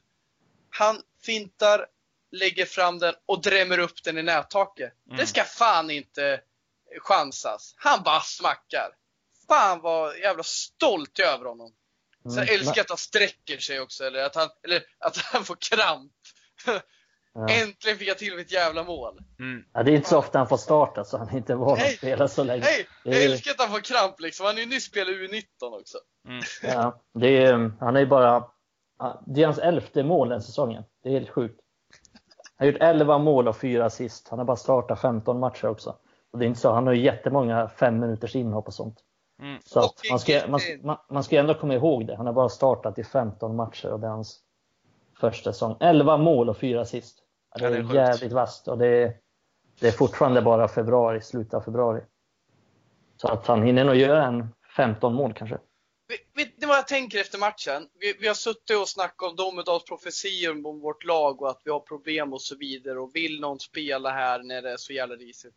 Han 0.71 1.03
fintar, 1.23 1.87
lägger 2.33 2.67
fram 2.67 2.99
den 2.99 3.15
och 3.27 3.43
drämmer 3.43 3.79
upp 3.79 4.05
den 4.05 4.19
i 4.19 4.23
nättaket. 4.23 4.93
Mm. 5.07 5.17
Det 5.17 5.27
ska 5.27 5.45
fan 5.45 5.91
inte 5.91 6.41
chansas. 6.99 7.75
Han 7.77 8.03
bara 8.03 8.21
smackar. 8.21 8.89
Fan 9.49 9.81
vad 9.81 10.19
jävla 10.19 10.43
stolt 10.43 11.19
jag 11.19 11.29
är 11.29 11.33
över 11.33 11.45
honom. 11.45 11.73
Sen 12.23 12.33
Mm, 12.33 12.55
älskar 12.55 12.77
jag 12.77 12.85
att 12.85 12.89
han 12.89 12.99
sträcker 12.99 13.59
sig 13.59 13.81
också, 13.81 14.05
eller 14.05 14.23
att 14.23 14.35
han, 14.35 14.49
eller 14.65 14.83
att 14.99 15.17
han 15.17 15.45
får 15.45 15.57
kramp. 15.61 16.13
Ja. 17.37 17.49
Äntligen 17.49 17.99
fick 17.99 18.09
jag 18.09 18.19
till 18.19 18.37
mitt 18.37 18.53
jävla 18.53 18.85
mål. 18.85 19.19
Mm. 19.39 19.65
Ja, 19.73 19.83
det 19.83 19.91
är 19.91 19.97
inte 19.97 20.09
så 20.09 20.19
ofta 20.19 20.39
han 20.39 20.49
får 20.49 20.57
starta 20.57 21.05
så 21.05 21.19
han 21.19 21.29
är 21.29 21.37
inte 21.37 21.55
van 21.55 21.73
att 21.73 21.79
Nej. 21.79 21.97
spela 21.97 22.29
så 22.29 22.45
länge. 22.45 22.63
Hej! 22.63 22.87
Det 23.05 23.11
Jag 23.11 23.25
älskar 23.25 23.51
att 23.51 23.61
han 23.61 23.71
får 23.71 23.81
kramp 23.81 24.21
liksom. 24.21 24.47
Han 24.47 24.57
är 24.57 24.61
ju 24.61 24.67
nyss 24.67 24.85
spelat 24.85 25.15
U19 25.15 25.43
också. 25.81 25.99
Mm. 26.29 26.43
Ja, 26.63 27.03
det 27.15 27.45
är, 27.45 27.73
han 27.81 27.97
är 27.97 28.01
ju 28.01 28.07
bara... 28.07 28.45
Det 29.27 29.43
är 29.43 29.47
hans 29.47 29.59
elfte 29.59 30.03
mål 30.03 30.29
den 30.29 30.43
säsongen. 30.43 30.85
Det 31.03 31.09
är 31.09 31.13
helt 31.13 31.31
sjukt. 31.31 31.61
Han 32.57 32.67
har 32.67 32.73
gjort 32.73 32.83
11 32.83 33.19
mål 33.19 33.49
och 33.49 33.57
4 33.57 33.85
assist. 33.85 34.29
Han 34.29 34.39
har 34.39 34.47
bara 34.47 34.57
startat 34.57 35.01
15 35.01 35.41
matcher 35.41 35.67
också. 35.67 35.97
Och 36.33 36.39
det 36.39 36.45
är 36.45 36.47
inte 36.47 36.61
så, 36.61 36.73
han 36.73 36.87
har 36.87 36.95
ju 36.95 37.03
jättemånga 37.03 37.69
fem 37.69 38.01
minuters 38.01 38.37
inhopp 38.37 38.67
och 38.67 38.75
sånt. 38.75 38.99
Mm. 39.43 39.59
Så 39.65 39.81
att 39.81 40.01
man, 40.11 40.19
ska, 40.19 40.43
man, 40.83 40.97
man 41.11 41.25
ska 41.25 41.39
ändå 41.39 41.55
komma 41.55 41.75
ihåg 41.75 42.07
det. 42.07 42.17
Han 42.17 42.27
har 42.27 42.33
bara 42.33 42.49
startat 42.49 42.99
i 42.99 43.05
15 43.05 43.57
matcher 43.57 43.93
och 43.93 44.01
det 44.01 44.07
är 44.07 44.11
hans 44.11 44.41
första 45.21 45.53
säsong. 45.53 45.77
11 45.81 46.17
mål 46.17 46.49
och 46.49 46.57
4 46.57 46.81
assist. 46.81 47.26
Ja, 47.59 47.71
det 47.71 47.77
Ja, 47.77 47.83
det 47.83 47.99
är, 47.99 48.03
är 48.03 48.09
jävligt 48.09 48.33
vasst 48.33 48.69
och 48.69 48.79
det 48.79 48.87
är, 48.87 49.17
det 49.81 49.89
är 49.89 49.93
fortfarande 49.93 50.43
bara 50.43 50.69
februari, 50.69 51.21
slutet 51.21 51.55
av 51.55 51.61
februari. 51.61 52.01
Så 53.17 53.29
att 53.29 53.47
han 53.47 53.63
hinner 53.63 53.85
nog 53.85 53.97
göra 53.97 54.27
en 54.27 54.49
15 54.77 55.15
mål 55.15 55.33
kanske. 55.35 55.59
Vet- 56.35 56.59
ni 56.59 56.67
vad 56.67 56.77
jag 56.77 56.89
tänker 56.89 57.21
efter 57.21 57.39
matchen? 57.39 57.89
Vi, 58.01 58.17
vi 58.21 58.29
har 58.29 58.35
suttit 58.35 58.77
och 58.77 58.89
snackat 58.89 59.31
om 59.31 59.37
domedagsprofetior 59.37 60.67
om 60.67 60.81
vårt 60.81 61.05
lag 61.05 61.43
och 61.43 61.51
att 61.51 61.61
vi 61.65 61.71
har 61.71 61.81
problem 61.81 62.33
och 62.33 62.43
så 62.43 62.57
vidare 62.57 62.99
och 62.99 63.11
vill 63.15 63.41
någon 63.41 63.61
spela 63.61 64.11
här 64.11 64.43
när 64.43 64.63
det 64.63 64.73
är 64.73 64.77
så 64.77 64.93
jävla 64.93 65.15
risigt. 65.15 65.55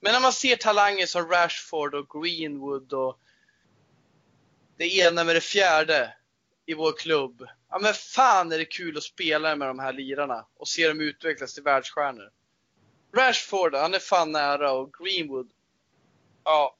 Men 0.00 0.12
när 0.12 0.20
man 0.20 0.32
ser 0.32 0.56
talanger 0.56 1.06
som 1.06 1.28
Rashford 1.28 1.94
och 1.94 2.22
Greenwood 2.22 2.92
och 2.92 3.18
det 4.76 4.96
ena 4.96 5.24
med 5.24 5.36
det 5.36 5.40
fjärde 5.40 6.14
i 6.66 6.74
vår 6.74 6.92
klubb. 6.92 7.46
Ja 7.70 7.78
men 7.78 7.94
fan 7.94 8.52
är 8.52 8.58
det 8.58 8.64
kul 8.64 8.96
att 8.96 9.02
spela 9.02 9.56
med 9.56 9.68
de 9.68 9.78
här 9.78 9.92
lirarna 9.92 10.46
och 10.56 10.68
se 10.68 10.88
dem 10.88 11.00
utvecklas 11.00 11.54
till 11.54 11.62
världsstjärnor. 11.62 12.30
Rashford, 13.16 13.74
han 13.74 13.94
är 13.94 13.98
fan 13.98 14.32
nära 14.32 14.72
och 14.72 14.94
Greenwood, 14.94 15.50
ja, 16.44 16.76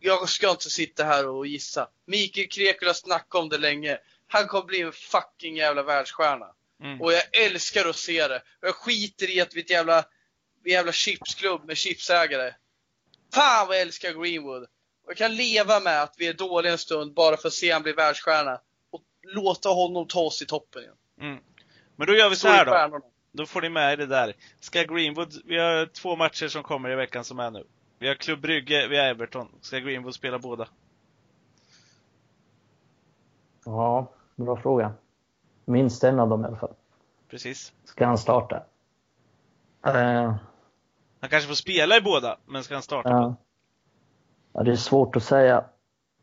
jag 0.00 0.28
ska 0.28 0.50
inte 0.50 0.70
sitta 0.70 1.04
här 1.04 1.28
och 1.28 1.46
gissa. 1.46 1.88
Mikael 2.06 2.48
Krekula 2.48 2.94
snackade 2.94 3.42
om 3.42 3.48
det 3.48 3.58
länge. 3.58 3.98
Han 4.26 4.46
kommer 4.46 4.64
bli 4.64 4.80
en 4.80 4.92
fucking 4.92 5.56
jävla 5.56 5.82
världsstjärna. 5.82 6.46
Mm. 6.82 7.00
Och 7.00 7.12
jag 7.12 7.22
älskar 7.32 7.88
att 7.88 7.96
se 7.96 8.28
det. 8.28 8.36
Och 8.36 8.68
jag 8.68 8.74
skiter 8.74 9.30
i 9.30 9.40
att 9.40 9.54
vi 9.54 9.60
är 9.60 9.64
ett 9.64 9.70
jävla, 9.70 10.04
jävla 10.64 10.92
chipsklubb 10.92 11.64
med 11.64 11.76
chipsägare. 11.76 12.54
Fan 13.34 13.66
vad 13.66 13.76
jag 13.76 13.82
älskar 13.82 14.22
Greenwood. 14.22 14.62
Och 14.62 15.10
jag 15.10 15.16
kan 15.16 15.36
leva 15.36 15.80
med 15.80 16.02
att 16.02 16.14
vi 16.18 16.26
är 16.26 16.34
dåliga 16.34 16.72
en 16.72 16.78
stund 16.78 17.14
bara 17.14 17.36
för 17.36 17.48
att 17.48 17.54
se 17.54 17.70
han 17.70 17.82
bli 17.82 17.92
världsstjärna. 17.92 18.60
Låta 19.26 19.68
honom 19.68 20.06
ta 20.06 20.20
oss 20.20 20.42
i 20.42 20.46
toppen 20.46 20.82
igen. 20.82 20.94
Mm. 21.20 21.38
Men 21.96 22.06
då 22.06 22.14
gör 22.14 22.30
vi 22.30 22.36
så 22.36 22.48
här 22.48 22.90
då. 22.90 23.00
Då 23.32 23.46
får 23.46 23.62
ni 23.62 23.68
med 23.68 23.92
er 23.92 23.96
det 23.96 24.06
där. 24.06 24.34
Ska 24.60 24.82
Greenwood, 24.82 25.32
vi 25.44 25.58
har 25.58 25.86
två 25.86 26.16
matcher 26.16 26.48
som 26.48 26.62
kommer 26.62 26.90
i 26.90 26.94
veckan 26.94 27.24
som 27.24 27.38
är 27.40 27.50
nu. 27.50 27.64
Vi 27.98 28.08
har 28.08 28.14
Klubb 28.14 28.40
Brygge, 28.40 28.88
vi 28.88 28.96
har 28.96 29.04
Everton. 29.04 29.48
Ska 29.60 29.78
Greenwood 29.78 30.14
spela 30.14 30.38
båda? 30.38 30.68
Ja, 33.64 34.10
bra 34.36 34.56
fråga. 34.56 34.92
Minst 35.64 36.04
en 36.04 36.20
av 36.20 36.28
dem 36.28 36.44
i 36.44 36.46
alla 36.46 36.56
fall. 36.56 36.74
Precis. 37.28 37.72
Ska 37.84 38.06
han 38.06 38.18
starta? 38.18 38.56
Eh, 39.86 40.34
Han 41.20 41.30
kanske 41.30 41.48
får 41.48 41.54
spela 41.54 41.96
i 41.96 42.00
båda, 42.00 42.38
men 42.46 42.64
ska 42.64 42.74
han 42.74 42.82
starta? 42.82 43.08
ja. 43.08 43.34
ja, 44.52 44.62
det 44.62 44.72
är 44.72 44.76
svårt 44.76 45.16
att 45.16 45.24
säga. 45.24 45.64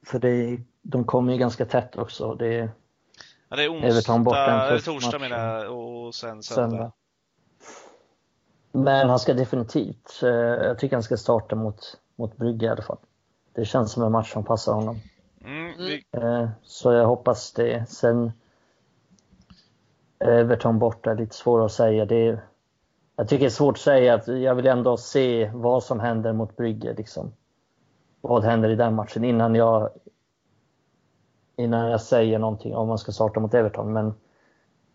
För 0.05 0.19
det 0.19 0.29
är, 0.29 0.63
de 0.81 1.03
kommer 1.03 1.33
ju 1.33 1.39
ganska 1.39 1.65
tätt 1.65 1.95
också. 1.95 2.35
Det 2.35 2.47
är 2.47 2.69
Ja, 3.51 3.57
det 3.57 3.63
är 3.63 3.69
onsdag, 3.73 3.87
Everton 3.87 4.23
borta 4.23 4.51
en 4.51 4.59
eller 4.59 4.77
tuff 4.77 4.85
torsdag 4.85 5.19
menar 5.19 5.63
jag, 5.63 5.77
och 5.77 6.15
sen 6.15 6.43
söndag. 6.43 6.71
söndag. 6.71 6.91
Men 8.71 9.09
han 9.09 9.19
ska 9.19 9.33
definitivt, 9.33 10.19
eh, 10.23 10.29
jag 10.29 10.79
tycker 10.79 10.95
han 10.95 11.03
ska 11.03 11.17
starta 11.17 11.55
mot, 11.55 11.97
mot 12.15 12.37
Brygge 12.37 12.65
i 12.65 12.69
alla 12.69 12.81
fall. 12.81 12.97
Det 13.53 13.65
känns 13.65 13.91
som 13.91 14.03
en 14.03 14.11
match 14.11 14.33
som 14.33 14.43
passar 14.43 14.73
honom. 14.73 14.99
Mm, 15.45 15.73
vi, 15.77 16.03
Eh, 16.11 16.49
Så 16.63 16.91
jag 16.93 17.05
hoppas 17.05 17.51
det. 17.53 17.89
Sen 17.89 18.31
Everton 20.19 20.79
borta 20.79 21.11
är 21.11 21.15
lite 21.15 21.35
svårare 21.35 21.65
att 21.65 21.71
säga. 21.71 22.05
Det 22.05 22.27
är, 22.27 22.43
jag 23.15 23.27
tycker 23.29 23.43
det 23.43 23.47
är 23.47 23.49
svårt 23.49 23.75
att 23.75 23.81
säga 23.81 24.13
att 24.13 24.27
jag 24.27 24.55
vill 24.55 24.67
ändå 24.67 24.97
se 24.97 25.51
vad 25.53 25.83
som 25.83 25.99
händer 25.99 26.33
mot 26.33 26.57
Brygge. 26.57 26.93
Liksom. 26.93 27.33
Vad 28.21 28.43
händer 28.43 28.69
i 28.69 28.75
den 28.75 28.95
matchen 28.95 29.23
innan 29.23 29.55
jag 29.55 29.89
innan 31.61 31.89
jag 31.91 32.01
säger 32.01 32.39
någonting 32.39 32.75
om 32.75 32.87
man 32.87 32.97
ska 32.97 33.11
starta 33.11 33.39
mot 33.39 33.53
Everton. 33.53 33.93
Men 33.93 34.13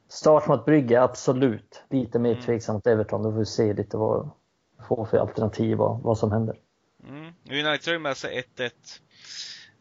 start 0.09 0.47
mot 0.49 0.65
Brygge, 0.65 1.03
absolut. 1.03 1.83
Lite 1.91 2.19
mer 2.19 2.33
Mm. 2.33 2.45
tveksam 2.45 2.75
mot 2.75 2.87
Everton. 2.87 3.23
Då 3.23 3.31
får 3.33 3.39
vi 3.39 3.47
se 3.47 3.73
lite 3.73 3.97
vad 3.97 4.31
får 4.89 5.05
för 5.05 5.19
alternativ 5.19 5.81
och 5.81 6.01
vad 6.03 6.19
som 6.19 6.33
händer. 6.33 6.57
mm. 7.09 7.33
United 7.51 7.93
har 7.95 7.99
med 7.99 8.17
sig 8.17 8.39
1-1. 8.39 8.71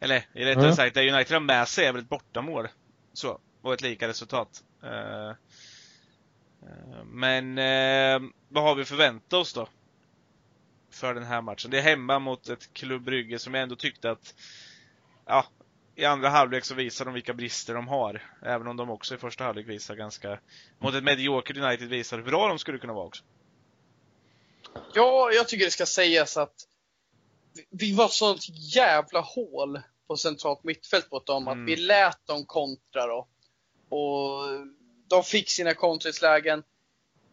Eller 0.00 0.24
rättare 0.32 0.64
Mm. 0.64 0.76
sagt, 0.76 0.94
det 0.94 1.12
United 1.12 1.32
har 1.34 1.40
med 1.40 1.68
sig 1.68 1.86
är 1.86 1.92
väl 1.92 2.02
ett 2.02 2.08
bortamål. 2.08 2.68
Så, 3.12 3.38
och 3.62 3.72
ett 3.74 3.82
lika 3.82 4.08
resultat. 4.08 4.48
Eh, 4.82 5.28
eh, 5.28 5.34
men 7.04 7.58
eh, 7.58 8.28
vad 8.48 8.64
har 8.64 8.74
vi 8.74 8.84
förväntat 8.84 9.32
oss 9.32 9.52
då? 9.54 9.68
För 10.90 11.14
den 11.14 11.24
här 11.24 11.42
matchen. 11.42 11.70
Det 11.70 11.78
är 11.78 11.82
hemma 11.82 12.18
mot 12.18 12.48
ett 12.48 12.72
Klubb 12.72 13.02
Brygge 13.04 13.38
som 13.38 13.54
jag 13.54 13.62
ändå 13.62 13.76
tyckte 13.76 14.10
att 14.10 14.34
Ja, 15.26 15.44
i 15.96 16.04
andra 16.04 16.28
halvlek 16.28 16.64
så 16.64 16.74
visar 16.74 17.04
de 17.04 17.14
vilka 17.14 17.34
brister 17.34 17.74
de 17.74 17.88
har. 17.88 18.30
Även 18.42 18.66
om 18.66 18.76
de 18.76 18.90
också 18.90 19.14
i 19.14 19.18
första 19.18 19.44
halvlek 19.44 19.68
visar 19.68 19.94
ganska 19.94 20.40
Mot 20.78 20.94
ett 20.94 21.04
mediokert 21.04 21.56
United 21.56 21.88
visar 21.88 22.16
hur 22.16 22.24
bra 22.24 22.48
de 22.48 22.58
skulle 22.58 22.78
kunna 22.78 22.92
vara 22.92 23.06
också. 23.06 23.24
Ja, 24.94 25.30
jag 25.32 25.48
tycker 25.48 25.64
det 25.64 25.70
ska 25.70 25.86
sägas 25.86 26.36
att 26.36 26.54
vi- 27.70 27.94
var 27.94 28.08
sånt 28.08 28.40
jävla 28.74 29.20
hål 29.20 29.80
på 30.06 30.16
centralt 30.16 30.64
mittfält 30.64 31.10
mot 31.10 31.26
dem 31.26 31.48
Mm. 31.48 31.62
att 31.62 31.68
vi 31.68 31.76
lät 31.76 32.26
dem 32.26 32.44
kontra 32.46 33.06
då. 33.06 33.28
Och 33.96 34.42
de 35.08 35.22
fick 35.22 35.50
sina 35.50 35.74
kontringslägen. 35.74 36.62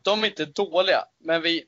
De 0.02 0.23
är 0.23 0.28
inte 0.28 0.45
dåliga, 0.45 1.06
men 1.19 1.41
vi 1.41 1.65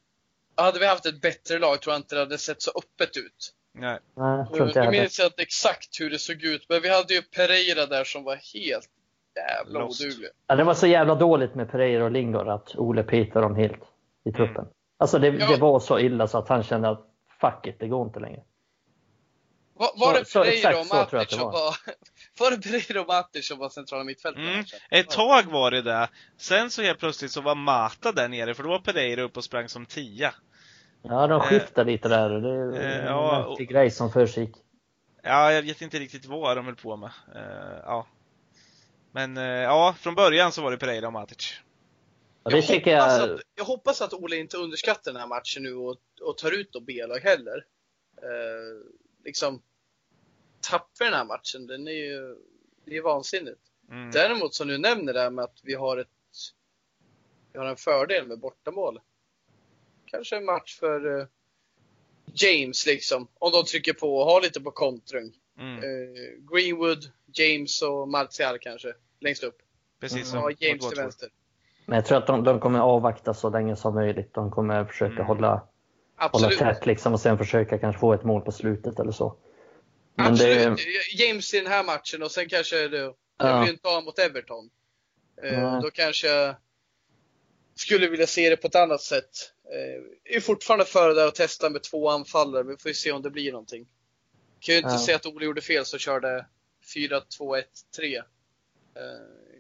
hade 0.56 0.80
vi 0.80 0.86
haft 0.86 1.06
ett 1.06 1.22
bättre 1.22 1.60
lag 1.60 1.82
tror 1.82 1.94
jag 1.94 2.00
inte 2.00 2.16
det 2.16 2.22
hade 2.22 2.38
sett 2.38 2.62
så 2.62 2.72
öppet 2.76 3.18
ut. 3.18 3.54
Nej. 3.78 4.00
Nej, 4.18 4.46
jag 4.76 4.92
minns 4.92 5.20
inte 5.20 5.42
exakt 5.42 6.00
hur 6.00 6.10
det 6.10 6.20
såg 6.20 6.44
ut, 6.44 6.66
men 6.70 6.82
vi 6.82 6.90
hade 6.90 7.14
ju 7.14 7.22
Pereira 7.22 7.86
där 7.86 8.04
som 8.04 8.24
var 8.24 8.36
helt 8.36 8.90
jävla 9.36 9.80
Lost. 9.80 10.02
oduglig. 10.06 10.30
Ja, 10.48 10.56
det 10.56 10.64
var 10.64 10.74
så 10.74 10.88
jävla 10.88 11.16
dåligt 11.16 11.56
med 11.56 11.72
Pereira 11.72 12.04
och 12.06 12.12
Lingard 12.12 12.48
att 12.48 12.76
Ole 12.76 13.04
petade 13.04 13.46
dem 13.46 13.56
helt 13.56 13.82
i 14.26 14.32
truppen. 14.32 14.66
Alltså 15.00 15.20
det, 15.20 15.28
Ja. 15.28 15.48
det 15.48 15.58
var 15.58 15.80
så 15.80 16.00
illa 16.00 16.28
så 16.28 16.38
att 16.38 16.50
han 16.50 16.64
kände 16.64 16.90
att 16.90 17.06
fuck 17.42 17.68
it, 17.68 17.80
det 17.80 17.88
går 17.88 18.08
inte 18.08 18.20
längre. 18.20 18.42
Var, 19.78 19.90
var 19.96 20.14
det 20.20 20.26
så 20.28 20.44
Pereira 20.44 20.80
och 20.80 20.88
Matic 20.94 21.30
som 21.30 21.40
var. 21.40 21.52
var... 21.52 21.76
Var 22.40 22.52
det 22.52 22.58
Pereira 22.62 23.02
och 23.02 23.08
Matic 23.08 23.48
som 23.48 23.58
var 23.60 23.70
centrala 23.70 24.04
mittfältare? 24.04 24.52
Mm. 24.54 24.66
Ett 24.90 25.10
tag 25.10 25.44
var 25.44 25.72
det 25.72 25.82
det. 25.82 26.10
Sen 26.38 26.72
så 26.72 26.82
helt 26.82 27.00
plötsligt 27.00 27.32
så 27.32 27.42
var 27.42 27.56
Mata 27.56 28.12
där 28.12 28.28
nere, 28.28 28.54
för 28.54 28.64
då 28.64 28.70
var 28.70 28.80
Pereira 28.80 29.22
uppe 29.22 29.40
och 29.40 29.44
sprang 29.44 29.70
som 29.70 29.86
tia. 29.86 30.34
Ja, 31.10 31.28
de 31.28 31.40
skiftade 31.42 31.92
lite 31.92 32.08
där. 32.08 32.32
och 32.32 32.42
Det 32.42 32.50
är 32.50 32.82
Eh, 32.82 33.00
en 33.00 33.06
ja, 33.06 33.46
märklig 33.48 33.70
grej 33.70 33.92
som 33.92 34.12
försiggick. 34.12 34.56
Ja, 35.24 35.54
jag 35.54 35.62
vet 35.62 35.82
inte 35.82 36.00
riktigt 36.00 36.26
vad 36.26 36.58
de 36.58 36.66
höll 36.66 36.76
på 36.76 36.96
med. 36.96 37.12
Eh, 37.36 37.80
ja. 37.84 38.08
Men 39.12 39.38
eh, 39.38 39.44
ja, 39.44 39.96
från 40.00 40.16
början 40.16 40.52
så 40.52 40.62
var 40.62 40.72
det 40.72 40.78
Pereira 40.78 41.08
och 41.08 41.14
Matic. 41.14 41.54
Och 42.44 42.52
det 42.52 42.58
jag, 42.58 43.02
hoppas 43.02 43.20
jag... 43.20 43.32
att, 43.32 43.42
jag 43.56 43.66
hoppas 43.66 44.02
att 44.02 44.14
Ole 44.14 44.36
inte 44.38 44.58
underskattar 44.58 45.12
den 45.12 45.22
här 45.22 45.28
matchen 45.28 45.64
nu 45.64 45.74
och, 45.74 45.98
och 46.22 46.38
tar 46.38 46.52
ut 46.52 46.72
B-lag 46.88 47.20
heller. 47.20 47.66
Eh, 48.18 48.92
liksom, 49.24 49.62
tappar 50.70 51.06
den 51.06 51.14
här 51.14 51.26
matchen, 51.26 51.68
den 51.68 51.88
är 51.88 51.92
ju 51.92 52.36
det 52.86 52.98
är 52.98 53.02
vansinnigt. 53.02 53.62
Mm. 53.90 54.12
Däremot 54.12 54.54
som 54.54 54.68
du 54.68 54.78
nämner 54.78 55.14
det 55.14 55.20
här 55.20 55.30
med 55.30 55.46
att 55.46 55.60
vi 55.64 55.74
har 55.74 55.98
ett 55.98 56.08
vi 57.54 57.60
har 57.60 57.66
en 57.66 57.78
fördel 57.78 58.28
med 58.28 58.40
bortamål. 58.40 59.00
Kanske 60.16 60.38
en 60.38 60.46
match 60.46 60.80
för 60.80 61.20
eh, 61.20 61.26
James 62.34 62.86
liksom, 62.86 63.28
om 63.40 63.52
de 63.52 63.64
trycker 63.64 63.94
på 63.94 64.18
och 64.18 64.26
har 64.26 64.42
lite 64.42 64.62
på 64.62 64.72
kontring. 64.72 65.34
Mm. 65.60 65.78
Eh, 65.78 66.20
Greenwood, 66.52 67.12
James 67.34 67.82
och 67.82 68.08
Martial 68.08 68.60
kanske, 68.60 68.94
längst 69.20 69.44
upp. 69.44 69.58
Precis 70.00 70.30
som 70.30 70.40
Ja, 70.40 70.50
mot 70.50 70.62
James 70.62 70.90
till 70.90 70.98
vänster. 70.98 71.30
Men 71.86 71.96
jag 71.96 72.06
tror 72.06 72.18
att 72.18 72.28
de, 72.28 72.44
de 72.44 72.60
kommer 72.60 72.80
avvakta 72.80 73.34
så 73.34 73.50
länge 73.50 73.76
som 73.76 73.96
möjligt. 73.96 74.34
De 74.34 74.52
kommer 74.52 74.86
försöka 74.86 75.14
Mm. 75.14 75.26
hålla 75.26 75.68
Absolut. 76.16 76.60
hålla 76.60 76.74
tätt 76.74 76.86
liksom 76.86 77.14
och 77.14 77.20
sen 77.20 77.38
försöka 77.38 77.78
kanske 77.78 78.00
få 78.00 78.14
ett 78.14 78.24
mål 78.24 78.42
på 78.42 78.52
slutet 78.52 79.00
eller 79.00 79.12
så. 79.12 79.36
Men 80.16 80.26
Absolut. 80.28 80.78
Det... 80.78 81.24
James 81.24 81.54
i 81.54 81.58
den 81.58 81.68
här 81.68 81.84
matchen 81.84 82.24
och 82.24 82.32
sen 82.32 82.50
kanske 82.50 82.88
det, 82.88 82.88
det 82.98 83.14
blir 83.38 83.70
inte 83.70 83.88
av 83.88 84.04
mot 84.04 84.20
Everton. 84.20 84.70
Eh, 85.44 85.82
då 85.82 85.92
kanske 85.92 86.28
jag 86.28 86.56
skulle 87.76 88.08
vilja 88.08 88.28
se 88.28 88.50
det 88.50 88.58
på 88.58 88.68
ett 88.68 88.76
annat 88.76 89.02
sätt. 89.02 89.52
Eh, 89.72 90.36
är 90.36 90.40
fortfarande 90.40 90.86
före 90.86 91.14
där 91.14 91.28
och 91.28 91.36
testa 91.36 91.70
med 91.70 91.84
två 91.84 92.10
anfallare. 92.10 92.64
Vi 92.64 92.78
får 92.78 92.90
ju 92.90 92.96
se 92.96 93.12
om 93.12 93.22
det 93.22 93.30
blir 93.30 93.52
någonting. 93.52 93.88
Kan 94.60 94.76
ju 94.76 94.80
inte 94.80 94.94
ja. 94.94 95.00
säga 95.00 95.16
att 95.16 95.26
Ole 95.26 95.46
gjorde 95.46 95.62
fel 95.62 95.86
så 95.86 95.98
körde 95.98 96.46
4-2-1-3 96.96 97.64
eh, 98.00 98.22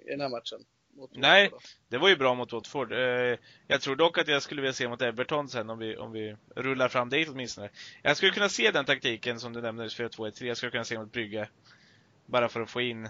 i 0.06 0.10
den 0.10 0.22
här 0.22 0.30
matchen. 0.30 0.66
Nej, 1.12 1.52
det 1.90 1.98
var 1.98 2.10
ju 2.10 2.16
bra 2.16 2.36
mot 2.36 2.54
Watford. 2.54 2.92
Eh, 2.92 3.38
jag 3.68 3.82
tror 3.82 3.96
dock 3.96 4.18
att 4.18 4.28
jag 4.28 4.42
skulle 4.42 4.62
vilja 4.62 4.74
se 4.74 4.88
mot 4.88 5.02
Everton 5.02 5.50
sen 5.50 5.70
om 5.70 5.80
vi, 5.80 5.98
om 5.98 6.12
vi 6.12 6.36
rullar 6.56 6.90
fram 6.90 7.10
dit 7.10 7.30
åtminstone. 7.30 7.70
Jag 8.02 8.18
skulle 8.18 8.32
kunna 8.32 8.50
se 8.50 8.72
den 8.72 8.86
taktiken 8.86 9.40
som 9.40 9.54
du 9.54 9.62
nämnde, 9.62 9.88
4-2-1-3, 9.88 10.46
jag 10.46 10.58
skulle 10.58 10.72
kunna 10.72 10.84
se 10.84 11.00
mot 11.00 11.12
Brygge. 11.12 11.50
Bara 12.26 12.50
för 12.50 12.62
att 12.62 12.70
få 12.70 12.82
in... 12.82 13.10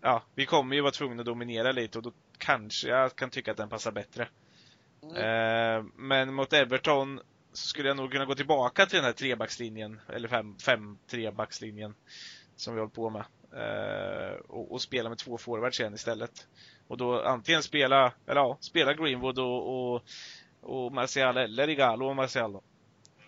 Ja, 0.00 0.22
vi 0.34 0.46
kommer 0.46 0.76
ju 0.76 0.82
vara 0.82 0.92
tvungna 0.92 1.20
att 1.20 1.26
dominera 1.26 1.72
lite 1.72 1.98
och 1.98 2.04
då 2.04 2.12
kanske 2.38 2.88
jag 2.88 3.16
kan 3.16 3.30
tycka 3.30 3.50
att 3.50 3.56
den 3.56 3.68
passar 3.68 3.92
bättre. 3.92 4.28
Mm. 5.02 5.16
Eh, 5.16 5.84
men 5.96 6.34
mot 6.34 6.52
Everton 6.52 7.20
så 7.52 7.68
skulle 7.68 7.88
jag 7.88 7.96
nog 7.96 8.12
kunna 8.12 8.24
gå 8.24 8.34
tillbaka 8.34 8.86
till 8.86 8.96
den 8.96 9.04
här 9.04 9.12
trebackslinjen, 9.12 10.00
eller 10.08 10.28
fem, 10.28 10.58
fem 10.58 10.98
trebackslinjen 11.10 11.94
som 12.56 12.74
vi 12.74 12.80
håller 12.80 12.90
på 12.92 13.10
med. 13.10 13.24
Eh, 13.52 14.34
och, 14.34 14.72
och, 14.72 14.82
spela 14.82 15.08
med 15.08 15.18
två 15.18 15.38
forwards 15.38 15.80
igen 15.80 15.94
istället. 15.94 16.46
Och 16.88 16.96
då 16.96 17.22
antingen 17.22 17.62
spela, 17.62 18.12
eller 18.26 18.40
ja, 18.40 18.58
spela 18.60 18.94
Greenwood 18.94 19.38
och, 19.38 19.92
och, 19.94 20.02
och 20.60 20.92
Martial 20.92 21.36
eller 21.36 21.68
Igalo 21.68 22.06
och 22.06 22.16
Martial 22.16 22.52
då. 22.52 22.62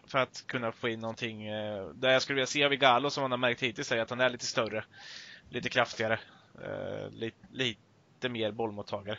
För 0.07 0.19
att 0.19 0.45
kunna 0.47 0.73
få 0.73 0.89
in 0.89 1.01
någonting. 1.01 1.47
Eh, 1.47 1.89
där 1.89 2.11
jag 2.11 2.23
skulle 2.23 2.35
vilja 2.35 2.47
se 2.47 2.65
av 2.65 2.73
Igalo 2.73 3.11
som 3.11 3.23
man 3.23 3.31
har 3.31 3.39
märkt 3.39 3.63
hittills 3.63 3.93
är 3.93 3.99
att 3.99 4.11
han 4.11 4.21
är 4.21 4.31
lite 4.31 4.47
större. 4.47 4.85
Lite 5.49 5.69
kraftigare. 5.69 6.21
Eh, 6.65 7.11
li, 7.11 7.33
lite 7.51 8.29
mer 8.29 8.53
bollmottagare. 8.53 9.19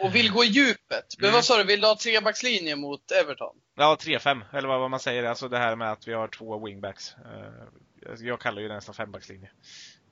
Och 0.00 0.14
vill 0.14 0.32
gå 0.32 0.44
i 0.44 0.46
djupet. 0.46 1.06
Men 1.18 1.24
mm. 1.24 1.34
vad 1.34 1.44
sa 1.44 1.56
du, 1.56 1.64
vill 1.64 1.80
du 1.80 1.86
ha 1.86 1.96
trebackslinje 1.96 2.76
mot 2.76 3.10
Everton? 3.10 3.56
Ja, 3.76 3.96
3-5, 4.00 4.56
eller 4.56 4.68
vad 4.68 4.90
man 4.90 5.00
säger. 5.00 5.24
Alltså 5.24 5.48
det 5.48 5.58
här 5.58 5.76
med 5.76 5.92
att 5.92 6.08
vi 6.08 6.12
har 6.12 6.28
två 6.28 6.64
wingbacks. 6.64 7.14
Eh, 7.14 8.16
jag 8.20 8.40
kallar 8.40 8.62
ju 8.62 8.68
det 8.68 8.74
nästan 8.74 8.94
fembackslinje. 8.94 9.50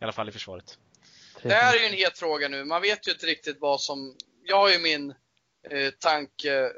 I 0.00 0.04
alla 0.04 0.12
fall 0.12 0.28
i 0.28 0.32
försvaret. 0.32 0.78
Det 1.42 1.54
här 1.54 1.76
är 1.76 1.80
ju 1.80 1.86
en 1.86 1.92
het 1.92 2.18
fråga 2.18 2.48
nu. 2.48 2.64
Man 2.64 2.82
vet 2.82 3.08
ju 3.08 3.12
inte 3.12 3.26
riktigt 3.26 3.56
vad 3.60 3.80
som... 3.80 4.16
Jag 4.44 4.56
har 4.56 4.70
ju 4.70 4.78
min 4.78 5.10
eh, 5.70 5.90
tanke. 5.98 6.72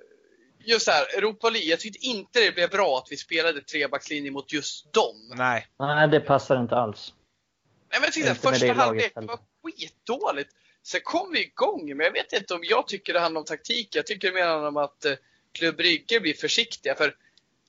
Just 0.58 0.88
här, 0.88 1.18
Europa 1.18 1.50
League. 1.50 1.68
Jag 1.70 1.80
tyckte 1.80 2.06
inte 2.06 2.40
det 2.40 2.54
blev 2.54 2.70
bra 2.70 2.98
att 2.98 3.06
vi 3.10 3.16
spelade 3.16 3.60
trebackslinje 3.60 4.30
mot 4.30 4.52
just 4.52 4.92
dem. 4.92 5.32
Nej. 5.36 5.66
Nej, 5.78 6.08
det 6.08 6.20
passar 6.20 6.60
inte 6.60 6.76
alls. 6.76 7.14
Nej, 7.90 8.00
men 8.00 8.02
jag 8.02 8.12
tyckte 8.12 8.34
första 8.34 8.72
halvlek 8.72 9.12
var 9.14 9.38
skitdåligt. 9.62 10.50
Sen 10.86 11.00
kom 11.04 11.32
vi 11.32 11.40
igång, 11.40 11.96
men 11.96 12.04
jag 12.04 12.12
vet 12.12 12.32
inte 12.32 12.54
om 12.54 12.60
jag 12.64 12.88
tycker 12.88 13.12
det 13.12 13.20
handlar 13.20 13.40
om 13.40 13.44
taktik. 13.44 13.88
Jag 13.96 14.06
tycker 14.06 14.28
det 14.28 14.34
mer 14.34 14.46
handlar 14.46 14.68
om 14.68 14.76
att 14.76 15.04
eh, 15.04 15.14
Klubb 15.52 15.76
Brygge 15.76 16.20
blir 16.20 16.34
försiktiga. 16.34 16.94
För 16.94 17.16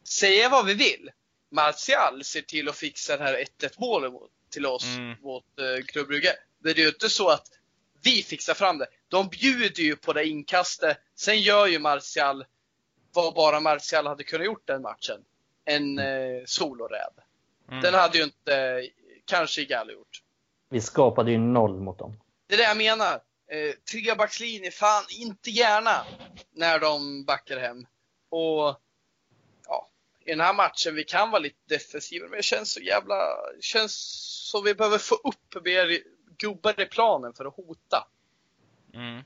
säga 0.03 0.49
vad 0.49 0.65
vi 0.65 0.73
vill, 0.73 1.11
Martial 1.51 2.23
ser 2.23 2.41
till 2.41 2.69
att 2.69 2.75
fixa 2.75 3.17
det 3.17 3.23
här 3.23 3.43
1-1 3.59 3.73
målet 3.77 4.13
till 4.49 4.65
oss 4.65 4.97
mm. 4.97 5.15
mot 5.21 5.43
eh, 5.59 5.85
Klubb 5.85 6.07
Brygge. 6.07 6.35
Det 6.59 6.69
är 6.69 6.75
ju 6.75 6.87
inte 6.87 7.09
så 7.09 7.29
att 7.29 7.47
vi 8.03 8.23
fixar 8.23 8.53
fram 8.53 8.77
det. 8.77 8.87
De 9.07 9.27
bjuder 9.27 9.83
ju 9.83 9.95
på 9.95 10.13
det 10.13 10.25
inkastet. 10.25 10.97
Sen 11.15 11.41
gör 11.41 11.67
ju 11.67 11.79
Martial 11.79 12.45
vad 13.13 13.33
bara 13.33 13.59
Martial 13.59 14.07
hade 14.07 14.23
kunnat 14.23 14.45
gjort 14.45 14.67
den 14.67 14.81
matchen. 14.81 15.21
En 15.65 15.99
eh, 15.99 16.43
soloräd. 16.45 17.13
Mm. 17.69 17.81
Den 17.81 17.93
hade 17.93 18.17
ju 18.17 18.23
inte 18.23 18.55
eh, 18.55 18.85
kanske 19.25 19.65
Gallo 19.65 19.91
gjort. 19.91 20.21
Vi 20.69 20.81
skapade 20.81 21.31
ju 21.31 21.37
noll 21.37 21.79
mot 21.79 21.99
dem. 21.99 22.17
Det 22.47 22.53
är 22.53 22.57
det 22.57 22.63
jag 22.63 22.77
menar. 22.77 23.13
Eh, 23.51 23.75
trebackslinje, 23.91 24.71
fan 24.71 25.03
inte 25.09 25.49
gärna 25.49 26.05
när 26.51 26.79
de 26.79 27.25
backar 27.25 27.57
hem. 27.57 27.85
Och 28.29 28.81
ja, 29.65 29.89
i 30.25 30.29
den 30.29 30.39
här 30.39 30.53
matchen, 30.53 30.95
vi 30.95 31.03
kan 31.03 31.31
vara 31.31 31.39
lite 31.39 31.59
defensiva, 31.67 32.27
men 32.27 32.37
det 32.37 32.43
känns 32.43 32.71
så 32.71 32.79
jävla, 32.79 33.15
känns 33.61 33.93
som 34.51 34.63
vi 34.63 34.75
behöver 34.75 34.97
få 34.97 35.15
upp 35.15 35.65
mer 35.65 35.99
gubbar 36.37 36.81
i 36.81 36.85
planen 36.85 37.33
för 37.33 37.45
att 37.45 37.55
hota. 37.55 38.07
Mm. 38.93 39.23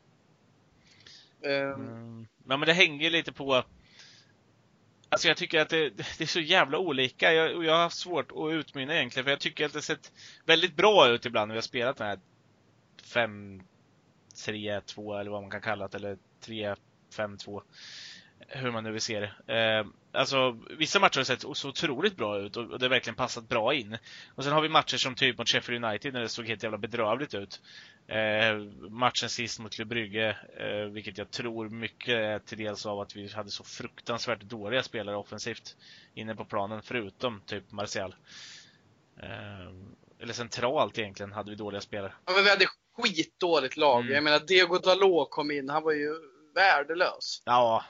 Um, 1.42 1.74
mm. 1.74 2.28
Ja, 2.48 2.58
men 2.58 2.68
det 2.68 2.74
hänger 2.74 3.10
lite 3.10 3.32
på 3.32 3.64
Alltså 5.10 5.28
jag 5.28 5.38
tycker 5.38 5.60
att 5.60 5.70
det, 5.70 5.90
det, 5.90 6.22
är 6.22 6.26
så 6.26 6.40
jävla 6.40 6.78
olika. 6.78 7.34
Jag, 7.34 7.66
jag 7.66 7.74
har 7.74 7.82
haft 7.82 7.98
svårt 7.98 8.32
att 8.32 8.52
utmynna 8.52 8.96
egentligen, 8.96 9.24
för 9.24 9.32
jag 9.32 9.40
tycker 9.40 9.66
att 9.66 9.74
det 9.74 9.82
sett 9.82 10.12
väldigt 10.46 10.76
bra 10.76 11.08
ut 11.08 11.26
ibland 11.26 11.48
när 11.48 11.54
vi 11.54 11.58
har 11.58 11.62
spelat 11.62 11.98
den 11.98 12.08
här 12.08 12.20
5 13.02 13.64
3-2 14.36 15.20
eller 15.20 15.32
vad 15.32 15.42
man 15.42 15.52
kan 15.52 15.62
kalla 15.62 15.88
det, 15.88 15.98
eller 15.98 16.18
3-5-2. 16.46 17.62
Hur 18.48 18.72
man 18.72 18.84
nu 18.84 18.92
vill 18.92 19.02
se 19.02 19.20
det. 19.20 19.56
Eh, 19.56 19.86
alltså, 20.12 20.58
vissa 20.78 21.00
matcher 21.00 21.18
har 21.18 21.24
sett 21.24 21.58
så 21.58 21.70
otroligt 21.70 22.18
bra 22.18 22.40
ut 22.40 22.58
och, 22.58 22.72
och 22.72 22.80
det 22.80 22.86
har 22.86 22.90
verkligen 22.90 23.16
passat 23.16 23.50
bra 23.50 23.74
in. 23.74 23.98
Och 24.36 24.44
sen 24.44 24.54
har 24.54 24.62
vi 24.62 24.70
matcher 24.70 24.98
som 24.98 25.16
typ 25.16 25.38
mot 25.38 25.50
Sheffield 25.50 25.86
United 25.86 26.14
när 26.14 26.22
det 26.22 26.30
såg 26.30 26.48
helt 26.48 26.64
jävla 26.64 26.78
bedrövligt 26.78 27.34
ut. 27.34 27.62
Eh, 28.08 28.58
matchen 28.90 29.30
sist 29.30 29.60
mot 29.60 29.78
Le 29.78 29.86
Brygge, 29.86 30.38
eh, 30.58 30.92
vilket 30.92 31.18
jag 31.18 31.32
tror 31.32 31.70
mycket 31.70 32.16
är 32.16 32.40
till 32.40 32.58
dels 32.58 32.86
av 32.86 33.00
att 33.00 33.16
vi 33.16 33.32
hade 33.32 33.50
så 33.50 33.64
fruktansvärt 33.64 34.42
dåliga 34.42 34.84
spelare 34.84 35.16
offensivt 35.16 35.76
inne 36.14 36.36
på 36.36 36.46
planen, 36.46 36.82
förutom 36.82 37.42
typ 37.46 37.72
Martial. 37.72 38.16
Eh, 39.24 39.72
eller 40.20 40.34
centralt 40.34 40.98
egentligen 40.98 41.32
hade 41.32 41.50
vi 41.50 41.56
dåliga 41.56 41.82
spelare. 41.82 42.14
Ja, 42.26 42.34
men 42.34 42.44
vi 42.44 42.50
hade 42.50 42.66
skitdåligt 42.98 43.78
lag. 43.78 44.02
Mm. 44.02 44.14
Jag 44.14 44.24
menar, 44.24 44.40
Diego 44.40 44.78
Dalot 44.78 45.32
kom 45.32 45.52
in, 45.52 45.70
han 45.70 45.84
var 45.84 45.92
ju 45.92 46.16
värdelös. 46.56 47.42
Ja. 47.46 47.86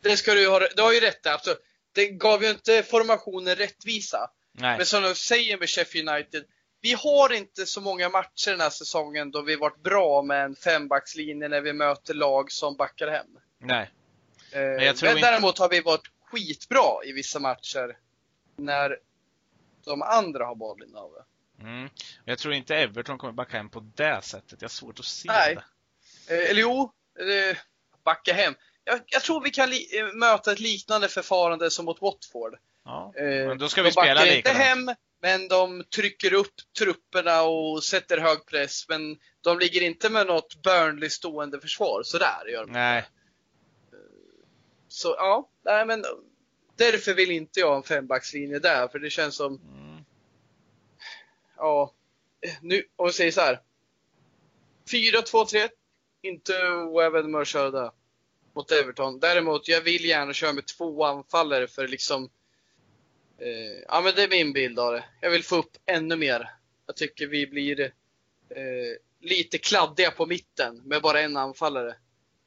Det 0.00 0.16
ska 0.16 0.34
du 0.34 0.48
ha, 0.48 0.60
du 0.76 0.82
har 0.82 0.92
ju 0.92 1.00
rätt 1.00 1.22
där. 1.22 1.32
Alltså, 1.32 1.56
det 1.92 2.08
gav 2.08 2.42
ju 2.42 2.50
inte 2.50 2.82
formationen 2.82 3.54
rättvisa. 3.54 4.30
Nej. 4.52 4.76
Men 4.76 4.86
som 4.86 5.02
de 5.02 5.14
säger 5.14 5.58
med 5.58 5.68
Sheffield 5.68 6.08
United, 6.08 6.44
vi 6.80 6.92
har 6.92 7.32
inte 7.32 7.66
så 7.66 7.80
många 7.80 8.08
matcher 8.08 8.50
den 8.50 8.60
här 8.60 8.70
säsongen 8.70 9.30
då 9.30 9.42
vi 9.42 9.56
varit 9.56 9.82
bra 9.82 10.22
med 10.22 10.44
en 10.44 10.56
fembackslinje 10.56 11.48
när 11.48 11.60
vi 11.60 11.72
möter 11.72 12.14
lag 12.14 12.52
som 12.52 12.76
backar 12.76 13.08
hem. 13.08 13.26
Nej. 13.58 13.90
Eh, 14.52 14.60
men, 14.60 14.76
men 14.76 14.88
inte... 14.88 15.14
däremot 15.14 15.58
har 15.58 15.68
vi 15.68 15.80
varit 15.80 16.10
skitbra 16.30 17.04
i 17.04 17.12
vissa 17.12 17.38
matcher 17.38 17.96
när 18.56 18.98
de 19.84 20.02
andra 20.02 20.44
har 20.44 20.54
bollen 20.54 20.92
det. 20.92 21.24
Mm. 21.64 21.90
Jag 22.24 22.38
tror 22.38 22.54
inte 22.54 22.76
Everton 22.76 23.18
kommer 23.18 23.32
backa 23.32 23.56
hem 23.56 23.70
på 23.70 23.80
det 23.94 24.20
sättet. 24.22 24.62
Jag 24.62 24.68
har 24.68 24.70
svårt 24.70 24.98
att 24.98 25.04
se 25.04 25.28
Nej. 25.28 25.54
det. 25.54 26.34
Eh, 26.34 26.50
eller 26.50 26.60
jo, 26.60 26.92
eh, 27.18 27.56
backa 28.04 28.32
hem. 28.32 28.54
Jag, 28.84 29.00
jag 29.06 29.22
tror 29.22 29.40
vi 29.42 29.50
kan 29.50 29.72
eh, 29.72 29.78
möta 30.14 30.52
ett 30.52 30.60
liknande 30.60 31.08
förfarande 31.08 31.70
som 31.70 31.84
mot 31.84 32.00
Watford. 32.00 32.58
Ja, 32.84 33.12
men 33.16 33.58
då 33.58 33.68
ska 33.68 33.82
vi 33.82 33.92
spela 33.92 34.24
likadant. 34.24 34.36
inte 34.36 34.50
hem, 34.50 34.90
men 35.20 35.48
de 35.48 35.84
trycker 35.84 36.32
upp 36.32 36.54
trupperna 36.78 37.42
och 37.42 37.84
sätter 37.84 38.18
hög 38.18 38.46
press. 38.46 38.88
Men 38.88 39.18
de 39.40 39.58
ligger 39.58 39.80
inte 39.80 40.10
med 40.10 40.26
något 40.26 40.62
Burnley 40.62 41.10
stående 41.10 41.60
försvar. 41.60 42.02
Sådär 42.04 42.48
gör 42.52 42.66
de 42.66 42.72
Nej. 42.72 43.04
Så 44.88 45.14
ja, 45.18 45.50
nej 45.64 45.86
men 45.86 46.04
därför 46.76 47.14
vill 47.14 47.30
inte 47.30 47.60
jag 47.60 47.68
ha 47.68 47.76
en 47.76 47.82
fembackslinje 47.82 48.58
där, 48.58 48.88
för 48.88 48.98
det 48.98 49.10
känns 49.10 49.36
som 49.36 49.56
mm 49.56 49.81
ja, 51.56 51.92
nu, 52.60 52.84
om 52.96 53.06
vi 53.06 53.12
säger 53.12 53.32
så 53.32 53.40
här. 53.40 53.60
4-2-3, 54.92 55.68
inte 56.22 56.52
Wevenmör 56.96 57.44
körde 57.44 57.90
mot 58.52 58.70
Everton. 58.70 59.20
Däremot, 59.20 59.68
jag 59.68 59.80
vill 59.80 60.04
gärna 60.04 60.32
köra 60.32 60.52
med 60.52 60.66
två 60.66 61.04
anfallare 61.04 61.66
för 61.66 61.88
liksom 61.88 62.30
eh, 63.38 63.82
Ja 63.88 64.00
men 64.00 64.14
det 64.14 64.22
är 64.22 64.28
min 64.28 64.52
bild 64.52 64.78
av 64.78 64.92
det. 64.92 65.04
Jag 65.20 65.30
vill 65.30 65.44
få 65.44 65.56
upp 65.56 65.76
ännu 65.86 66.16
mer. 66.16 66.50
Jag 66.86 66.96
tycker 66.96 67.26
vi 67.26 67.46
blir 67.46 67.80
eh, 67.80 68.96
lite 69.20 69.58
kladdiga 69.58 70.10
på 70.10 70.26
mitten 70.26 70.82
med 70.84 71.02
bara 71.02 71.20
en 71.20 71.36
anfallare. 71.36 71.96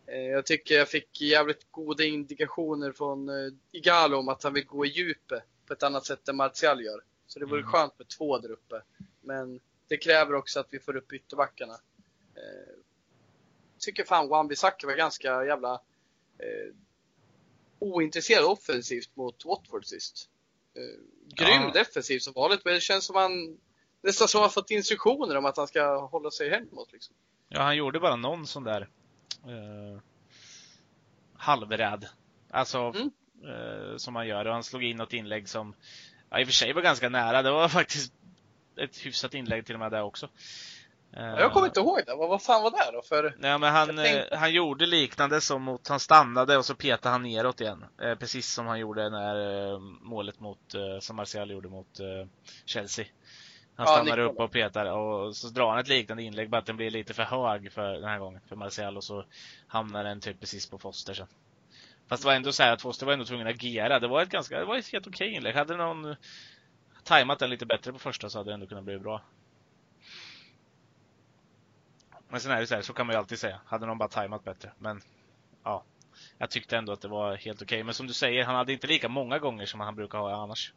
Eh, 0.07 0.21
jag 0.21 0.45
tycker 0.45 0.75
jag 0.75 0.89
fick 0.89 1.21
jävligt 1.21 1.71
goda 1.71 2.03
indikationer 2.03 2.91
från 2.91 3.29
eh, 3.29 3.53
Igalo 3.71 4.17
om 4.17 4.29
att 4.29 4.43
han 4.43 4.53
vill 4.53 4.65
gå 4.65 4.85
i 4.85 4.89
djupet 4.89 5.43
på 5.67 5.73
ett 5.73 5.83
annat 5.83 6.05
sätt 6.05 6.27
än 6.27 6.35
Martial 6.35 6.83
gör. 6.83 7.01
Så 7.27 7.39
det 7.39 7.45
vore 7.45 7.59
mm. 7.59 7.71
skönt 7.71 7.99
med 7.99 8.07
två 8.07 8.37
där 8.37 8.51
uppe. 8.51 8.81
Men 9.21 9.59
det 9.87 9.97
kräver 9.97 10.33
också 10.33 10.59
att 10.59 10.67
vi 10.69 10.79
får 10.79 10.95
upp 10.95 11.13
ytterbackarna. 11.13 11.73
Eh, 12.35 12.73
tycker 13.79 14.03
fan 14.03 14.29
Wan-Bissaka 14.29 14.87
var 14.87 14.95
ganska 14.95 15.45
jävla 15.45 15.73
eh, 16.37 16.75
ointresserad 17.79 18.45
offensivt 18.45 19.15
mot 19.15 19.45
Watford 19.45 19.85
sist. 19.85 20.29
Eh, 20.73 20.99
grym 21.35 21.61
ja. 21.61 21.71
defensivt 21.73 22.23
som 22.23 22.33
vanligt, 22.33 22.65
men 22.65 22.73
det 22.73 22.81
känns 22.81 23.05
som 23.05 23.15
han 23.15 23.57
nästan 24.01 24.27
som 24.27 24.41
han 24.41 24.49
fått 24.49 24.71
instruktioner 24.71 25.35
om 25.35 25.45
att 25.45 25.57
han 25.57 25.67
ska 25.67 26.05
hålla 26.05 26.31
sig 26.31 26.49
hemåt. 26.49 26.91
Liksom. 26.93 27.15
Ja, 27.49 27.61
han 27.61 27.77
gjorde 27.77 27.99
bara 27.99 28.15
någon 28.15 28.47
sån 28.47 28.63
där 28.63 28.89
eh, 29.43 30.01
halvräd 31.33 32.09
Alltså, 32.55 32.79
mm. 32.79 33.11
eh, 33.45 33.97
som 33.97 34.15
han 34.15 34.27
gör. 34.27 34.45
Och 34.45 34.53
han 34.53 34.63
slog 34.63 34.83
in 34.83 34.97
något 34.97 35.13
inlägg 35.13 35.49
som, 35.49 35.75
ja, 36.35 36.39
i 36.39 36.43
och 36.43 36.47
för 36.47 36.53
sig 36.53 36.73
var 36.73 36.81
ganska 36.81 37.09
nära. 37.09 37.41
Det 37.41 37.51
var 37.51 37.67
faktiskt 37.79 38.13
ett 38.77 38.97
hyfsat 38.97 39.33
inlägg 39.33 39.65
till 39.65 39.75
och 39.75 39.79
med 39.79 39.91
där 39.91 40.01
också. 40.01 40.29
Jag 41.17 41.53
kommer 41.53 41.67
inte 41.67 41.79
ihåg 41.79 42.01
det. 42.05 42.15
Vad, 42.15 42.29
vad 42.29 42.41
fan 42.41 42.63
var 42.63 42.71
det 42.71 42.91
då? 42.93 43.01
För... 43.01 43.35
Nej, 43.39 43.59
men 43.59 43.73
han, 43.73 43.87
tänkte... 43.87 44.27
Eh, 44.31 44.39
han 44.39 44.53
gjorde 44.53 44.85
liknande 44.85 45.41
som 45.41 45.63
mot, 45.63 45.87
han 45.87 45.99
stannade 45.99 46.57
och 46.57 46.65
så 46.65 46.75
petade 46.75 47.09
han 47.13 47.23
neråt 47.23 47.61
igen. 47.61 47.85
Eh, 48.01 48.15
precis 48.15 48.53
som 48.53 48.67
han 48.67 48.79
gjorde 48.79 49.09
när 49.09 49.71
eh, 49.71 49.79
målet 50.01 50.39
mot, 50.39 50.75
som 50.99 51.15
Martial 51.15 51.51
gjorde 51.51 51.69
mot 51.69 51.99
Chelsea. 52.65 53.05
Han 53.75 53.87
stannar 53.87 54.17
ja, 54.17 54.23
upp 54.23 54.39
och 54.39 54.51
petar 54.51 54.85
och 54.85 55.35
så 55.35 55.47
drar 55.47 55.69
han 55.69 55.79
ett 55.79 55.87
liknande 55.87 56.23
inlägg, 56.23 56.49
bara 56.49 56.57
att 56.57 56.65
den 56.65 56.77
blir 56.77 56.91
lite 56.91 57.13
för 57.13 57.23
hög 57.23 57.71
för 57.71 57.93
den 57.93 58.09
här 58.09 58.19
gången 58.19 58.41
för 58.47 58.55
Martial 58.55 58.97
och 58.97 59.03
så 59.03 59.25
hamnar 59.67 60.03
den 60.03 60.21
typ 60.21 60.39
precis 60.39 60.69
på 60.69 60.77
Foster 60.77 61.13
sen. 61.13 61.27
Fast 62.07 62.23
det 62.23 62.27
var 62.27 62.35
ändå 62.35 62.51
så 62.51 62.63
att 62.63 62.81
Foster 62.81 63.05
var 63.05 63.13
ändå 63.13 63.25
tvungen 63.25 63.47
att 63.47 63.53
agera. 63.53 63.99
Det 63.99 64.07
var 64.07 64.21
ett 64.21 64.29
ganska, 64.29 64.59
det 64.59 64.65
var 64.65 64.77
ett 64.77 64.87
helt 64.87 65.07
okej 65.07 65.33
inlägg. 65.33 65.55
Hade 65.55 65.77
någon 65.77 66.15
tajmat 67.03 67.39
den 67.39 67.49
lite 67.49 67.65
bättre 67.65 67.93
på 67.93 67.99
första 67.99 68.29
så 68.29 68.37
hade 68.37 68.49
det 68.49 68.53
ändå 68.53 68.67
kunnat 68.67 68.83
bli 68.83 68.99
bra. 68.99 69.21
Men 72.29 72.41
sen 72.41 72.51
är 72.51 72.59
det 72.59 72.67
så 72.67 72.75
här, 72.75 72.81
så 72.81 72.93
kan 72.93 73.07
man 73.07 73.13
ju 73.13 73.19
alltid 73.19 73.39
säga. 73.39 73.61
Hade 73.65 73.85
någon 73.85 73.97
bara 73.97 74.09
tajmat 74.09 74.43
bättre. 74.43 74.71
Men 74.79 75.01
ja, 75.63 75.83
jag 76.37 76.49
tyckte 76.49 76.77
ändå 76.77 76.91
att 76.91 77.01
det 77.01 77.07
var 77.07 77.35
helt 77.35 77.61
okej. 77.61 77.83
Men 77.83 77.93
som 77.93 78.07
du 78.07 78.13
säger, 78.13 78.43
han 78.43 78.55
hade 78.55 78.73
inte 78.73 78.87
lika 78.87 79.09
många 79.09 79.39
gånger 79.39 79.65
som 79.65 79.79
han 79.79 79.95
brukar 79.95 80.17
ha 80.17 80.43
annars. 80.43 80.73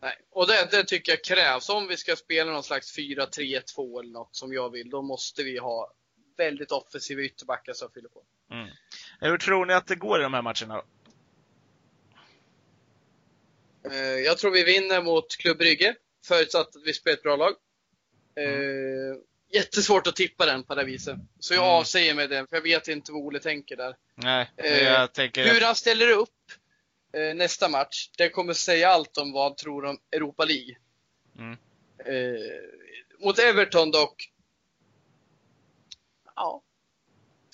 Nej, 0.00 0.14
och 0.30 0.46
det, 0.46 0.68
det 0.70 0.84
tycker 0.84 1.12
jag 1.12 1.24
krävs. 1.24 1.68
Om 1.68 1.88
vi 1.88 1.96
ska 1.96 2.16
spela 2.16 2.52
någon 2.52 2.62
slags 2.62 2.98
4-3-2 2.98 4.00
eller 4.00 4.12
något 4.12 4.36
som 4.36 4.52
jag 4.52 4.70
vill, 4.70 4.90
då 4.90 5.02
måste 5.02 5.42
vi 5.42 5.58
ha 5.58 5.92
väldigt 6.36 6.72
offensiva 6.72 7.22
ytterbackar 7.22 7.72
som 7.72 7.90
fyller 7.90 8.08
på. 8.08 8.22
Mm. 8.50 8.68
Hur 9.20 9.38
tror 9.38 9.66
ni 9.66 9.74
att 9.74 9.86
det 9.86 9.94
går 9.94 10.20
i 10.20 10.22
de 10.22 10.34
här 10.34 10.42
matcherna 10.42 10.74
då? 10.74 10.84
Eh, 13.90 13.96
jag 13.98 14.38
tror 14.38 14.50
vi 14.50 14.64
vinner 14.64 15.02
mot 15.02 15.36
Klubb 15.36 15.58
Brygge, 15.58 15.94
förutsatt 16.24 16.76
att 16.76 16.82
vi 16.84 16.94
spelar 16.94 17.16
ett 17.16 17.22
bra 17.22 17.36
lag. 17.36 17.52
Mm. 18.36 18.52
Eh, 18.52 19.16
jättesvårt 19.52 20.06
att 20.06 20.16
tippa 20.16 20.46
den 20.46 20.62
på 20.64 20.74
det 20.74 20.84
viset. 20.84 21.16
Så 21.38 21.54
jag 21.54 21.64
mm. 21.64 21.74
avsäger 21.74 22.14
mig 22.14 22.28
den, 22.28 22.46
för 22.46 22.56
jag 22.56 22.62
vet 22.62 22.88
inte 22.88 23.12
vad 23.12 23.22
Ole 23.22 23.40
tänker 23.40 23.76
där. 23.76 23.96
Nej, 24.14 24.50
jag 24.56 25.02
eh, 25.02 25.06
tänker... 25.06 25.54
Hur 25.54 25.60
han 25.60 25.74
ställer 25.74 26.08
upp 26.10 26.30
eh, 27.12 27.34
nästa 27.34 27.68
match, 27.68 28.10
det 28.18 28.28
kommer 28.28 28.52
säga 28.52 28.88
allt 28.88 29.18
om 29.18 29.32
vad 29.32 29.42
han 29.42 29.56
tror 29.56 29.84
om 29.84 29.98
Europa 30.10 30.44
League. 30.44 30.76
Mm. 31.38 31.56
Eh, 31.98 33.24
mot 33.24 33.38
Everton 33.38 33.90
dock. 33.90 34.32
Ja. 36.36 36.62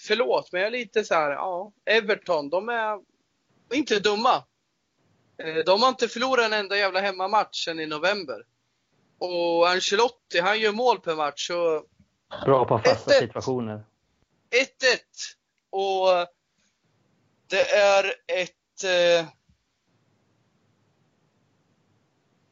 Förlåt, 0.07 0.53
men 0.53 0.61
jag 0.61 0.69
är 0.69 0.71
lite 0.71 1.05
så 1.05 1.15
här, 1.15 1.31
ja. 1.31 1.73
Everton, 1.85 2.51
de 2.51 2.69
är 2.69 3.01
inte 3.73 4.01
dumma. 4.01 4.45
Eh, 5.37 5.55
de 5.67 5.83
har 5.83 5.89
inte 5.89 6.09
förlorat 6.09 6.47
en 6.47 6.53
enda 6.53 6.77
jävla 6.77 7.01
hemmamatch 7.01 7.65
sen 7.65 7.81
i 7.81 7.87
november. 7.87 8.47
Och 9.19 9.69
Ancelotti, 9.69 10.41
han 10.41 10.61
gör 10.61 10.73
mål 10.73 11.01
per 11.01 11.17
match. 11.17 11.47
Så... 11.47 11.87
Bra 12.45 12.65
på 12.65 12.79
fasta 12.79 13.15
1 13.15 13.17
-1. 13.17 13.21
situationer. 13.21 13.85
1-1. 14.51 14.65
Och 15.71 16.29
det 17.47 17.71
är 17.71 18.15
ett... 18.27 18.85
Eh... 18.85 19.29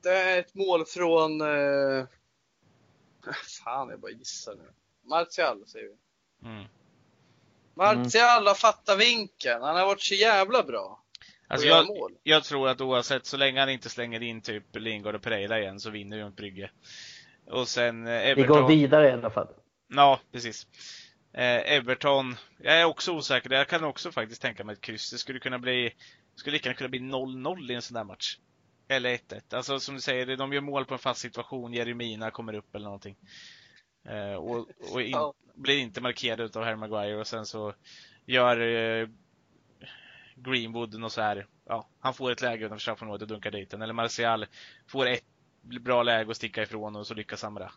Det 0.02 0.10
är 0.10 0.38
ett 0.38 0.54
mål 0.54 0.84
från... 0.84 1.40
Eh... 1.40 2.06
Fan, 3.64 3.90
jag 3.90 4.00
bara 4.00 4.12
gissar 4.12 4.54
nu. 4.54 4.72
Martial 5.02 5.66
säger 5.66 5.88
vi. 5.88 6.48
Mm. 6.48 6.64
Martial 7.80 8.46
har 8.46 8.54
fattat 8.54 9.00
vinkeln. 9.00 9.62
Han 9.62 9.76
har 9.76 9.86
varit 9.86 10.00
så 10.00 10.14
jävla 10.14 10.62
bra. 10.62 11.04
Alltså 11.48 11.66
jag, 11.66 11.86
jag, 12.22 12.44
tror 12.44 12.68
att 12.68 12.80
oavsett, 12.80 13.26
så 13.26 13.36
länge 13.36 13.60
han 13.60 13.68
inte 13.68 13.88
slänger 13.88 14.22
in 14.22 14.40
typ 14.40 14.76
Lingard 14.76 15.14
och 15.14 15.22
Pereira 15.22 15.60
igen 15.60 15.80
så 15.80 15.90
vinner 15.90 16.16
vi 16.16 16.24
mot 16.24 16.36
Brygge. 16.36 16.70
Och 17.46 17.68
sen 17.68 18.06
Everton. 18.06 18.42
Vi 18.42 18.48
går 18.48 18.68
vidare 18.68 19.08
i 19.08 19.12
alla 19.12 19.30
fall. 19.30 19.48
Ja, 19.88 20.20
precis. 20.32 20.66
Eh, 21.34 21.76
Everton, 21.76 22.36
jag 22.58 22.80
är 22.80 22.84
också 22.84 23.12
osäker. 23.12 23.50
Jag 23.50 23.68
kan 23.68 23.84
också 23.84 24.12
faktiskt 24.12 24.42
tänka 24.42 24.64
mig 24.64 24.72
ett 24.72 24.80
kryss. 24.80 25.10
Det 25.10 25.18
skulle 25.18 25.38
kunna 25.38 25.58
bli, 25.58 25.92
skulle 26.34 26.52
lika 26.52 26.68
gärna 26.68 26.78
kunna 26.78 26.88
bli 26.88 26.98
0-0 26.98 27.70
i 27.70 27.74
en 27.74 27.82
sån 27.82 27.94
där 27.94 28.04
match. 28.04 28.36
Eller 28.88 29.16
1-1. 29.16 29.40
Alltså 29.50 29.80
som 29.80 29.94
du 29.94 30.00
säger, 30.00 30.36
de 30.36 30.52
gör 30.52 30.60
mål 30.60 30.84
på 30.84 30.94
en 30.94 30.98
fast 30.98 31.20
situation. 31.20 31.72
Jeremina 31.72 32.30
kommer 32.30 32.54
upp 32.54 32.74
eller 32.74 32.84
någonting. 32.84 33.16
Eh, 34.04 34.34
och, 34.34 34.66
och 34.92 35.02
in, 35.02 35.16
blir 35.54 35.78
inte 35.78 36.00
markerad 36.00 36.56
av 36.56 36.64
Harry 36.64 36.76
Maguire 36.76 37.16
och 37.20 37.26
sen 37.26 37.46
så 37.46 37.72
gör 38.26 38.60
eh, 38.60 39.08
Greenwood 40.34 41.04
och 41.04 41.12
så 41.12 41.20
här, 41.20 41.46
ja, 41.66 41.88
han 42.00 42.14
får 42.14 42.30
ett 42.30 42.42
läge 42.42 42.64
utanför 42.66 42.82
straffområdet 42.82 43.22
och 43.22 43.28
dunkar 43.28 43.50
dit 43.50 43.70
den. 43.70 43.82
Eller 43.82 43.94
Martial 43.94 44.46
får 44.86 45.06
ett 45.06 45.24
bra 45.62 46.02
läge 46.02 46.30
att 46.30 46.36
sticka 46.36 46.62
ifrån 46.62 46.96
och 46.96 47.06
så 47.06 47.14
lyckas 47.14 47.42
han 47.42 47.52
med 47.52 47.62
det. 47.62 47.70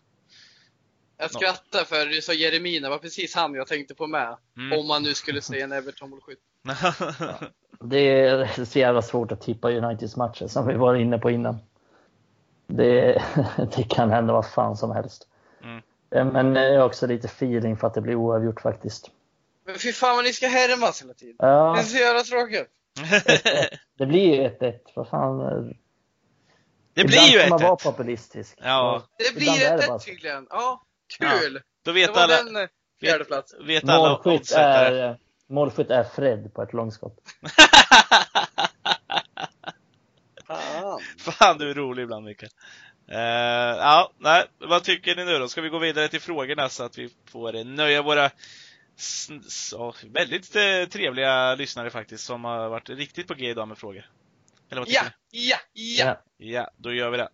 Jag 1.17 1.31
skrattar 1.31 1.83
för 1.85 2.05
du 2.05 2.21
sa 2.21 2.33
Jeremina, 2.33 2.89
var 2.89 2.97
precis 2.97 3.35
han 3.35 3.53
jag 3.53 3.67
tänkte 3.67 3.95
på 3.95 4.07
med. 4.07 4.37
Mm. 4.57 4.79
Om 4.79 4.87
man 4.87 5.03
nu 5.03 5.13
skulle 5.13 5.41
säga 5.41 5.63
en 5.63 5.71
Everton-målskytt. 5.71 6.39
ja. 7.19 7.39
Det 7.85 7.97
är 7.97 8.65
så 8.65 8.79
jävla 8.79 9.01
svårt 9.01 9.31
att 9.31 9.41
tippa 9.41 9.71
Uniteds 9.71 10.15
matcher 10.15 10.47
som 10.47 10.67
vi 10.67 10.73
var 10.73 10.95
inne 10.95 11.17
på 11.17 11.31
innan. 11.31 11.57
Det, 12.67 13.23
det 13.75 13.83
kan 13.89 14.11
hända 14.11 14.33
vad 14.33 14.49
fan 14.49 14.77
som 14.77 14.91
helst. 14.91 15.27
Eh, 16.15 16.25
men 16.25 16.55
jag 16.55 16.79
har 16.79 16.85
också 16.85 17.07
lite 17.07 17.27
feeling 17.27 17.77
för 17.77 17.87
att 17.87 17.93
det 17.93 18.01
blir 18.01 18.15
oavgjort 18.15 18.61
faktiskt. 18.61 19.11
Men 19.65 19.75
fy 19.75 19.93
fan 19.93 20.15
vad 20.15 20.25
ni 20.25 20.33
ska 20.33 20.47
härmas 20.47 21.01
hela 21.01 21.13
tiden. 21.13 21.35
Ja. 21.39 21.73
Det 21.75 21.79
är 21.79 21.83
så 21.83 21.97
jävla 21.97 22.21
tråkigt. 22.21 22.67
det 23.97 24.05
blir 24.05 24.35
ju 24.35 24.47
1-1. 24.47 24.79
Vad 24.95 25.07
fan. 25.07 25.37
Det 26.93 27.01
Ibland 27.01 27.07
blir 27.07 27.39
ju 27.39 27.39
1-1. 27.39 27.49
man 27.49 27.61
vara 27.61 27.75
populistisk. 27.75 28.57
Ja. 28.61 29.03
Det 29.17 29.35
blir 29.35 29.49
1-1 29.49 29.99
tydligen. 29.99 30.47
Ja, 30.49 30.83
kul. 31.19 31.53
Ja. 31.53 31.61
Då 31.85 31.91
vet 31.91 32.13
det 32.13 32.23
alla. 32.23 32.43
Den 32.43 32.55
eh, 32.55 32.67
fjärde 32.99 33.25
plats. 33.25 33.55
Vet 33.67 33.89
alla 33.89 34.09
målskytt 34.09 34.51
är, 34.51 35.17
målskytt 35.49 35.89
är 35.89 36.03
Fred 36.03 36.53
på 36.53 36.61
ett 36.61 36.73
långskott. 36.73 37.17
Fan. 40.47 40.99
Fan 41.17 41.57
du 41.57 41.69
är 41.69 41.73
rolig 41.73 42.03
ibland 42.03 42.25
Mikael. 42.25 42.51
Uh, 43.11 43.17
ja, 43.77 44.11
nej, 44.17 44.45
vad 44.57 44.83
tycker 44.83 45.15
ni 45.15 45.25
nu 45.25 45.39
då? 45.39 45.47
Ska 45.47 45.61
vi 45.61 45.69
gå 45.69 45.79
vidare 45.79 46.07
till 46.07 46.21
frågorna 46.21 46.69
så 46.69 46.83
att 46.83 46.97
vi 46.97 47.09
får 47.25 47.63
nöja 47.63 48.01
våra 48.01 48.31
så, 49.47 49.95
väldigt 50.03 50.55
eh, 50.55 50.85
trevliga 50.89 51.55
lyssnare 51.55 51.89
faktiskt 51.89 52.25
som 52.25 52.43
har 52.43 52.69
varit 52.69 52.89
riktigt 52.89 53.27
på 53.27 53.33
G 53.33 53.49
idag 53.49 53.67
med 53.67 53.77
frågor. 53.77 54.09
Eller 54.69 54.81
vad 54.81 54.89
ja, 54.89 55.03
ja, 55.31 55.57
ja! 55.73 56.21
Ja, 56.37 56.69
då 56.77 56.93
gör 56.93 57.09
vi 57.09 57.17
det. 57.17 57.29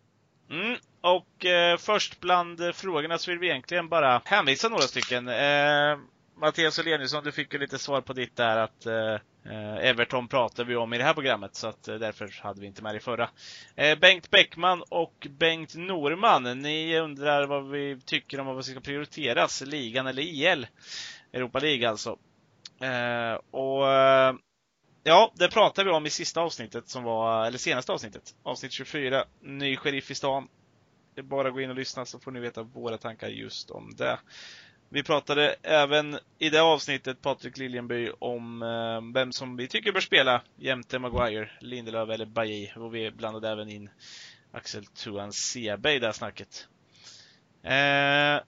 Mm, 0.49 0.77
och 1.01 1.45
eh, 1.45 1.77
först 1.77 2.19
bland 2.19 2.75
frågorna 2.75 3.17
så 3.17 3.31
vill 3.31 3.39
vi 3.39 3.47
egentligen 3.47 3.89
bara 3.89 4.21
hänvisa 4.25 4.69
några 4.69 4.81
stycken. 4.81 5.27
Eh, 5.27 5.97
Mattias 6.37 6.79
Eleniusson, 6.79 7.23
du 7.23 7.31
fick 7.31 7.53
ju 7.53 7.59
lite 7.59 7.79
svar 7.79 8.01
på 8.01 8.13
ditt 8.13 8.35
där 8.35 8.57
att 8.57 8.85
eh 8.85 9.17
Eh, 9.45 9.89
Everton 9.89 10.27
pratar 10.27 10.63
vi 10.63 10.75
om 10.75 10.93
i 10.93 10.97
det 10.97 11.03
här 11.03 11.13
programmet 11.13 11.55
så 11.55 11.67
att 11.67 11.87
eh, 11.87 11.95
därför 11.95 12.41
hade 12.41 12.61
vi 12.61 12.67
inte 12.67 12.83
med 12.83 12.93
det 12.93 12.97
i 12.97 13.01
förra. 13.01 13.29
Eh, 13.75 13.99
Bengt 13.99 14.29
Bäckman 14.29 14.83
och 14.89 15.27
Bengt 15.29 15.75
Norman, 15.75 16.59
ni 16.59 16.99
undrar 16.99 17.47
vad 17.47 17.69
vi 17.69 17.99
tycker 18.05 18.39
om 18.39 18.45
vad 18.45 18.65
som 18.65 18.73
ska 18.73 18.81
prioriteras, 18.81 19.61
ligan 19.61 20.07
eller 20.07 20.23
IL? 20.23 20.67
Europa 21.33 21.59
League 21.59 21.89
alltså. 21.89 22.17
Eh, 22.81 23.33
och 23.51 23.87
eh, 23.91 24.33
Ja, 25.03 25.31
det 25.35 25.49
pratade 25.49 25.89
vi 25.89 25.95
om 25.95 26.05
i 26.05 26.09
sista 26.09 26.41
avsnittet 26.41 26.89
som 26.89 27.03
var, 27.03 27.45
eller 27.45 27.57
senaste 27.57 27.91
avsnittet. 27.91 28.35
Avsnitt 28.43 28.71
24. 28.71 29.25
Ny 29.41 29.77
sheriff 29.77 30.11
i 30.11 30.15
stan. 30.15 30.47
Det 31.15 31.21
är 31.21 31.23
bara 31.23 31.47
att 31.47 31.53
gå 31.53 31.61
in 31.61 31.69
och 31.69 31.75
lyssna 31.75 32.05
så 32.05 32.19
får 32.19 32.31
ni 32.31 32.39
veta 32.39 32.63
våra 32.63 32.97
tankar 32.97 33.27
just 33.27 33.71
om 33.71 33.95
det. 33.97 34.19
Vi 34.91 35.03
pratade 35.03 35.55
även 35.63 36.19
i 36.39 36.49
det 36.49 36.61
avsnittet, 36.61 37.21
Patrik 37.21 37.57
Liljenby, 37.57 38.11
om 38.19 38.61
eh, 38.61 39.13
vem 39.13 39.31
som 39.31 39.57
vi 39.57 39.67
tycker 39.67 39.91
bör 39.91 39.99
spela 39.99 40.41
jämte 40.55 40.99
Maguire, 40.99 41.51
Lindelöf 41.59 42.09
eller 42.09 42.25
Bailly. 42.25 42.71
Och 42.75 42.95
vi 42.95 43.11
blandade 43.11 43.49
även 43.49 43.69
in 43.69 43.89
Axel 44.51 44.85
Tuan 44.85 45.33
Sebe 45.33 45.93
i 45.93 45.99
det 45.99 46.05
här 46.05 46.13
snacket. 46.13 46.67
Eh, 47.63 48.45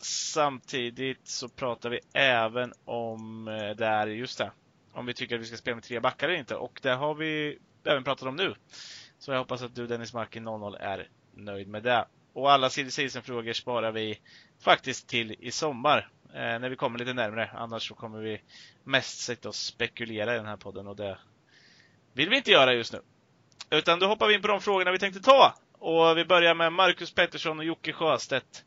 Samtidigt 0.00 1.28
så 1.28 1.48
pratar 1.48 1.90
vi 1.90 2.00
även 2.12 2.72
om 2.84 3.48
eh, 3.48 3.76
där, 3.76 4.06
just 4.06 4.38
det, 4.38 4.52
om 4.92 5.06
vi 5.06 5.14
tycker 5.14 5.34
att 5.34 5.40
vi 5.40 5.46
ska 5.46 5.56
spela 5.56 5.74
med 5.74 5.84
tre 5.84 6.00
backar 6.00 6.28
eller 6.28 6.38
inte. 6.38 6.54
Och 6.54 6.78
det 6.82 6.90
har 6.90 7.14
vi 7.14 7.58
även 7.84 8.04
pratat 8.04 8.28
om 8.28 8.36
nu. 8.36 8.54
Så 9.18 9.30
jag 9.30 9.38
hoppas 9.38 9.62
att 9.62 9.74
du 9.74 9.86
Dennis 9.86 10.14
Markin 10.14 10.44
00 10.44 10.76
är 10.80 11.08
nöjd 11.34 11.68
med 11.68 11.82
det. 11.82 12.06
Och 12.38 12.52
alla 12.52 12.70
silly 12.70 13.10
frågor 13.10 13.52
sparar 13.52 13.92
vi 13.92 14.20
faktiskt 14.60 15.08
till 15.08 15.34
i 15.40 15.50
sommar. 15.50 16.08
Eh, 16.34 16.58
när 16.58 16.68
vi 16.68 16.76
kommer 16.76 16.98
lite 16.98 17.12
närmre. 17.12 17.50
Annars 17.54 17.88
så 17.88 17.94
kommer 17.94 18.18
vi 18.20 18.40
mest 18.84 19.18
sitta 19.20 19.48
och 19.48 19.54
spekulera 19.54 20.34
i 20.34 20.36
den 20.36 20.46
här 20.46 20.56
podden 20.56 20.86
och 20.86 20.96
det 20.96 21.18
vill 22.12 22.28
vi 22.30 22.36
inte 22.36 22.50
göra 22.50 22.72
just 22.74 22.92
nu. 22.92 23.00
Utan 23.70 23.98
då 23.98 24.06
hoppar 24.06 24.26
vi 24.26 24.34
in 24.34 24.42
på 24.42 24.48
de 24.48 24.60
frågorna 24.60 24.92
vi 24.92 24.98
tänkte 24.98 25.20
ta. 25.20 25.54
Och 25.78 26.18
vi 26.18 26.24
börjar 26.24 26.54
med 26.54 26.72
Marcus 26.72 27.14
Pettersson 27.14 27.58
och 27.58 27.64
Jocke 27.64 27.92
Sjöstedt. 27.92 28.64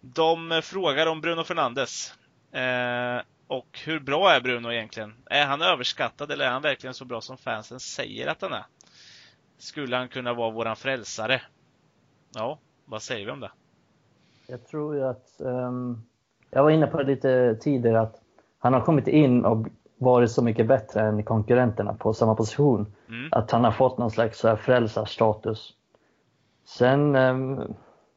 De 0.00 0.60
frågar 0.64 1.06
om 1.06 1.20
Bruno 1.20 1.44
Fernandes. 1.44 2.14
Eh, 2.52 3.20
Och 3.46 3.80
hur 3.84 4.00
bra 4.00 4.32
är 4.32 4.40
Bruno 4.40 4.72
egentligen? 4.72 5.14
Är 5.30 5.46
han 5.46 5.62
överskattad 5.62 6.30
eller 6.30 6.44
är 6.44 6.50
han 6.50 6.62
verkligen 6.62 6.94
så 6.94 7.04
bra 7.04 7.20
som 7.20 7.38
fansen 7.38 7.80
säger 7.80 8.26
att 8.26 8.42
han 8.42 8.52
är? 8.52 8.64
Skulle 9.58 9.96
han 9.96 10.08
kunna 10.08 10.34
vara 10.34 10.50
våran 10.50 10.76
frälsare? 10.76 11.42
Ja, 12.34 12.58
vad 12.86 13.02
säger 13.02 13.26
vi 13.26 13.32
om 13.32 13.40
det? 13.40 13.50
Jag 14.46 14.66
tror 14.66 14.94
ju 14.94 15.04
att, 15.04 15.36
um, 15.38 16.02
jag 16.50 16.62
var 16.62 16.70
inne 16.70 16.86
på 16.86 16.98
det 16.98 17.04
lite 17.04 17.56
tidigare, 17.60 18.00
att 18.00 18.20
han 18.58 18.74
har 18.74 18.80
kommit 18.80 19.08
in 19.08 19.44
och 19.44 19.66
varit 19.98 20.30
så 20.30 20.42
mycket 20.42 20.66
bättre 20.66 21.00
än 21.00 21.22
konkurrenterna 21.22 21.94
på 21.94 22.12
samma 22.12 22.34
position. 22.34 22.86
Mm. 23.08 23.28
Att 23.32 23.50
han 23.50 23.64
har 23.64 23.70
fått 23.70 23.98
någon 23.98 24.10
slags 24.10 24.44
frälsarstatus. 24.58 25.74
Sen, 26.64 27.16
um, 27.16 27.74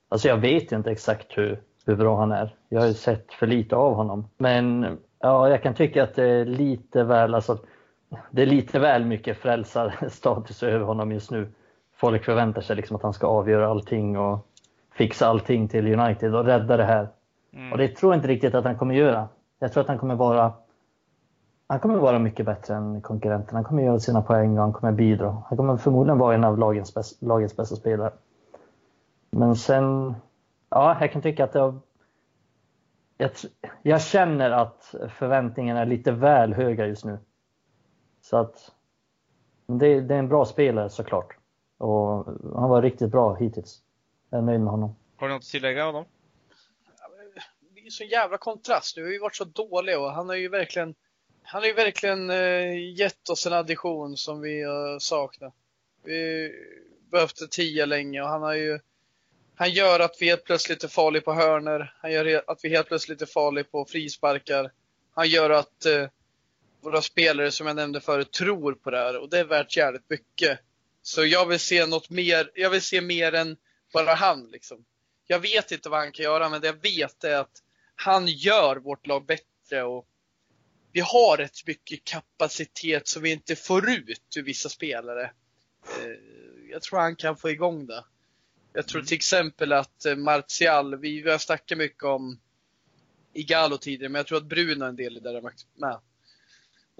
alltså 0.09 0.27
jag 0.27 0.37
vet 0.37 0.71
ju 0.71 0.75
inte 0.75 0.91
exakt 0.91 1.37
hur, 1.37 1.61
hur 1.85 1.95
bra 1.95 2.19
han 2.19 2.31
är. 2.31 2.55
Jag 2.69 2.81
har 2.81 2.87
ju 2.87 2.93
sett 2.93 3.33
för 3.33 3.47
lite 3.47 3.75
av 3.75 3.93
honom. 3.93 4.29
Men 4.37 4.97
ja, 5.19 5.49
jag 5.49 5.63
kan 5.63 5.73
tycka 5.73 6.03
att 6.03 6.15
det 6.15 6.29
är 6.29 6.45
lite 6.45 7.03
väl, 7.03 7.35
alltså, 7.35 7.57
det 8.31 8.41
är 8.41 8.45
lite 8.45 8.79
väl 8.79 9.05
mycket 9.05 9.37
frälsarstatus 9.37 10.63
över 10.63 10.85
honom 10.85 11.11
just 11.11 11.31
nu. 11.31 11.47
Folk 11.95 12.25
förväntar 12.25 12.61
sig 12.61 12.75
liksom 12.75 12.95
att 12.95 13.03
han 13.03 13.13
ska 13.13 13.27
avgöra 13.27 13.67
allting 13.67 14.17
och 14.17 14.48
fixa 14.99 15.27
allting 15.27 15.67
till 15.67 15.99
United 15.99 16.35
och 16.35 16.45
rädda 16.45 16.77
det 16.77 16.83
här. 16.83 17.07
Mm. 17.53 17.71
Och 17.71 17.77
det 17.77 17.87
tror 17.87 18.13
jag 18.13 18.17
inte 18.17 18.27
riktigt 18.27 18.55
att 18.55 18.65
han 18.65 18.77
kommer 18.77 18.95
göra. 18.95 19.27
Jag 19.59 19.73
tror 19.73 19.81
att 19.81 19.87
han 19.87 19.97
kommer 19.97 20.15
vara 20.15 20.53
han 21.67 21.79
kommer 21.79 21.95
vara 21.95 22.19
mycket 22.19 22.45
bättre 22.45 22.75
än 22.75 23.01
konkurrenterna. 23.01 23.57
Han 23.57 23.63
kommer 23.63 23.83
göra 23.83 23.99
sina 23.99 24.21
poäng 24.21 24.57
och 24.57 24.63
han 24.63 24.73
kommer 24.73 24.91
bidra. 24.93 25.43
Han 25.47 25.57
kommer 25.57 25.77
förmodligen 25.77 26.17
vara 26.17 26.35
en 26.35 26.43
av 26.43 26.57
lagens, 26.57 26.93
bäst, 26.93 27.21
lagens 27.21 27.57
bästa 27.57 27.75
spelare. 27.75 28.11
Men 29.31 29.55
sen, 29.55 30.15
ja, 30.69 30.97
jag 30.99 31.11
kan 31.11 31.21
tycka 31.21 31.43
att 31.43 31.53
det 31.53 31.59
har, 31.59 31.79
jag, 33.17 33.31
jag 33.81 34.01
känner 34.01 34.51
att 34.51 34.95
förväntningarna 35.09 35.81
är 35.81 35.85
lite 35.85 36.11
väl 36.11 36.53
höga 36.53 36.87
just 36.87 37.05
nu. 37.05 37.17
Så 38.21 38.37
att 38.37 38.71
det, 39.67 40.01
det 40.01 40.15
är 40.15 40.19
en 40.19 40.29
bra 40.29 40.45
spelare 40.45 40.89
såklart. 40.89 41.37
Och 41.77 42.25
han 42.55 42.69
var 42.69 42.81
riktigt 42.81 43.11
bra 43.11 43.35
hittills. 43.35 43.81
Jag 44.29 44.37
är 44.37 44.41
nöjd 44.41 44.59
med 44.59 44.71
honom. 44.71 44.95
Har 45.17 45.27
du 45.27 45.33
något 45.33 45.43
att 45.43 45.49
tillägga 45.49 45.87
Adam? 45.87 46.05
Det 47.75 47.79
är 47.79 47.89
så 47.89 48.03
jävla 48.03 48.37
kontrast. 48.37 48.95
Du 48.95 49.03
har 49.03 49.11
ju 49.11 49.19
varit 49.19 49.35
så 49.35 49.43
dålig 49.43 49.99
och 49.99 50.11
han 50.11 50.29
har 50.29 50.35
ju 50.35 50.49
verkligen 50.49 50.95
han 51.43 51.61
har 51.61 51.67
ju 51.67 51.73
verkligen 51.73 52.29
eh, 52.29 52.93
gett 52.93 53.29
oss 53.29 53.47
en 53.47 53.53
addition 53.53 54.17
som 54.17 54.41
vi 54.41 54.63
har 54.63 54.99
saknat. 54.99 55.53
Vi 56.03 56.51
behövde 57.11 57.47
tio 57.51 57.85
länge 57.85 58.21
och 58.21 58.27
han 58.27 58.41
har 58.41 58.53
ju 58.53 58.79
han 59.55 59.71
gör 59.71 59.99
att 59.99 60.15
vi 60.19 60.25
helt 60.25 60.43
plötsligt 60.43 60.83
är 60.83 60.87
farliga 60.87 61.21
på 61.21 61.33
hörner. 61.33 61.93
Han 62.01 62.11
gör 62.11 62.43
att 62.47 62.59
vi 62.63 62.69
helt 62.69 62.87
plötsligt 62.87 63.21
är 63.21 63.25
farliga 63.25 63.63
på 63.63 63.85
frisparkar. 63.85 64.71
Han 65.13 65.29
gör 65.29 65.49
att 65.49 65.85
eh, 65.85 66.07
våra 66.81 67.01
spelare, 67.01 67.51
som 67.51 67.67
jag 67.67 67.75
nämnde 67.75 68.01
förut, 68.01 68.31
tror 68.31 68.73
på 68.73 68.91
det 68.91 68.97
här 68.97 69.17
och 69.17 69.29
det 69.29 69.39
är 69.39 69.43
värt 69.43 69.77
jävligt 69.77 70.09
mycket. 70.09 70.59
Så 71.01 71.25
jag 71.25 71.45
vill 71.45 71.59
se 71.59 71.85
något 71.85 72.09
mer. 72.09 72.51
Jag 72.55 72.69
vill 72.69 72.81
se 72.81 73.01
mer 73.01 73.33
än 73.33 73.57
bara 73.93 74.13
han 74.13 74.49
liksom. 74.51 74.85
Jag 75.27 75.39
vet 75.39 75.71
inte 75.71 75.89
vad 75.89 75.99
han 75.99 76.11
kan 76.11 76.23
göra, 76.23 76.49
men 76.49 76.61
det 76.61 76.67
jag 76.67 76.81
vet 76.81 77.23
är 77.23 77.35
att 77.35 77.63
han 77.95 78.27
gör 78.27 78.75
vårt 78.75 79.07
lag 79.07 79.25
bättre 79.25 79.83
och 79.83 80.07
vi 80.91 80.99
har 80.99 81.37
rätt 81.37 81.67
mycket 81.67 82.03
kapacitet 82.03 83.07
som 83.07 83.21
vi 83.21 83.31
inte 83.31 83.55
får 83.55 83.89
ut 83.89 84.37
ur 84.37 84.43
vissa 84.43 84.69
spelare. 84.69 85.31
Eh, 85.83 86.15
jag 86.71 86.81
tror 86.81 86.99
han 86.99 87.15
kan 87.15 87.37
få 87.37 87.49
igång 87.49 87.87
det. 87.87 88.03
Jag 88.73 88.87
tror 88.87 88.99
mm. 88.99 89.07
till 89.07 89.15
exempel 89.15 89.73
att 89.73 90.05
eh, 90.05 90.15
Martial, 90.15 90.95
vi 90.95 91.29
har 91.29 91.37
snackat 91.37 91.77
mycket 91.77 92.03
om 92.03 92.39
Igalo 93.33 93.77
tidigare, 93.77 94.09
men 94.09 94.19
jag 94.19 94.27
tror 94.27 94.37
att 94.37 94.49
Bruno 94.49 94.85
är 94.85 94.89
en 94.89 94.95
del 94.95 95.17
i 95.17 95.19
det 95.19 95.31
där 95.31 95.41
med. 95.75 95.99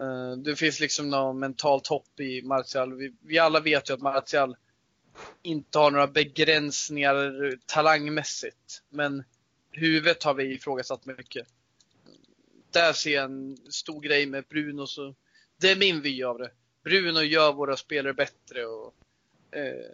Eh, 0.01 0.37
det 0.37 0.55
finns 0.55 0.79
liksom 0.79 1.09
något 1.09 1.35
mentalt 1.35 1.87
hopp 1.87 2.19
i 2.19 2.41
Martial. 2.41 2.93
Vi, 2.93 3.13
vi 3.21 3.39
alla 3.39 3.59
vet 3.59 3.89
ju 3.89 3.93
att 3.93 4.01
Martial 4.01 4.55
inte 5.41 5.79
har 5.79 5.91
några 5.91 6.07
begränsningar 6.07 7.55
talangmässigt. 7.65 8.83
Men 8.89 9.23
huvudet 9.71 10.23
har 10.23 10.33
vi 10.33 10.53
ifrågasatt 10.53 11.05
mycket. 11.05 11.47
Där 12.71 12.93
ser 12.93 13.13
jag 13.13 13.23
en 13.25 13.57
stor 13.69 14.01
grej 14.01 14.25
med 14.25 14.43
Bruno. 14.49 14.87
Så 14.87 15.15
det 15.57 15.71
är 15.71 15.75
min 15.75 16.01
vy 16.01 16.23
av 16.23 16.37
det. 16.37 16.51
Bruno 16.83 17.21
gör 17.21 17.53
våra 17.53 17.77
spelare 17.77 18.13
bättre. 18.13 18.65
Och, 18.65 18.93
eh, 19.51 19.91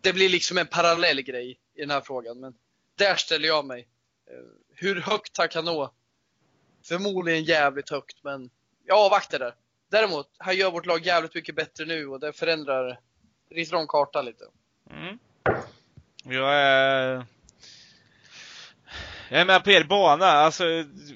det 0.00 0.12
blir 0.12 0.28
liksom 0.28 0.58
en 0.58 0.66
parallell 0.66 1.22
grej 1.22 1.58
i 1.74 1.80
den 1.80 1.90
här 1.90 2.00
frågan. 2.00 2.40
Men 2.40 2.54
där 2.94 3.14
ställer 3.14 3.48
jag 3.48 3.64
mig. 3.64 3.88
Eh, 4.30 4.44
hur 4.74 5.00
högt 5.00 5.36
han 5.36 5.48
kan 5.48 5.64
nå? 5.64 5.94
Förmodligen 6.82 7.44
jävligt 7.44 7.90
högt, 7.90 8.24
men 8.24 8.50
jag 8.84 8.98
avvaktar 8.98 9.38
där. 9.38 9.54
Däremot, 9.90 10.30
han 10.38 10.56
gör 10.56 10.70
vårt 10.70 10.86
lag 10.86 11.06
jävligt 11.06 11.34
mycket 11.34 11.54
bättre 11.54 11.84
nu 11.84 12.06
och 12.06 12.20
det 12.20 12.32
förändrar, 12.32 13.00
ritar 13.56 13.76
om 13.76 13.86
kartan 13.86 14.24
lite. 14.24 14.44
Mm. 14.90 15.18
Jag 16.24 16.54
är... 16.54 17.26
Jag 19.28 19.40
är 19.40 19.44
med 19.44 19.64
på 19.64 19.70
er 19.70 19.84
bana, 19.84 20.26
alltså 20.26 20.64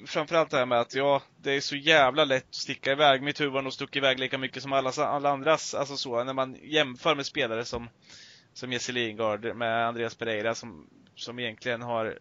framförallt 0.05 0.49
det 0.49 0.57
här 0.57 0.65
med 0.65 0.79
att 0.79 0.95
ja, 0.95 1.21
det 1.37 1.51
är 1.51 1.61
så 1.61 1.75
jävla 1.75 2.25
lätt 2.25 2.49
att 2.49 2.55
sticka 2.55 2.91
iväg. 2.91 3.21
Mitt 3.21 3.41
huvud 3.41 3.53
har 3.53 3.61
nog 3.61 3.73
stuckit 3.73 3.95
iväg 3.95 4.19
lika 4.19 4.37
mycket 4.37 4.63
som 4.63 4.73
alla, 4.73 4.89
alla 4.89 5.29
andras, 5.29 5.73
alltså 5.73 5.97
så, 5.97 6.23
när 6.23 6.33
man 6.33 6.57
jämför 6.61 7.15
med 7.15 7.25
spelare 7.25 7.65
som, 7.65 7.89
som 8.53 8.73
Jesse 8.73 8.91
Lingard 8.91 9.55
med 9.55 9.87
Andreas 9.87 10.15
Pereira 10.15 10.55
som, 10.55 10.87
som 11.15 11.39
egentligen 11.39 11.81
har 11.81 12.19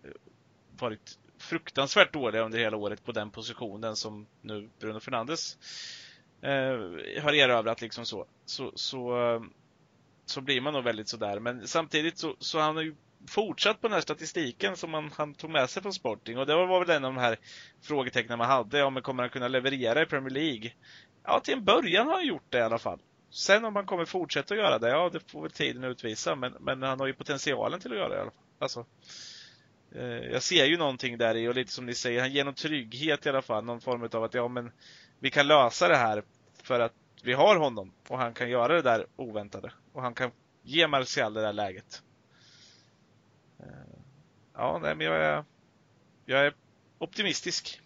varit 0.78 1.18
fruktansvärt 1.38 2.12
dåliga 2.12 2.42
under 2.42 2.58
hela 2.58 2.76
året 2.76 3.04
på 3.04 3.12
den 3.12 3.30
positionen 3.30 3.96
som 3.96 4.26
nu 4.40 4.70
Bruno 4.80 5.00
Fernandes 5.00 5.58
eh, 6.42 7.22
har 7.22 7.32
erövrat 7.32 7.80
liksom 7.80 8.06
så. 8.06 8.26
Så, 8.44 8.72
så, 8.74 9.32
eh, 9.34 9.40
så 10.30 10.40
blir 10.40 10.60
man 10.60 10.72
nog 10.72 10.84
väldigt 10.84 11.08
sådär. 11.08 11.40
Men 11.40 11.68
samtidigt 11.68 12.18
så, 12.18 12.36
så 12.38 12.58
han 12.58 12.76
har 12.76 12.82
ju 12.82 12.94
fortsatt 13.28 13.80
på 13.80 13.88
den 13.88 13.94
här 13.94 14.00
statistiken 14.00 14.76
som 14.76 14.94
han, 14.94 15.10
han 15.16 15.34
tog 15.34 15.50
med 15.50 15.70
sig 15.70 15.82
från 15.82 15.92
Sporting 15.92 16.38
och 16.38 16.46
det 16.46 16.54
var 16.54 16.80
väl 16.80 16.96
en 16.96 17.04
av 17.04 17.14
de 17.14 17.20
här 17.20 17.38
frågetecknen 17.82 18.38
man 18.38 18.48
hade. 18.48 18.78
Ja, 18.78 18.90
men 18.90 19.02
kommer 19.02 19.22
han 19.22 19.30
kunna 19.30 19.48
leverera 19.48 20.02
i 20.02 20.06
Premier 20.06 20.30
League? 20.30 20.72
Ja, 21.24 21.40
till 21.40 21.54
en 21.54 21.64
början 21.64 22.06
har 22.06 22.14
han 22.14 22.26
gjort 22.26 22.46
det 22.48 22.58
i 22.58 22.62
alla 22.62 22.78
fall. 22.78 23.00
Sen 23.30 23.64
om 23.64 23.76
han 23.76 23.86
kommer 23.86 24.04
fortsätta 24.04 24.54
att 24.54 24.60
göra 24.60 24.78
det, 24.78 24.88
ja 24.88 25.10
det 25.12 25.30
får 25.30 25.42
väl 25.42 25.50
tiden 25.50 25.84
utvisa. 25.84 26.36
Men, 26.36 26.52
men 26.60 26.82
han 26.82 27.00
har 27.00 27.06
ju 27.06 27.12
potentialen 27.12 27.80
till 27.80 27.92
att 27.92 27.98
göra 27.98 28.08
det 28.08 28.16
i 28.16 28.20
alla 28.20 28.30
fall. 28.30 28.44
Alltså, 28.58 28.86
Eh, 29.94 30.32
jag 30.32 30.42
ser 30.42 30.64
ju 30.64 30.76
någonting 30.76 31.18
där 31.18 31.36
i 31.36 31.48
och 31.48 31.54
lite 31.54 31.72
som 31.72 31.86
ni 31.86 31.94
säger, 31.94 32.20
han 32.20 32.32
ger 32.32 32.44
någon 32.44 32.54
trygghet 32.54 33.26
i 33.26 33.28
alla 33.28 33.42
fall. 33.42 33.64
Någon 33.64 33.80
form 33.80 34.08
av 34.12 34.24
att 34.24 34.34
ja 34.34 34.48
men 34.48 34.72
vi 35.20 35.30
kan 35.30 35.46
lösa 35.46 35.88
det 35.88 35.96
här 35.96 36.22
för 36.62 36.80
att 36.80 36.92
vi 37.24 37.32
har 37.32 37.56
honom 37.56 37.92
och 38.08 38.18
han 38.18 38.34
kan 38.34 38.50
göra 38.50 38.74
det 38.74 38.82
där 38.82 39.06
oväntade. 39.16 39.72
Och 39.92 40.02
han 40.02 40.14
kan 40.14 40.30
ge 40.62 40.88
Martial 40.88 41.34
det 41.34 41.40
där 41.40 41.52
läget. 41.52 42.02
Eh, 43.60 43.66
ja, 44.54 44.78
nej 44.82 44.94
men 44.94 45.06
jag 45.06 45.16
är, 45.16 45.44
jag 46.24 46.46
är 46.46 46.54
optimistisk 46.98 47.80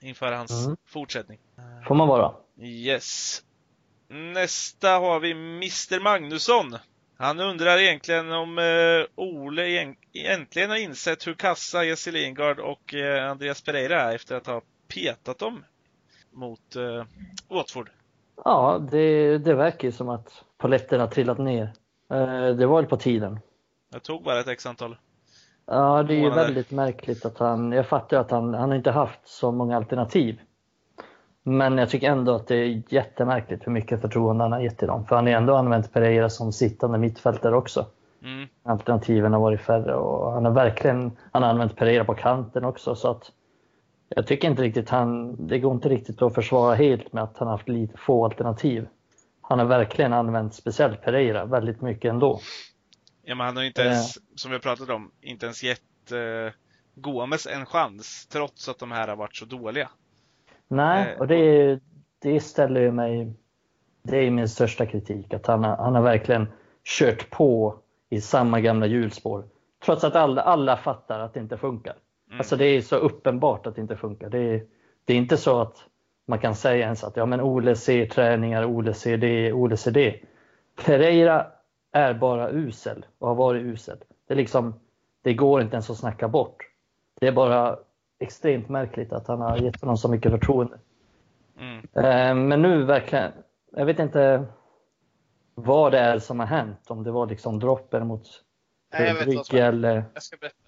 inför 0.00 0.32
hans 0.32 0.66
mm. 0.66 0.76
fortsättning. 0.86 1.38
Får 1.86 1.94
man 1.94 2.08
vara. 2.08 2.34
Yes. 2.60 3.42
Nästa 4.08 4.90
har 4.90 5.20
vi 5.20 5.30
Mr 5.30 6.00
Magnusson. 6.00 6.76
Han 7.18 7.40
undrar 7.40 7.78
egentligen 7.78 8.32
om 8.32 8.58
eh, 8.58 9.06
Ole 9.14 9.94
äntligen 10.12 10.70
har 10.70 10.76
insett 10.76 11.26
hur 11.26 11.34
kassa 11.34 11.84
Jesse 11.84 12.10
Lingard 12.10 12.58
och 12.58 12.94
eh, 12.94 13.30
Andreas 13.30 13.62
Pereira 13.62 14.02
är 14.02 14.14
efter 14.14 14.36
att 14.36 14.46
ha 14.46 14.62
petat 14.88 15.38
dem 15.38 15.64
mot 16.36 16.76
eh, 16.76 17.04
Watford. 17.48 17.90
Ja, 18.44 18.78
det, 18.90 19.38
det 19.38 19.54
verkar 19.54 19.88
ju 19.88 19.92
som 19.92 20.08
att 20.08 20.44
paletten 20.58 21.00
har 21.00 21.06
trillat 21.06 21.38
ner. 21.38 21.72
Eh, 22.10 22.48
det 22.56 22.66
var 22.66 22.76
väl 22.76 22.90
på 22.90 22.96
tiden. 22.96 23.40
Det 23.92 24.00
tog 24.00 24.22
bara 24.22 24.40
ett 24.40 24.48
x 24.48 24.66
antal 24.66 24.96
Ja, 25.66 26.02
det 26.02 26.14
är 26.14 26.18
ju 26.18 26.30
väldigt 26.30 26.70
märkligt 26.70 27.24
att 27.24 27.38
han, 27.38 27.72
jag 27.72 27.86
fattar 27.86 28.20
att 28.20 28.30
han, 28.30 28.54
han 28.54 28.68
har 28.68 28.76
inte 28.76 28.90
haft 28.90 29.20
så 29.24 29.52
många 29.52 29.76
alternativ. 29.76 30.40
Men 31.42 31.78
jag 31.78 31.90
tycker 31.90 32.10
ändå 32.10 32.34
att 32.34 32.46
det 32.46 32.56
är 32.56 32.82
jättemärkligt 32.88 33.66
hur 33.66 33.72
mycket 33.72 34.00
förtroende 34.00 34.44
han 34.44 34.52
har 34.52 34.60
gett 34.60 34.78
till 34.78 34.88
dem. 34.88 35.06
För 35.06 35.16
han 35.16 35.26
har 35.26 35.32
ändå 35.32 35.54
använt 35.54 35.92
Pereira 35.92 36.30
som 36.30 36.52
sittande 36.52 36.98
mittfältare 36.98 37.56
också. 37.56 37.86
Mm. 38.22 38.48
Alternativen 38.62 39.32
har 39.32 39.40
varit 39.40 39.60
färre 39.60 39.94
och 39.94 40.32
han 40.32 40.44
har 40.44 40.52
verkligen 40.52 41.12
han 41.32 41.42
har 41.42 41.50
använt 41.50 41.76
Pereira 41.76 42.04
på 42.04 42.14
kanten 42.14 42.64
också. 42.64 42.94
Så 42.94 43.10
att 43.10 43.32
jag 44.08 44.26
tycker 44.26 44.48
inte 44.48 44.62
riktigt 44.62 44.90
han, 44.90 45.36
det 45.46 45.58
går 45.58 45.74
inte 45.74 45.88
riktigt 45.88 46.22
att 46.22 46.34
försvara 46.34 46.74
helt 46.74 47.12
med 47.12 47.22
att 47.22 47.38
han 47.38 47.48
har 47.48 47.56
haft 47.56 47.68
lite 47.68 47.98
få 47.98 48.24
alternativ. 48.24 48.88
Han 49.40 49.58
har 49.58 49.66
verkligen 49.66 50.12
använt 50.12 50.54
speciellt 50.54 51.02
Pereira 51.02 51.44
väldigt 51.44 51.80
mycket 51.80 52.08
ändå. 52.10 52.40
Ja, 53.22 53.34
men 53.34 53.46
han 53.46 53.56
har 53.56 53.64
inte 53.64 53.82
ens, 53.82 54.16
eh. 54.16 54.22
som 54.34 54.50
vi 54.50 54.58
pratat 54.58 54.90
om, 54.90 55.10
inte 55.20 55.46
ens 55.46 55.62
gett 55.62 56.12
eh, 56.12 56.52
Gomes 56.94 57.46
en 57.46 57.66
chans 57.66 58.26
trots 58.26 58.68
att 58.68 58.78
de 58.78 58.92
här 58.92 59.08
har 59.08 59.16
varit 59.16 59.36
så 59.36 59.44
dåliga. 59.44 59.88
Nej, 60.68 61.12
eh, 61.12 61.20
och 61.20 61.26
det, 61.26 61.80
det 62.18 62.40
ställer 62.40 62.80
ju 62.80 62.92
mig... 62.92 63.32
Det 64.02 64.18
är 64.18 64.30
min 64.30 64.48
största 64.48 64.86
kritik, 64.86 65.34
att 65.34 65.46
han, 65.46 65.64
han 65.64 65.94
har 65.94 66.02
verkligen 66.02 66.46
kört 66.84 67.30
på 67.30 67.78
i 68.10 68.20
samma 68.20 68.60
gamla 68.60 68.86
hjulspår. 68.86 69.44
Trots 69.84 70.04
att 70.04 70.14
alla, 70.14 70.42
alla 70.42 70.76
fattar 70.76 71.20
att 71.20 71.34
det 71.34 71.40
inte 71.40 71.56
funkar. 71.56 71.96
Mm. 72.28 72.38
Alltså 72.38 72.56
det 72.56 72.64
är 72.64 72.82
så 72.82 72.96
uppenbart 72.96 73.66
att 73.66 73.74
det 73.74 73.80
inte 73.80 73.96
funkar. 73.96 74.30
Det 74.30 74.38
är, 74.38 74.64
det 75.04 75.12
är 75.12 75.16
inte 75.16 75.36
så 75.36 75.60
att 75.60 75.76
man 76.26 76.38
kan 76.38 76.54
säga 76.54 76.84
ens 76.84 77.04
att 77.04 77.16
ja, 77.16 77.26
men 77.26 77.40
Ole 77.40 77.76
ser 77.76 78.06
träningar, 78.06 78.64
Ole 78.64 78.94
ser 78.94 79.16
det, 79.16 79.52
Ole 79.52 79.76
ser 79.76 79.90
det. 79.90 80.20
Pereira 80.84 81.46
är 81.92 82.14
bara 82.14 82.50
usel 82.50 83.06
och 83.18 83.28
har 83.28 83.34
varit 83.34 83.62
usel. 83.62 83.98
Det, 84.26 84.34
är 84.34 84.36
liksom, 84.36 84.80
det 85.22 85.34
går 85.34 85.62
inte 85.62 85.74
ens 85.74 85.90
att 85.90 85.96
snacka 85.96 86.28
bort. 86.28 86.62
Det 87.20 87.26
är 87.26 87.32
bara 87.32 87.78
extremt 88.18 88.68
märkligt 88.68 89.12
att 89.12 89.28
han 89.28 89.40
har 89.40 89.56
gett 89.56 89.80
honom 89.80 89.96
så 89.96 90.08
mycket 90.08 90.32
förtroende. 90.32 90.78
Mm. 91.58 91.78
Eh, 91.94 92.34
men 92.48 92.62
nu 92.62 92.84
verkligen, 92.84 93.32
jag 93.72 93.86
vet 93.86 93.98
inte 93.98 94.46
vad 95.54 95.92
det 95.92 95.98
är 95.98 96.18
som 96.18 96.40
har 96.40 96.46
hänt. 96.46 96.90
Om 96.90 97.04
det 97.04 97.10
var 97.10 97.26
liksom 97.26 97.58
droppen 97.58 98.06
mot 98.06 98.26
som 98.26 99.58
eller... 99.58 100.04
Jag 100.14 100.22
ska 100.22 100.36
berätta. 100.36 100.65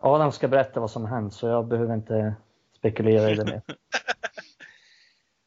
Adam 0.00 0.32
ska 0.32 0.48
berätta 0.48 0.80
vad 0.80 0.90
som 0.90 1.06
hänt 1.06 1.34
så 1.34 1.46
jag 1.46 1.68
behöver 1.68 1.94
inte 1.94 2.34
spekulera 2.76 3.30
i 3.30 3.34
det 3.34 3.44
mer. 3.44 3.62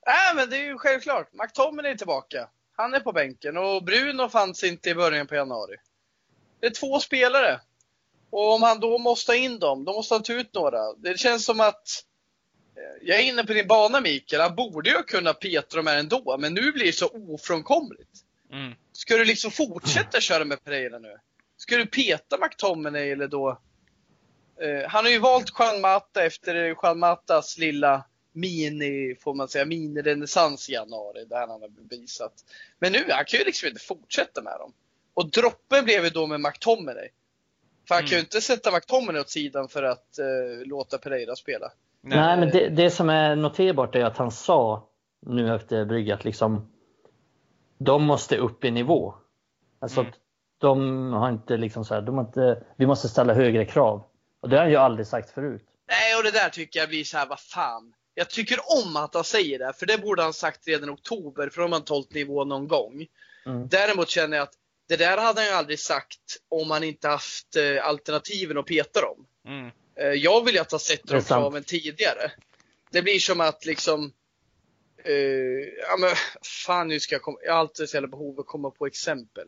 Nej, 0.06 0.36
men 0.36 0.49
det 0.49 0.58
är 0.58 0.66
ju 0.66 0.78
självklart. 0.78 1.34
McTominay 1.34 1.91
är 1.91 1.95
tillbaka. 1.95 2.49
Han 2.76 2.93
är 2.93 2.99
på 2.99 3.12
bänken 3.12 3.58
och 3.58 3.84
Bruno 3.84 4.30
fanns 4.30 4.64
inte 4.64 4.89
i 4.89 4.95
början 4.95 5.28
på 5.28 5.36
januari. 5.36 5.76
Det 6.60 6.68
är 6.68 6.72
två 6.72 6.99
spelare. 6.99 7.60
Och 8.30 8.54
om 8.54 8.64
han 8.64 8.80
då 8.80 8.97
måste 8.97 9.32
ha 9.32 9.38
in 9.38 9.60
dem, 9.60 9.86
då 9.86 9.93
måste 9.93 10.14
han 10.14 10.24
ta 10.24 10.34
ut 10.34 10.54
några. 10.54 10.93
Det 10.93 11.20
känns 11.20 11.45
som 11.45 11.60
att 11.60 12.04
eh, 12.76 13.08
jag 13.08 13.20
är 13.20 13.24
inne 13.24 13.43
på 13.43 13.54
din 13.54 13.68
bana 13.68 14.01
Mikael. 14.01 14.41
Han 14.41 14.56
borde 14.56 14.89
ju 14.89 15.04
kunna 15.04 15.34
peta 15.34 15.78
dem 15.78 15.88
här 15.88 15.97
ändå, 15.97 16.38
men 16.39 16.54
nu 16.54 16.72
blir 16.72 16.86
det 16.86 16.93
så 16.93 17.08
ofrånkomligt. 17.08 18.12
Mm. 18.51 18.74
Ska 18.91 19.18
du 19.18 19.26
liksom 19.26 19.51
fortsätta 19.51 20.20
köra 20.20 20.45
med 20.45 20.64
Pereira 20.64 20.99
nu? 20.99 21.18
Ska 21.58 21.78
du 21.78 21.86
peta 21.86 22.38
McTominay 22.38 23.10
eller 23.10 23.28
då? 23.28 23.60
Eh, 24.62 24.89
han 24.89 25.06
har 25.06 25.12
ju 25.12 25.20
valt 25.20 25.54
Juan 25.60 25.82
Mata 25.82 26.26
efter 26.26 26.76
Juan 26.84 26.99
Matas 26.99 27.58
lilla 27.58 28.04
mini, 28.32 29.16
får 29.22 29.34
man 29.34 29.47
säga, 29.47 29.66
mini-renässans 29.66 30.70
i 30.70 30.74
januari 30.74 31.26
där 31.26 31.39
han 31.39 31.62
har 31.62 31.70
bevisat. 31.70 32.34
Men 32.80 32.91
nu, 32.91 32.99
han 33.10 33.26
kan 33.26 33.39
ju 33.39 33.45
liksom 33.45 33.68
inte 33.68 33.82
fortsätta 33.82 34.41
med 34.41 34.54
dem. 34.60 34.74
Och 35.14 35.32
droppen 35.32 35.86
blev 35.86 36.04
ju 36.04 36.10
då 36.10 36.28
med 36.28 36.41
McTominay. 36.41 37.10
För 37.88 37.95
han 37.95 38.01
mm. 38.01 38.10
kan 38.10 38.16
ju 38.16 38.20
mm. 38.20 38.26
inte 38.26 38.41
sätta 38.41 38.72
McTominay 38.72 39.22
åt 39.22 39.30
sidan 39.30 39.68
för 39.68 39.84
att 39.84 40.20
eh, 40.20 40.66
låta 40.66 40.97
Pereira 40.97 41.36
spela. 41.36 41.72
Nej, 42.01 42.18
Nej 42.18 42.38
men 42.38 42.49
det, 42.49 42.70
det, 42.70 42.89
som 42.89 43.10
är 43.10 43.36
noterbart 43.36 43.95
är 43.95 44.06
att 44.06 44.18
han 44.18 44.32
sa 44.32 44.89
nu 45.26 45.56
efter 45.56 45.86
brygga 45.86 46.14
att 46.14 46.26
liksom 46.26 46.70
de 47.78 48.04
måste 48.04 48.38
upp 48.38 48.66
i 48.66 48.72
nivå. 48.72 49.14
Alltså 49.80 50.01
mm. 50.01 50.14
de 50.58 51.14
har 51.14 51.30
inte 51.30 51.58
liksom 51.58 51.86
så 51.86 51.93
här, 51.93 52.01
de 52.01 52.18
har 52.18 52.24
inte, 52.24 52.64
vi 52.76 52.86
måste 52.86 53.10
ställa 53.10 53.34
högre 53.34 53.66
krav. 53.66 54.04
Och 54.44 54.50
det 54.50 54.56
har 54.56 54.64
han 54.64 54.72
ju 54.72 54.78
aldrig 54.78 55.08
sagt 55.08 55.30
förut. 55.30 55.62
Nej, 55.88 56.16
och 56.16 56.24
det 56.24 56.32
där 56.32 56.50
tycker 56.50 56.80
jag 56.80 56.89
blir 56.89 57.04
så 57.04 57.18
här, 57.18 57.26
vad 57.26 57.39
fan. 57.39 57.94
Jag 58.14 58.30
tycker 58.30 58.60
om 58.84 58.96
att 58.96 59.14
han 59.14 59.24
säger 59.24 59.60
det, 59.60 59.74
för 59.74 59.86
det 59.86 59.98
borde 59.98 60.24
han 60.24 60.34
sagt 60.34 60.68
redan 60.68 60.89
i 60.89 60.91
oktober, 60.91 61.50
för 61.50 61.62
de 61.62 61.72
har 61.72 61.80
inte 61.80 61.94
hållit 61.94 62.14
nivå 62.14 62.44
någon 62.44 62.68
gång. 62.68 63.08
Mm. 63.46 63.68
Däremot 63.68 64.10
känner 64.10 64.38
jag 64.38 64.44
att 64.44 64.54
det 64.88 64.96
där 64.96 65.18
hade 65.18 65.41
han 65.41 65.50
ju 65.50 65.56
aldrig 65.56 65.80
sagt 65.80 66.20
om 66.50 66.72
han 66.72 66.84
inte 66.84 67.08
haft 67.08 67.56
eh, 67.56 67.88
alternativen 67.88 68.58
att 68.58 68.66
peta 68.66 69.02
dem. 69.02 69.26
Mm. 69.48 69.72
Eh, 69.96 70.24
jag 70.24 70.46
vill 70.46 70.56
ju 70.56 70.62
att 70.62 70.72
han 70.72 70.80
sätter 70.80 71.16
de 71.16 71.24
kraven 71.24 71.64
tidigare. 71.64 72.32
Det 72.91 73.02
blir 73.02 73.20
som 73.20 73.41
att 73.41 73.66
liksom 73.66 74.14
Uh, 75.10 75.68
ja 75.89 75.98
men 76.00 76.10
fan 76.66 76.88
nu 76.88 77.00
ska 77.00 77.16
jag 77.16 77.22
komma, 77.22 77.38
jag 77.44 77.54
har 77.54 77.60
alltid 77.60 77.89
så 77.89 77.96
jävla 77.96 78.08
behov 78.08 78.39
att 78.39 78.46
komma 78.46 78.72
på 78.72 78.86
exempel. 78.86 79.48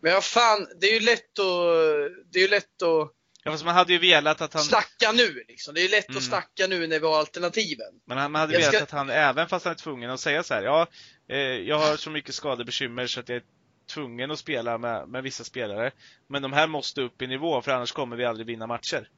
Men 0.00 0.12
ja 0.12 0.20
fan, 0.20 0.68
det 0.80 0.86
är 0.86 0.94
ju 0.94 1.00
lätt 1.00 1.38
att, 1.38 2.32
det 2.32 2.38
är 2.38 2.42
ju 2.42 2.48
lätt 2.48 2.82
att 2.82 3.12
Ja 3.44 3.50
fast 3.50 3.64
man 3.64 3.74
hade 3.74 3.92
ju 3.92 3.98
velat 3.98 4.40
att 4.40 4.54
han... 4.54 4.62
Snacka 4.62 5.12
nu 5.12 5.44
liksom. 5.48 5.74
Det 5.74 5.80
är 5.80 5.82
ju 5.82 5.88
lätt 5.88 6.08
mm. 6.08 6.18
att 6.18 6.24
snacka 6.24 6.66
nu 6.66 6.86
när 6.86 7.00
vi 7.00 7.06
har 7.06 7.18
alternativen. 7.18 8.00
Men 8.04 8.32
man 8.32 8.40
hade 8.40 8.52
jag 8.52 8.60
velat 8.60 8.74
ska... 8.74 8.82
att 8.82 8.90
han, 8.90 9.10
även 9.10 9.48
fast 9.48 9.64
han 9.64 9.74
är 9.74 9.78
tvungen 9.78 10.10
att 10.10 10.20
säga 10.20 10.42
så 10.42 10.54
här, 10.54 10.62
ja, 10.62 10.86
eh, 11.28 11.38
jag 11.38 11.78
har 11.78 11.96
så 11.96 12.10
mycket 12.10 12.34
skadebekymmer 12.34 13.06
så 13.06 13.20
att 13.20 13.28
jag 13.28 13.36
är 13.36 13.42
tvungen 13.88 14.30
att 14.30 14.38
spela 14.38 14.78
med, 14.78 15.08
med 15.08 15.22
vissa 15.22 15.44
spelare. 15.44 15.90
Men 16.26 16.42
de 16.42 16.52
här 16.52 16.66
måste 16.66 17.00
upp 17.00 17.22
i 17.22 17.26
nivå 17.26 17.62
för 17.62 17.72
annars 17.72 17.92
kommer 17.92 18.16
vi 18.16 18.24
aldrig 18.24 18.46
vinna 18.46 18.66
matcher. 18.66 19.08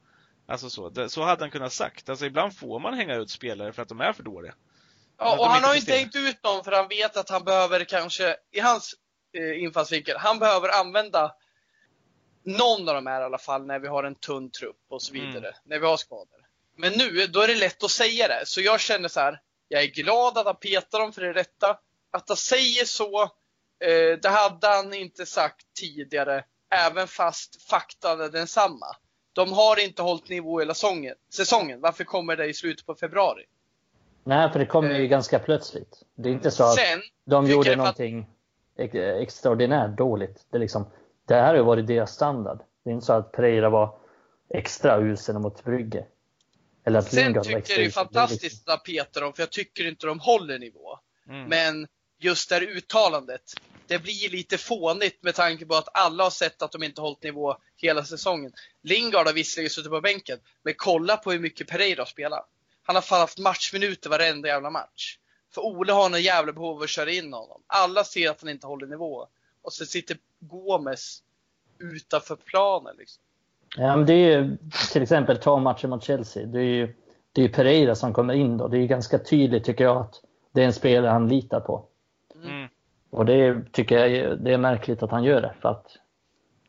Alltså 0.47 0.69
så, 0.69 1.09
så 1.09 1.23
hade 1.23 1.43
han 1.43 1.51
kunnat 1.51 1.73
sagt. 1.73 2.09
Alltså 2.09 2.25
ibland 2.25 2.57
får 2.57 2.79
man 2.79 2.93
hänga 2.93 3.15
ut 3.15 3.29
spelare 3.29 3.73
för 3.73 3.81
att 3.81 3.89
de 3.89 4.01
är 4.01 4.13
för 4.13 4.23
dåliga. 4.23 4.53
Ja, 5.17 5.37
och 5.39 5.47
han 5.47 5.63
har 5.63 5.73
ju 5.73 5.79
inte 5.79 5.93
hängt 5.93 6.15
ut 6.15 6.43
dem 6.43 6.63
för 6.63 6.71
han 6.71 6.87
vet 6.87 7.17
att 7.17 7.29
han 7.29 7.43
behöver 7.43 7.83
kanske, 7.83 8.35
i 8.51 8.59
hans 8.59 8.95
eh, 9.37 9.63
infallsvinkel, 9.63 10.17
han 10.17 10.39
behöver 10.39 10.79
använda 10.79 11.31
någon 12.43 12.89
av 12.89 12.95
de 12.95 13.07
här 13.07 13.21
i 13.21 13.23
alla 13.23 13.37
fall 13.37 13.65
när 13.65 13.79
vi 13.79 13.87
har 13.87 14.03
en 14.03 14.15
tunn 14.15 14.49
trupp 14.49 14.81
och 14.89 15.01
så 15.01 15.13
vidare. 15.13 15.47
Mm. 15.47 15.59
När 15.63 15.79
vi 15.79 15.85
har 15.85 15.97
skador. 15.97 16.41
Men 16.77 16.93
nu, 16.93 17.27
då 17.27 17.41
är 17.41 17.47
det 17.47 17.55
lätt 17.55 17.83
att 17.83 17.91
säga 17.91 18.27
det. 18.27 18.45
Så 18.45 18.61
jag 18.61 18.79
känner 18.79 19.09
så 19.09 19.19
här, 19.19 19.41
jag 19.67 19.83
är 19.83 19.87
glad 19.87 20.37
att 20.37 20.45
han 20.45 20.55
petar 20.55 20.99
dem 20.99 21.13
för 21.13 21.21
det 21.21 21.33
rätta. 21.33 21.77
Att 22.11 22.29
han 22.29 22.37
säger 22.37 22.85
så, 22.85 23.21
eh, 23.79 24.19
det 24.21 24.29
hade 24.29 24.67
han 24.67 24.93
inte 24.93 25.25
sagt 25.25 25.65
tidigare, 25.79 26.43
även 26.69 27.07
fast 27.07 27.69
faktan 27.69 28.21
är 28.21 28.29
densamma. 28.29 28.95
De 29.33 29.53
har 29.53 29.83
inte 29.83 30.01
hållit 30.01 30.29
nivå 30.29 30.59
hela 30.59 30.73
säsongen. 30.73 31.15
säsongen. 31.33 31.81
Varför 31.81 32.03
kommer 32.03 32.35
det 32.35 32.45
i 32.45 32.53
slutet 32.53 32.85
på 32.85 32.95
februari? 32.95 33.45
Nej, 34.23 34.51
för 34.51 34.59
det 34.59 34.65
kommer 34.65 34.89
ju 34.89 35.03
eh. 35.03 35.09
ganska 35.09 35.39
plötsligt. 35.39 36.03
Det 36.15 36.29
är 36.29 36.33
inte 36.33 36.51
så 36.51 36.63
att 36.63 36.75
Sen, 36.75 37.01
de 37.25 37.47
gjorde 37.47 37.75
någonting 37.75 38.25
att... 38.77 38.95
extraordinärt 38.95 39.97
dåligt. 39.97 40.45
Det, 40.49 40.57
är 40.57 40.59
liksom, 40.59 40.85
det 41.31 41.41
här 41.41 41.47
har 41.47 41.55
ju 41.55 41.61
varit 41.61 41.87
deras 41.87 42.13
standard. 42.13 42.59
Det 42.83 42.89
är 42.89 42.93
inte 42.93 43.05
så 43.05 43.13
att 43.13 43.31
Pereira 43.31 43.69
var 43.69 43.99
extra 44.49 45.01
usel 45.01 45.39
mot 45.39 45.63
Brygge. 45.63 46.05
Eller 46.85 46.99
att 46.99 47.11
Sen 47.11 47.25
Lingard 47.25 47.43
tycker 47.43 47.57
jag 47.57 47.79
det 47.79 47.85
är 47.85 47.89
fantastiskt 47.89 48.43
liksom... 48.43 48.73
att 48.73 48.83
peta 48.83 49.19
dem, 49.19 49.33
för 49.33 49.41
jag 49.41 49.51
tycker 49.51 49.87
inte 49.87 50.07
de 50.07 50.19
håller 50.19 50.59
nivå. 50.59 50.99
Mm. 51.29 51.49
Men 51.49 51.87
just 52.19 52.49
det 52.49 52.55
här 52.55 52.61
uttalandet, 52.61 53.41
det 53.87 53.99
blir 53.99 54.29
lite 54.29 54.57
fånigt 54.57 55.23
med 55.23 55.35
tanke 55.35 55.65
på 55.65 55.75
att 55.75 55.87
alla 55.93 56.23
har 56.23 56.29
sett 56.29 56.61
att 56.61 56.71
de 56.71 56.83
inte 56.83 57.01
hållit 57.01 57.23
nivå 57.23 57.55
hela 57.77 58.03
säsongen. 58.03 58.51
Lingard 58.83 59.25
har 59.25 59.33
visserligen 59.33 59.69
suttit 59.69 59.91
på 59.91 60.01
bänken, 60.01 60.39
men 60.63 60.73
kolla 60.77 61.17
på 61.17 61.31
hur 61.31 61.39
mycket 61.39 61.67
Pereira 61.67 62.05
spelar. 62.05 62.41
Han 62.83 62.95
har 62.95 63.01
fan 63.01 63.19
haft 63.19 63.39
matchminuter 63.39 64.09
varenda 64.09 64.47
jävla 64.47 64.69
match. 64.69 65.17
För 65.53 65.61
Ole 65.61 65.93
har 65.93 66.05
en 66.05 66.21
jävla 66.21 66.53
behov 66.53 66.77
av 66.77 66.83
att 66.83 66.89
köra 66.89 67.11
in 67.11 67.33
honom. 67.33 67.63
Alla 67.67 68.03
ser 68.03 68.29
att 68.29 68.41
han 68.41 68.49
inte 68.49 68.67
håller 68.67 68.87
nivå. 68.87 69.27
Och 69.61 69.73
så 69.73 69.85
sitter 69.85 70.17
Gomes 70.39 71.23
utanför 71.79 72.35
planen 72.35 72.95
liksom. 72.97 73.23
Ja, 73.77 73.95
men 73.95 74.05
det 74.05 74.13
är 74.13 74.41
ju 74.41 74.57
till 74.91 75.01
exempel 75.01 75.37
ta 75.37 75.59
matchen 75.59 75.89
mot 75.89 76.03
Chelsea. 76.03 76.45
Det 76.45 76.59
är 76.59 76.63
ju 76.63 76.95
det 77.33 77.43
är 77.43 77.49
Pereira 77.49 77.95
som 77.95 78.13
kommer 78.13 78.33
in 78.33 78.57
då. 78.57 78.67
Det 78.67 78.77
är 78.77 78.87
ganska 78.87 79.19
tydligt 79.19 79.63
tycker 79.63 79.83
jag 79.83 79.97
att 79.97 80.21
det 80.51 80.61
är 80.61 80.65
en 80.65 80.73
spelare 80.73 81.11
han 81.11 81.27
litar 81.27 81.59
på. 81.59 81.85
Mm. 82.43 82.67
Och 83.09 83.25
det 83.25 83.71
tycker 83.71 84.07
jag 84.07 84.39
det 84.39 84.53
är 84.53 84.57
märkligt 84.57 85.03
att 85.03 85.11
han 85.11 85.23
gör 85.23 85.41
det. 85.41 85.53
För 85.61 85.69
att 85.69 85.97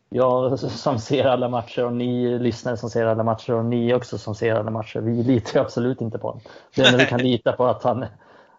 jag 0.09 0.59
som 0.59 0.99
ser 0.99 1.24
alla 1.24 1.49
matcher 1.49 1.84
och 1.84 1.93
ni 1.93 2.38
lyssnare 2.38 2.76
som 2.76 2.90
ser 2.90 3.07
alla 3.07 3.22
matcher 3.22 3.53
och 3.53 3.64
ni 3.64 3.95
också 3.95 4.18
som 4.18 4.34
ser 4.34 4.55
alla 4.55 4.70
matcher, 4.70 5.01
vi 5.01 5.22
litar 5.22 5.61
absolut 5.61 6.01
inte 6.01 6.18
på 6.18 6.26
honom. 6.26 6.43
Det 6.74 6.86
enda 6.86 6.99
vi 6.99 7.07
kan 7.07 7.22
lita 7.22 7.53
på 7.53 7.66
att 7.66 7.82
han 7.82 8.07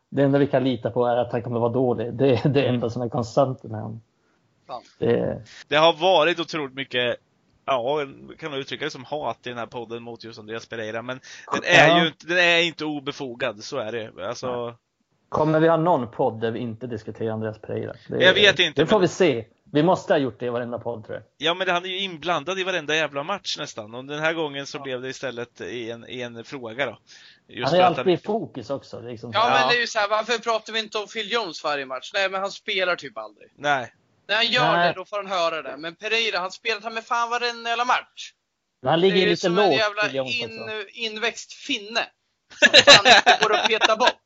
det 0.10 0.24
enda 0.24 0.38
vi 0.38 0.48
kan 0.48 0.64
lita 0.64 0.90
på 0.90 1.06
är 1.06 1.18
att 1.18 1.32
han 1.32 1.42
kommer 1.42 1.60
vara 1.60 1.72
dålig. 1.72 2.14
Det 2.14 2.46
är 2.46 2.50
det 2.50 2.68
enda 2.68 2.90
som 2.90 3.02
är 3.02 3.10
konstant 3.10 3.64
med 3.64 3.82
honom. 3.82 4.02
Det... 4.98 5.42
det 5.68 5.76
har 5.76 5.94
varit 5.94 6.40
otroligt 6.40 6.76
mycket 6.76 7.18
ja, 7.66 8.08
kan 8.40 8.52
man 8.52 8.60
uttrycka 8.60 8.86
det 8.86 8.92
som 8.92 9.04
hat 9.04 9.48
i 9.48 9.50
den 9.50 9.58
här 9.58 9.66
podden 9.66 10.04
mot 10.04 10.24
just 10.24 10.40
Andreas 10.40 10.66
Pereira, 10.66 11.02
men 11.02 11.20
den 11.52 11.64
är 11.64 11.88
ja. 11.88 12.02
ju 12.02 12.08
inte, 12.08 12.28
den 12.28 12.38
är 12.38 12.62
inte 12.62 12.86
obefogad, 12.86 13.64
så 13.64 13.78
är 13.78 13.92
det. 13.92 14.28
Alltså... 14.28 14.76
Kommer 15.30 15.60
vi 15.60 15.68
ha 15.68 15.78
någon 15.78 16.12
podd 16.12 16.42
där 16.42 16.52
vi 16.52 16.60
inte 16.60 16.88
diskuterar 16.88 17.32
Andreas 17.32 17.60
Pereira? 17.62 17.94
Det, 18.08 18.24
jag 18.24 18.34
vet 18.34 18.60
inte. 18.60 18.82
Det 18.82 18.88
får 18.88 18.96
men... 18.96 19.02
vi 19.02 19.08
se. 19.08 19.46
Vi 19.72 19.84
måste 19.84 20.14
ha 20.14 20.18
gjort 20.18 20.40
det 20.40 20.46
i 20.46 20.50
varenda 20.50 20.80
podd 20.80 21.06
tror 21.06 21.16
jag. 21.16 21.24
Ja, 21.38 21.54
men 21.54 21.70
han 21.70 21.84
är 21.86 21.90
ju 21.90 22.00
inblandad 22.00 22.60
i 22.60 22.64
varenda 22.64 22.96
jävla 22.96 23.24
match 23.24 23.58
nästan. 23.58 23.96
Och 23.96 24.06
den 24.06 24.20
här 24.20 24.34
gången 24.34 24.66
så 24.66 24.78
ja. 24.78 24.84
blev 24.84 25.02
det 25.02 25.10
istället 25.10 25.62
i 25.62 25.92
en, 25.92 26.10
i 26.10 26.22
en 26.22 26.44
fråga 26.44 26.86
då. 26.86 26.98
Just 27.48 27.72
han 27.72 27.80
är 27.80 27.84
alltid 27.84 28.08
i 28.08 28.18
fokus 28.18 28.70
också. 28.70 29.02
Liksom. 29.02 29.32
Ja, 29.34 29.50
men 29.60 29.70
det 29.70 29.76
är 29.76 29.82
ju 29.82 29.88
så 29.88 30.00
här, 30.00 30.10
varför 30.10 30.38
pratar 30.38 30.74
vi 30.74 30.80
inte 30.80 30.98
om 30.98 31.08
Phil 31.08 31.32
Jones 31.32 31.64
varje 31.64 31.86
match? 31.86 32.12
Nej, 32.14 32.30
men 32.30 32.42
han 32.42 32.52
spelar 32.52 32.96
typ 32.96 33.18
aldrig. 33.18 33.52
Nej. 33.56 33.94
När 34.28 34.36
han 34.36 34.48
gör 34.48 34.78
Nej. 34.78 34.88
det, 34.88 34.94
då 34.94 35.06
får 35.06 35.18
han 35.18 35.28
höra 35.28 35.62
det. 35.62 35.78
Men 35.78 35.96
Pereira, 35.96 36.40
han 36.40 36.52
spelar 36.52 36.82
han 36.82 36.94
med 36.94 37.06
fan 37.06 37.30
varenda 37.30 37.70
jävla 37.70 37.86
match. 37.86 38.34
Men 38.82 38.90
han 38.90 39.00
ligger 39.00 39.28
lite 39.28 39.50
lågt. 39.50 39.70
Det 39.70 39.76
är 39.76 39.84
som 39.84 39.98
en 40.00 40.14
jävla 40.14 40.30
in, 40.30 40.88
inväxt 40.90 41.54
finne. 41.54 42.08
Som 42.60 42.70
fan 42.70 43.06
inte 43.06 43.40
går 43.42 43.56
att 43.56 43.68
peta 43.68 43.96
bort. 43.96 44.10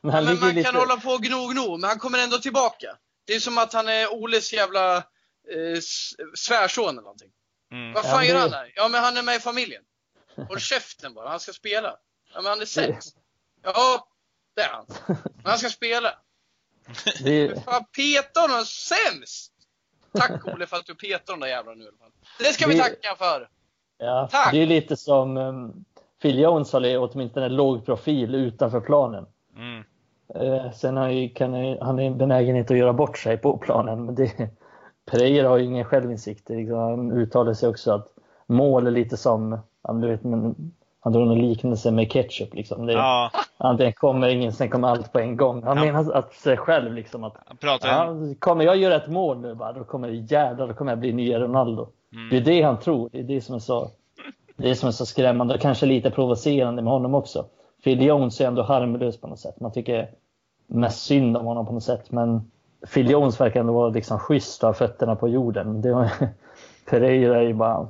Men, 0.00 0.14
ja, 0.14 0.20
men 0.20 0.40
man 0.40 0.48
lite... 0.48 0.62
kan 0.62 0.76
hålla 0.76 0.96
på 0.96 1.10
och 1.10 1.22
gno, 1.22 1.46
gno, 1.46 1.76
men 1.76 1.90
han 1.90 1.98
kommer 1.98 2.18
ändå 2.18 2.38
tillbaka. 2.38 2.96
Det 3.26 3.34
är 3.34 3.40
som 3.40 3.58
att 3.58 3.72
han 3.72 3.88
är 3.88 4.12
Oles 4.12 4.52
jävla 4.52 4.96
eh, 4.96 5.80
svärson 6.34 6.88
eller 6.88 7.02
någonting. 7.02 7.30
Mm. 7.72 7.92
Vad 7.92 8.04
fan 8.04 8.26
ja, 8.26 8.32
gör 8.32 8.40
han 8.40 8.50
där? 8.50 8.72
Ja, 8.74 8.88
men 8.88 9.04
han 9.04 9.16
är 9.16 9.22
med 9.22 9.36
i 9.36 9.40
familjen. 9.40 9.82
Håll 10.48 10.60
käften 10.60 11.14
bara, 11.14 11.28
han 11.28 11.40
ska 11.40 11.52
spela. 11.52 11.96
Ja, 12.34 12.42
men 12.42 12.46
han 12.46 12.60
är 12.60 12.66
sämst. 12.66 13.16
Ja, 13.62 14.08
det 14.56 14.62
är 14.62 14.68
han. 14.68 14.86
Men 15.06 15.44
han 15.44 15.58
ska 15.58 15.68
spela. 15.68 16.18
Det... 17.24 17.64
Fan, 17.64 17.84
peta 17.96 18.40
honom 18.40 18.64
sämst! 18.64 19.52
Tack 20.12 20.46
Ole 20.46 20.66
för 20.66 20.76
att 20.76 20.86
du 20.86 20.94
petar 20.94 21.32
de 21.32 21.40
där 21.40 21.46
jävlarna 21.46 21.76
nu 21.78 21.84
i 21.84 21.88
alla 21.88 21.96
fall. 21.96 22.10
Det 22.38 22.44
ska 22.44 22.66
vi 22.66 22.78
tacka 22.78 23.14
för! 23.18 23.48
Ja, 23.98 24.28
Tack! 24.32 24.52
Det 24.52 24.62
är 24.62 24.66
lite 24.66 24.96
som, 24.96 25.36
um, 25.36 25.84
Phil 26.22 26.38
Jones 26.38 26.72
har 26.72 26.98
åtminstone 26.98 27.46
en 27.46 27.56
låg 27.56 27.86
profil 27.86 28.34
utanför 28.34 28.80
planen. 28.80 29.26
Mm. 29.56 29.84
Eh, 30.34 30.72
sen 30.72 30.96
har 30.96 31.08
ju, 31.08 31.28
kan 31.28 31.54
han 31.80 31.98
en 31.98 32.18
benägenhet 32.18 32.70
att 32.70 32.76
göra 32.76 32.92
bort 32.92 33.18
sig 33.18 33.36
på 33.36 33.58
planen. 33.58 34.04
Men 34.04 34.14
det, 34.14 34.50
Pereira 35.10 35.48
har 35.48 35.56
ju 35.56 35.64
ingen 35.64 35.84
självinsikt. 35.84 36.48
Liksom, 36.48 36.78
han 36.78 37.12
uttalar 37.12 37.54
sig 37.54 37.68
också 37.68 37.92
att 37.92 38.08
mål 38.46 38.86
är 38.86 38.90
lite 38.90 39.16
som, 39.16 39.60
han, 39.82 40.00
vet, 40.00 40.24
men, 40.24 40.72
han 41.00 41.12
drog 41.12 41.32
en 41.32 41.48
liknelse 41.48 41.90
med 41.90 42.12
ketchup. 42.12 42.54
Liksom. 42.54 42.86
Det, 42.86 42.92
Ja, 42.92 43.30
Antingen 43.60 43.92
kommer 43.92 44.28
ingen, 44.28 44.52
sen 44.52 44.70
kommer 44.70 44.88
allt 44.88 45.12
på 45.12 45.18
en 45.18 45.36
gång. 45.36 45.62
Han 45.62 45.76
Ja. 45.76 45.84
menar 45.84 46.12
att 46.12 46.34
sig 46.34 46.56
själv 46.56 46.92
liksom 46.92 47.24
att 47.24 47.34
pratar 47.60 47.88
ja, 47.88 48.14
kommer 48.38 48.64
jag 48.64 48.76
göra 48.76 48.94
ett 48.96 49.08
mål 49.08 49.40
nu 49.40 49.54
bara, 49.54 49.72
då 49.72 49.84
kommer 49.84 50.08
jävlar, 50.08 50.68
då 50.68 50.74
kommer 50.74 50.92
jag 50.92 50.98
bli 50.98 51.12
nya 51.12 51.40
Ronaldo. 51.40 51.88
Mm. 52.12 52.28
Det 52.30 52.36
är 52.36 52.40
det 52.40 52.62
han 52.62 52.78
tror. 52.80 53.08
Det 53.12 53.18
är 53.18 53.22
det 53.24 53.40
som 53.40 53.54
är 53.54 53.58
så, 53.58 53.90
det 54.56 54.70
är 54.70 54.74
som 54.74 54.86
är 54.88 54.92
så 54.92 55.06
skrämmande 55.06 55.54
och 55.54 55.60
kanske 55.60 55.86
lite 55.86 56.10
provocerande 56.10 56.82
med 56.82 56.92
honom 56.92 57.14
också. 57.14 57.44
Phil 57.84 58.02
Jones 58.02 58.40
är 58.40 58.46
ändå 58.46 58.62
harmlös 58.62 59.20
på 59.20 59.26
något 59.26 59.38
sätt. 59.40 59.60
Man 59.60 59.72
tycker 59.72 60.10
mest 60.66 61.02
synd 61.06 61.36
om 61.36 61.46
honom 61.46 61.66
på 61.66 61.72
något 61.72 61.82
sätt. 61.84 62.10
Men 62.10 62.50
Phil 62.94 63.10
Jones 63.10 63.40
verkar 63.40 63.60
ändå 63.60 63.72
vara 63.72 63.88
liksom 63.88 64.18
schysst 64.18 64.62
ha 64.62 64.72
fötterna 64.72 65.16
på 65.16 65.28
jorden. 65.28 65.82
Det 65.82 65.92
var, 65.92 66.10
Pereira 66.90 67.36
är 67.36 67.42
ju 67.42 67.54
bara... 67.54 67.88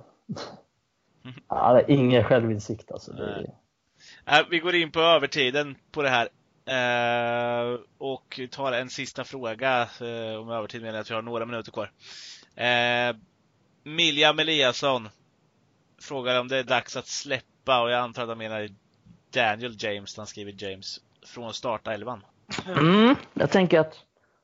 Han 1.47 1.75
har 1.75 1.91
ingen 1.91 2.25
självinsikt 2.25 2.93
alltså. 2.93 3.13
Det. 3.13 3.51
Äh, 4.29 4.47
vi 4.51 4.59
går 4.59 4.75
in 4.75 4.91
på 4.91 5.01
övertiden 5.01 5.77
på 5.93 6.03
det 6.03 6.09
här. 6.09 6.29
Eh, 6.69 7.79
och 7.99 8.41
tar 8.51 8.73
en 8.73 8.91
sista 8.91 9.25
fråga. 9.25 9.81
Eh, 10.01 10.41
om 10.41 10.51
övertid 10.51 10.83
menar 10.83 10.95
jag 10.95 11.01
att 11.01 11.11
vi 11.11 11.15
har 11.15 11.23
några 11.23 11.47
minuter 11.47 11.73
kvar. 11.73 11.91
Äh, 12.55 12.69
eh, 12.69 13.17
Miljam 13.85 14.39
Eliasson 14.39 15.09
frågar 16.01 16.41
om 16.41 16.49
det 16.49 16.59
är 16.59 16.65
dags 16.65 16.97
att 16.97 17.07
släppa, 17.07 17.83
och 17.83 17.91
jag 17.91 18.01
antar 18.01 18.23
att 18.23 18.29
han 18.29 18.39
menar 18.39 18.69
Daniel 19.31 19.77
James, 19.79 20.17
han 20.17 20.27
skriver 20.27 20.55
James, 20.59 21.01
från 21.27 21.55
starta 21.55 21.93
elvan. 21.95 22.25
Mm, 22.67 23.15
jag 23.35 23.51
tänker 23.51 23.81
att 23.81 23.95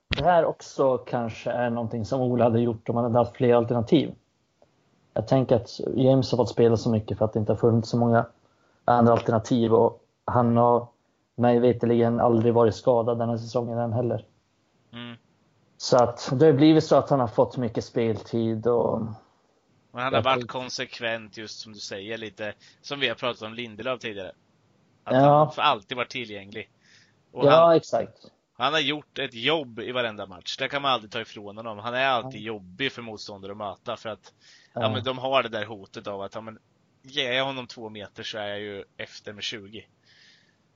det 0.08 0.24
här 0.24 0.44
också 0.44 0.98
kanske 0.98 1.50
är 1.50 1.70
någonting 1.70 2.04
som 2.04 2.20
Ola 2.20 2.44
hade 2.44 2.60
gjort 2.60 2.88
om 2.88 2.96
han 2.96 3.04
hade 3.04 3.18
haft 3.18 3.36
fler 3.36 3.54
alternativ. 3.54 4.14
Jag 5.14 5.28
tänker 5.28 5.56
att 5.56 5.80
James 5.96 6.30
har 6.30 6.36
fått 6.36 6.50
spela 6.50 6.76
så 6.76 6.90
mycket 6.90 7.18
för 7.18 7.24
att 7.24 7.32
det 7.32 7.38
inte 7.38 7.52
har 7.52 7.58
funnits 7.58 7.88
så 7.88 7.96
många 7.96 8.26
andra 8.84 9.12
alternativ 9.12 9.74
och 9.74 10.04
han 10.24 10.56
har 10.56 10.88
mig 11.34 11.58
veterligen 11.58 12.20
aldrig 12.20 12.54
varit 12.54 12.74
skadad 12.74 13.18
den 13.18 13.28
här 13.28 13.36
säsongen 13.36 13.78
än 13.78 13.92
heller. 13.92 14.26
Mm. 14.92 15.16
Så 15.76 15.96
att 15.96 16.32
det 16.32 16.46
har 16.46 16.52
blivit 16.52 16.84
så 16.84 16.96
att 16.96 17.10
han 17.10 17.20
har 17.20 17.28
fått 17.28 17.56
mycket 17.56 17.84
speltid 17.84 18.66
och 18.66 19.00
Men 19.92 20.02
han 20.02 20.14
har 20.14 20.22
varit 20.22 20.48
konsekvent, 20.48 21.36
just 21.36 21.60
som 21.60 21.72
du 21.72 21.78
säger, 21.78 22.18
lite 22.18 22.54
som 22.82 23.00
vi 23.00 23.08
har 23.08 23.14
pratat 23.14 23.42
om 23.42 23.54
Lindelöf 23.54 24.00
tidigare. 24.00 24.32
Att 25.04 25.14
Ja. 25.14 25.20
han 25.20 25.30
har 25.30 25.62
alltid 25.62 25.96
varit 25.96 26.10
tillgänglig. 26.10 26.70
Och 27.32 27.46
ja, 27.46 27.66
han, 27.66 27.76
exakt. 27.76 28.18
han 28.56 28.72
har 28.72 28.80
gjort 28.80 29.18
ett 29.18 29.34
jobb 29.34 29.80
i 29.80 29.92
varenda 29.92 30.26
match. 30.26 30.56
Det 30.56 30.68
kan 30.68 30.82
man 30.82 30.90
aldrig 30.90 31.10
ta 31.10 31.20
ifrån 31.20 31.56
honom. 31.56 31.78
Han 31.78 31.94
är 31.94 32.06
alltid 32.06 32.40
jobbig 32.40 32.92
för 32.92 33.02
motståndare 33.02 33.52
att 33.52 33.58
möta 33.58 33.96
för 33.96 34.08
att 34.08 34.32
ja. 34.74 34.80
Ja. 34.80 34.90
men 34.90 35.04
de 35.04 35.18
har 35.18 35.42
det 35.42 35.48
där 35.48 35.64
hotet 35.64 36.06
av 36.06 36.22
att 36.22 36.34
ja, 36.34 36.40
men, 36.40 36.58
ger 37.04 37.32
jag 37.32 37.44
honom 37.44 37.66
två 37.66 37.88
meter 37.88 38.22
så 38.22 38.38
är 38.38 38.48
jag 38.48 38.60
ju 38.60 38.84
efter 38.96 39.32
med 39.32 39.42
20. 39.42 39.84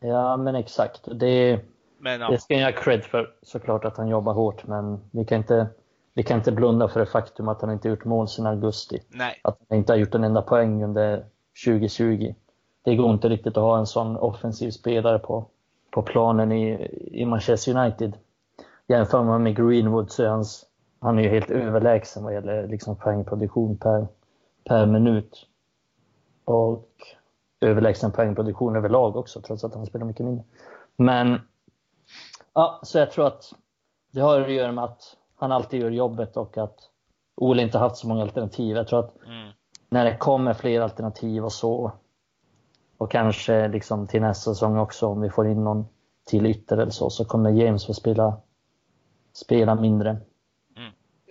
Ja, 0.01 0.37
men 0.37 0.55
exakt. 0.55 1.01
Det, 1.13 1.61
Men 1.99 2.21
ja, 2.21 2.31
det 2.31 2.39
ska 2.39 2.55
jag 2.55 2.73
ha 2.73 2.83
cred 2.83 3.05
för 3.05 3.35
såklart 3.43 3.85
att 3.85 3.97
han 3.97 4.09
jobbar 4.09 4.33
hårt, 4.33 4.67
men 4.67 5.01
vi 5.11 5.25
kan 5.25 5.39
inte, 5.39 5.67
vi 6.15 6.23
kan 6.23 6.39
inte 6.39 6.53
blunda 6.53 6.89
för 6.89 7.01
det 7.01 7.07
faktum 7.07 7.49
att 7.49 7.61
han 7.61 7.71
inte 7.71 7.89
gjort 7.89 8.05
mål 8.05 8.29
sedan 8.29 8.47
augusti. 8.47 9.03
nej. 9.09 9.41
att 9.45 9.59
han 9.69 9.79
inte 9.79 9.93
har 9.93 9.99
gjort 9.99 10.15
en 10.15 10.25
enda 10.25 10.43
poäng 10.43 10.85
under 10.85 11.25
2020. 11.67 12.35
Det 12.85 12.97
går 12.97 13.11
inte 13.11 13.29
riktigt 13.29 13.57
att 13.57 13.63
ha 13.63 13.79
en 13.79 13.87
sån 13.87 14.17
offensiv 14.17 14.71
spelare 14.71 15.19
på, 15.19 15.47
på 15.91 16.03
planen 16.03 16.53
i, 16.53 16.89
i 17.13 17.25
Manchester 17.25 17.77
United. 17.77 18.17
Jämför 18.87 19.25
man 19.25 19.43
med 19.43 19.57
Greenwood 19.57 20.11
så 20.11 20.23
är 20.23 20.29
hans, 20.29 20.67
han 21.01 21.19
är 21.19 21.23
ju 21.23 21.29
helt 21.29 21.51
överlägsen 21.51 22.25
vad 22.25 22.35
gäller 22.35 22.69
liksom 22.69 22.97
poängproduktion 22.97 23.77
per, 23.77 24.07
per 24.65 24.87
minut. 24.87 25.47
Och 26.49 26.89
överlägsen 27.61 28.13
poängproduktion 28.13 28.77
överlag 28.77 29.17
också, 29.17 29.41
trots 29.41 29.65
att 29.65 29.75
han 29.75 29.87
spelar 29.87 30.07
mycket 30.07 30.27
mindre. 30.27 30.45
Men, 30.97 31.41
ja, 32.55 32.81
så 32.83 32.99
jag 32.99 33.11
tror 33.11 33.27
att 33.27 33.45
det 34.11 34.21
har 34.21 34.41
att 34.41 34.53
göra 34.53 34.73
med 34.73 34.85
att 34.85 35.17
han 35.35 35.53
alltid 35.53 35.81
gör 35.81 35.91
jobbet 35.91 36.37
och 36.37 36.59
att 36.59 36.79
Ole 37.37 37.63
inte 37.63 37.79
haft 37.79 37.97
så 37.97 38.09
många 38.09 38.23
alternativ. 38.23 38.77
Jag 38.77 38.89
tror 38.89 38.99
att 38.99 39.17
Mm. 39.27 39.53
när 39.89 40.05
det 40.05 40.17
kommer 40.17 40.55
fler 40.55 40.81
alternativ 40.81 41.45
och 41.45 41.53
så 41.53 41.93
och 42.99 43.11
kanske 43.11 43.69
liksom 43.69 44.07
till 44.07 44.21
nästa 44.21 44.55
säsong 44.55 44.79
också 44.79 45.07
om 45.07 45.21
vi 45.21 45.31
får 45.31 45.47
in 45.49 45.65
någon 45.65 45.87
till 46.25 46.47
ytter 46.47 46.77
eller 46.77 46.93
så, 46.93 47.11
så 47.11 47.25
kommer 47.25 47.51
James 47.51 47.87
få 47.87 47.95
spela, 47.95 48.37
spela 49.33 49.75
mindre. 49.75 50.17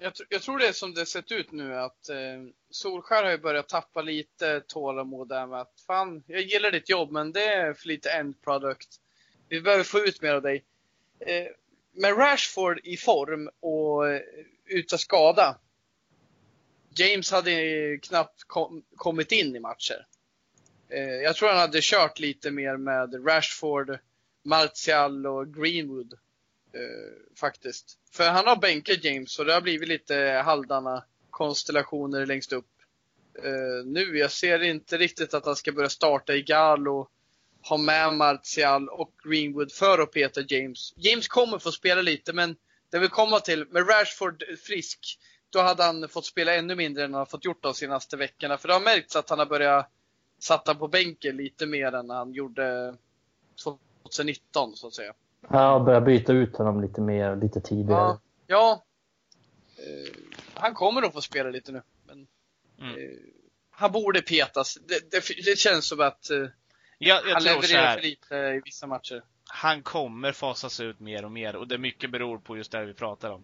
Jag, 0.07 0.13
tr- 0.13 0.25
jag 0.29 0.41
tror 0.41 0.59
det 0.59 0.67
är 0.67 0.73
som 0.73 0.93
det 0.93 1.05
sett 1.05 1.31
ut 1.31 1.51
nu 1.51 1.75
att 1.75 2.09
eh, 2.09 2.17
Solskär 2.69 3.23
har 3.23 3.31
ju 3.31 3.37
börjat 3.37 3.69
tappa 3.69 4.01
lite 4.01 4.61
tålamod 4.61 5.29
där 5.29 5.47
med 5.47 5.61
att 5.61 5.81
fan, 5.87 6.23
jag 6.27 6.41
gillar 6.41 6.71
ditt 6.71 6.89
jobb 6.89 7.11
men 7.11 7.31
det 7.31 7.43
är 7.43 7.73
för 7.73 7.87
lite 7.87 8.09
end 8.09 8.41
product. 8.41 8.87
Vi 9.49 9.61
behöver 9.61 9.83
få 9.83 9.99
ut 9.99 10.21
mer 10.21 10.33
av 10.33 10.41
dig. 10.41 10.63
Eh, 11.19 11.47
med 11.93 12.17
Rashford 12.17 12.79
i 12.83 12.97
form 12.97 13.49
och 13.59 14.09
eh, 14.09 14.21
utan 14.65 14.99
skada. 14.99 15.57
James 16.95 17.31
hade 17.31 17.97
knappt 17.97 18.43
kom, 18.43 18.83
kommit 18.95 19.31
in 19.31 19.55
i 19.55 19.59
matcher. 19.59 20.05
Eh, 20.89 20.99
jag 20.99 21.35
tror 21.35 21.49
han 21.49 21.57
hade 21.57 21.79
kört 21.81 22.19
lite 22.19 22.51
mer 22.51 22.77
med 22.77 23.27
Rashford, 23.27 23.97
Martial 24.43 25.27
och 25.27 25.53
Greenwood. 25.53 26.13
Eh, 26.73 27.37
faktiskt. 27.39 27.97
För 28.11 28.29
han 28.29 28.47
har 28.47 28.55
bänkat 28.55 29.03
James 29.03 29.39
och 29.39 29.45
det 29.45 29.53
har 29.53 29.61
blivit 29.61 29.87
lite 29.87 30.41
halvdana 30.45 31.03
konstellationer 31.29 32.25
längst 32.25 32.53
upp. 32.53 32.65
Eh, 33.43 33.85
nu, 33.85 34.17
jag 34.17 34.31
ser 34.31 34.63
inte 34.63 34.97
riktigt 34.97 35.33
att 35.33 35.45
han 35.45 35.55
ska 35.55 35.71
börja 35.71 35.89
starta 35.89 36.33
i 36.33 36.45
och 36.87 37.11
ha 37.69 37.77
med 37.77 38.13
Martial 38.13 38.89
och 38.89 39.13
Greenwood 39.23 39.71
för 39.71 39.99
att 39.99 40.11
peta 40.11 40.41
James. 40.47 40.93
James 40.95 41.27
kommer 41.27 41.59
få 41.59 41.71
spela 41.71 42.01
lite, 42.01 42.33
men 42.33 42.55
det 42.89 42.99
vill 42.99 43.09
komma 43.09 43.39
till, 43.39 43.65
med 43.67 43.89
Rashford 43.89 44.43
frisk, 44.65 44.99
då 45.49 45.59
hade 45.59 45.83
han 45.83 46.09
fått 46.09 46.25
spela 46.25 46.55
ännu 46.55 46.75
mindre 46.75 47.03
än 47.03 47.13
han 47.13 47.19
har 47.19 47.25
fått 47.25 47.45
gjort 47.45 47.63
de 47.63 47.73
senaste 47.73 48.17
veckorna. 48.17 48.57
För 48.57 48.67
det 48.67 48.73
har 48.73 48.81
märkts 48.81 49.15
att 49.15 49.29
han 49.29 49.39
har 49.39 49.45
börjat 49.45 49.91
satta 50.39 50.75
på 50.75 50.87
bänken 50.87 51.37
lite 51.37 51.65
mer 51.65 51.91
än 51.91 52.09
han 52.09 52.33
gjorde 52.33 52.95
2019, 53.63 54.75
så 54.75 54.87
att 54.87 54.93
säga. 54.93 55.13
Ja, 55.49 55.79
börja 55.79 56.01
byta 56.01 56.33
ut 56.33 56.55
honom 56.57 56.81
lite 56.81 57.01
mer, 57.01 57.35
lite 57.35 57.61
tidigare. 57.61 57.99
Ja. 58.01 58.19
ja. 58.47 58.83
Eh, 59.77 60.13
han 60.53 60.73
kommer 60.73 61.01
att 61.01 61.13
få 61.13 61.21
spela 61.21 61.49
lite 61.49 61.71
nu. 61.71 61.81
Men, 62.07 62.27
Mm. 62.79 62.91
eh, 62.95 63.17
han 63.71 63.91
borde 63.91 64.21
petas. 64.21 64.77
Det, 64.87 65.11
det, 65.11 65.23
det 65.45 65.57
känns 65.57 65.85
som 65.87 65.99
att 66.01 66.29
eh, 66.29 66.37
Jag, 66.97 67.27
jag 67.27 67.33
han 67.33 67.43
levererar 67.43 67.95
för 67.95 68.01
lite 68.01 68.35
i 68.35 68.61
vissa 68.65 68.87
matcher. 68.87 69.23
han 69.49 69.83
kommer 69.83 70.31
fasas 70.31 70.79
ut 70.79 70.99
mer 70.99 71.25
och 71.25 71.31
mer 71.31 71.55
och 71.55 71.67
det 71.67 71.77
mycket 71.77 72.11
beror 72.11 72.37
på 72.37 72.57
just 72.57 72.71
det 72.71 72.85
vi 72.85 72.93
pratar 72.93 73.29
om. 73.31 73.43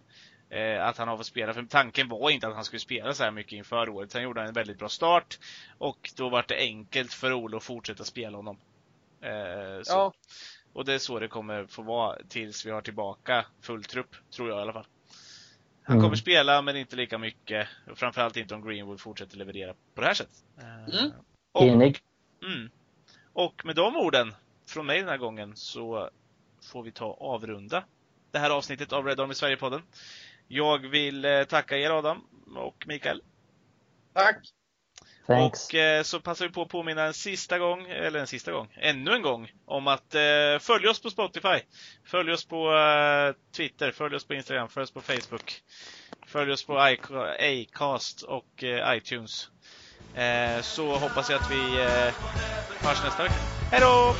Att 0.80 0.96
han 0.98 1.08
har 1.08 1.16
fått 1.16 1.26
spela, 1.26 1.54
för 1.54 1.62
tanken 1.62 2.08
var 2.08 2.30
inte 2.30 2.46
att 2.48 2.54
han 2.54 2.64
skulle 2.64 2.80
spela 2.80 3.14
så 3.14 3.24
här 3.24 3.30
mycket 3.30 3.52
inför 3.52 3.88
året. 3.88 4.10
Sen 4.12 4.22
gjorde 4.22 4.40
han 4.40 4.48
en 4.48 4.54
väldigt 4.54 4.78
bra 4.78 4.88
start 4.88 5.38
och 5.78 6.10
då 6.16 6.28
var 6.28 6.44
det 6.48 6.56
enkelt 6.58 7.12
för 7.12 7.32
Ole 7.32 7.56
att 7.56 7.62
fortsätta 7.64 8.04
spela 8.04 8.36
honom. 8.36 8.56
Så. 9.82 9.92
Ja, 9.92 10.12
Och 10.74 10.84
det 10.84 10.94
är 10.94 10.98
så 10.98 11.18
det 11.18 11.28
kommer 11.28 11.66
få 11.66 11.82
vara 11.82 12.18
tills 12.28 12.66
vi 12.66 12.70
har 12.70 12.80
tillbaka 12.82 13.46
full 13.60 13.84
trupp, 13.84 14.16
tror 14.30 14.48
jag 14.50 14.58
i 14.58 14.62
alla 14.62 14.72
fall. 14.72 14.86
Han 15.82 15.96
Mm. 15.96 16.04
kommer 16.06 16.16
spela, 16.16 16.62
men 16.62 16.76
inte 16.76 16.96
lika 16.96 17.18
mycket. 17.18 17.68
Och 17.90 17.98
framförallt 17.98 18.36
inte 18.36 18.54
om 18.54 18.68
Greenwood 18.68 19.00
fortsätter 19.00 19.36
leverera 19.36 19.74
på 19.94 20.00
det 20.00 20.06
här 20.06 20.14
sättet. 20.14 20.44
Eh, 20.58 20.98
Mm. 20.98 21.12
och, 21.52 21.62
Enig? 21.62 21.98
Mm. 22.42 22.70
Och 23.32 23.64
med 23.66 23.76
de 23.76 23.96
orden 23.96 24.34
från 24.66 24.86
mig 24.86 25.00
den 25.00 25.08
här 25.08 25.16
gången 25.18 25.56
så 25.56 26.10
får 26.62 26.82
vi 26.82 26.92
ta 26.92 27.12
avrunda 27.20 27.84
det 28.30 28.38
här 28.38 28.50
avsnittet 28.50 28.92
av 28.92 29.06
Red 29.06 29.20
Army 29.20 29.34
Sverige-podden. 29.34 29.82
Jag 30.48 30.78
vill 30.78 31.24
eh, 31.24 31.44
tacka 31.44 31.78
er 31.78 31.90
Adam 31.90 32.26
och 32.56 32.84
Mikael. 32.86 33.22
tack. 34.12 34.36
Thanks. 35.26 35.68
Och 35.68 35.74
eh, 35.74 36.02
så 36.02 36.20
passar 36.20 36.46
vi 36.46 36.52
på 36.52 36.62
att 36.62 36.68
påminna 36.68 37.04
en 37.04 37.14
sista 37.14 37.58
gång, 37.58 37.86
eller 37.88 38.20
en 38.20 38.26
sista 38.26 38.52
gång, 38.52 38.68
ännu 38.80 39.12
en 39.12 39.22
gång, 39.22 39.52
om 39.66 39.86
att 39.86 40.14
eh, 40.14 40.58
följ 40.60 40.88
oss 40.88 41.02
på 41.02 41.10
Spotify. 41.10 41.60
Följ 42.06 42.32
oss 42.32 42.44
på 42.44 42.76
eh, 42.76 43.52
Twitter, 43.56 43.90
följ 43.90 44.16
oss 44.16 44.24
på 44.24 44.34
Instagram, 44.34 44.68
följ 44.68 44.84
oss 44.84 44.90
på 44.90 45.00
Facebook. 45.00 45.60
Följ 46.26 46.52
oss 46.52 46.64
på 46.64 46.78
Acast 46.78 48.22
och 48.22 48.64
eh, 48.64 48.96
iTunes. 48.96 49.48
Eh, 50.14 50.60
så 50.60 50.96
hoppas 50.96 51.30
jag 51.30 51.40
att 51.40 51.50
vi 51.50 51.80
eh, 51.80 52.14
hörs 52.86 53.04
nästa 53.04 53.22
vecka. 53.22 53.34
Hej 53.70 53.80
då! 53.80 54.14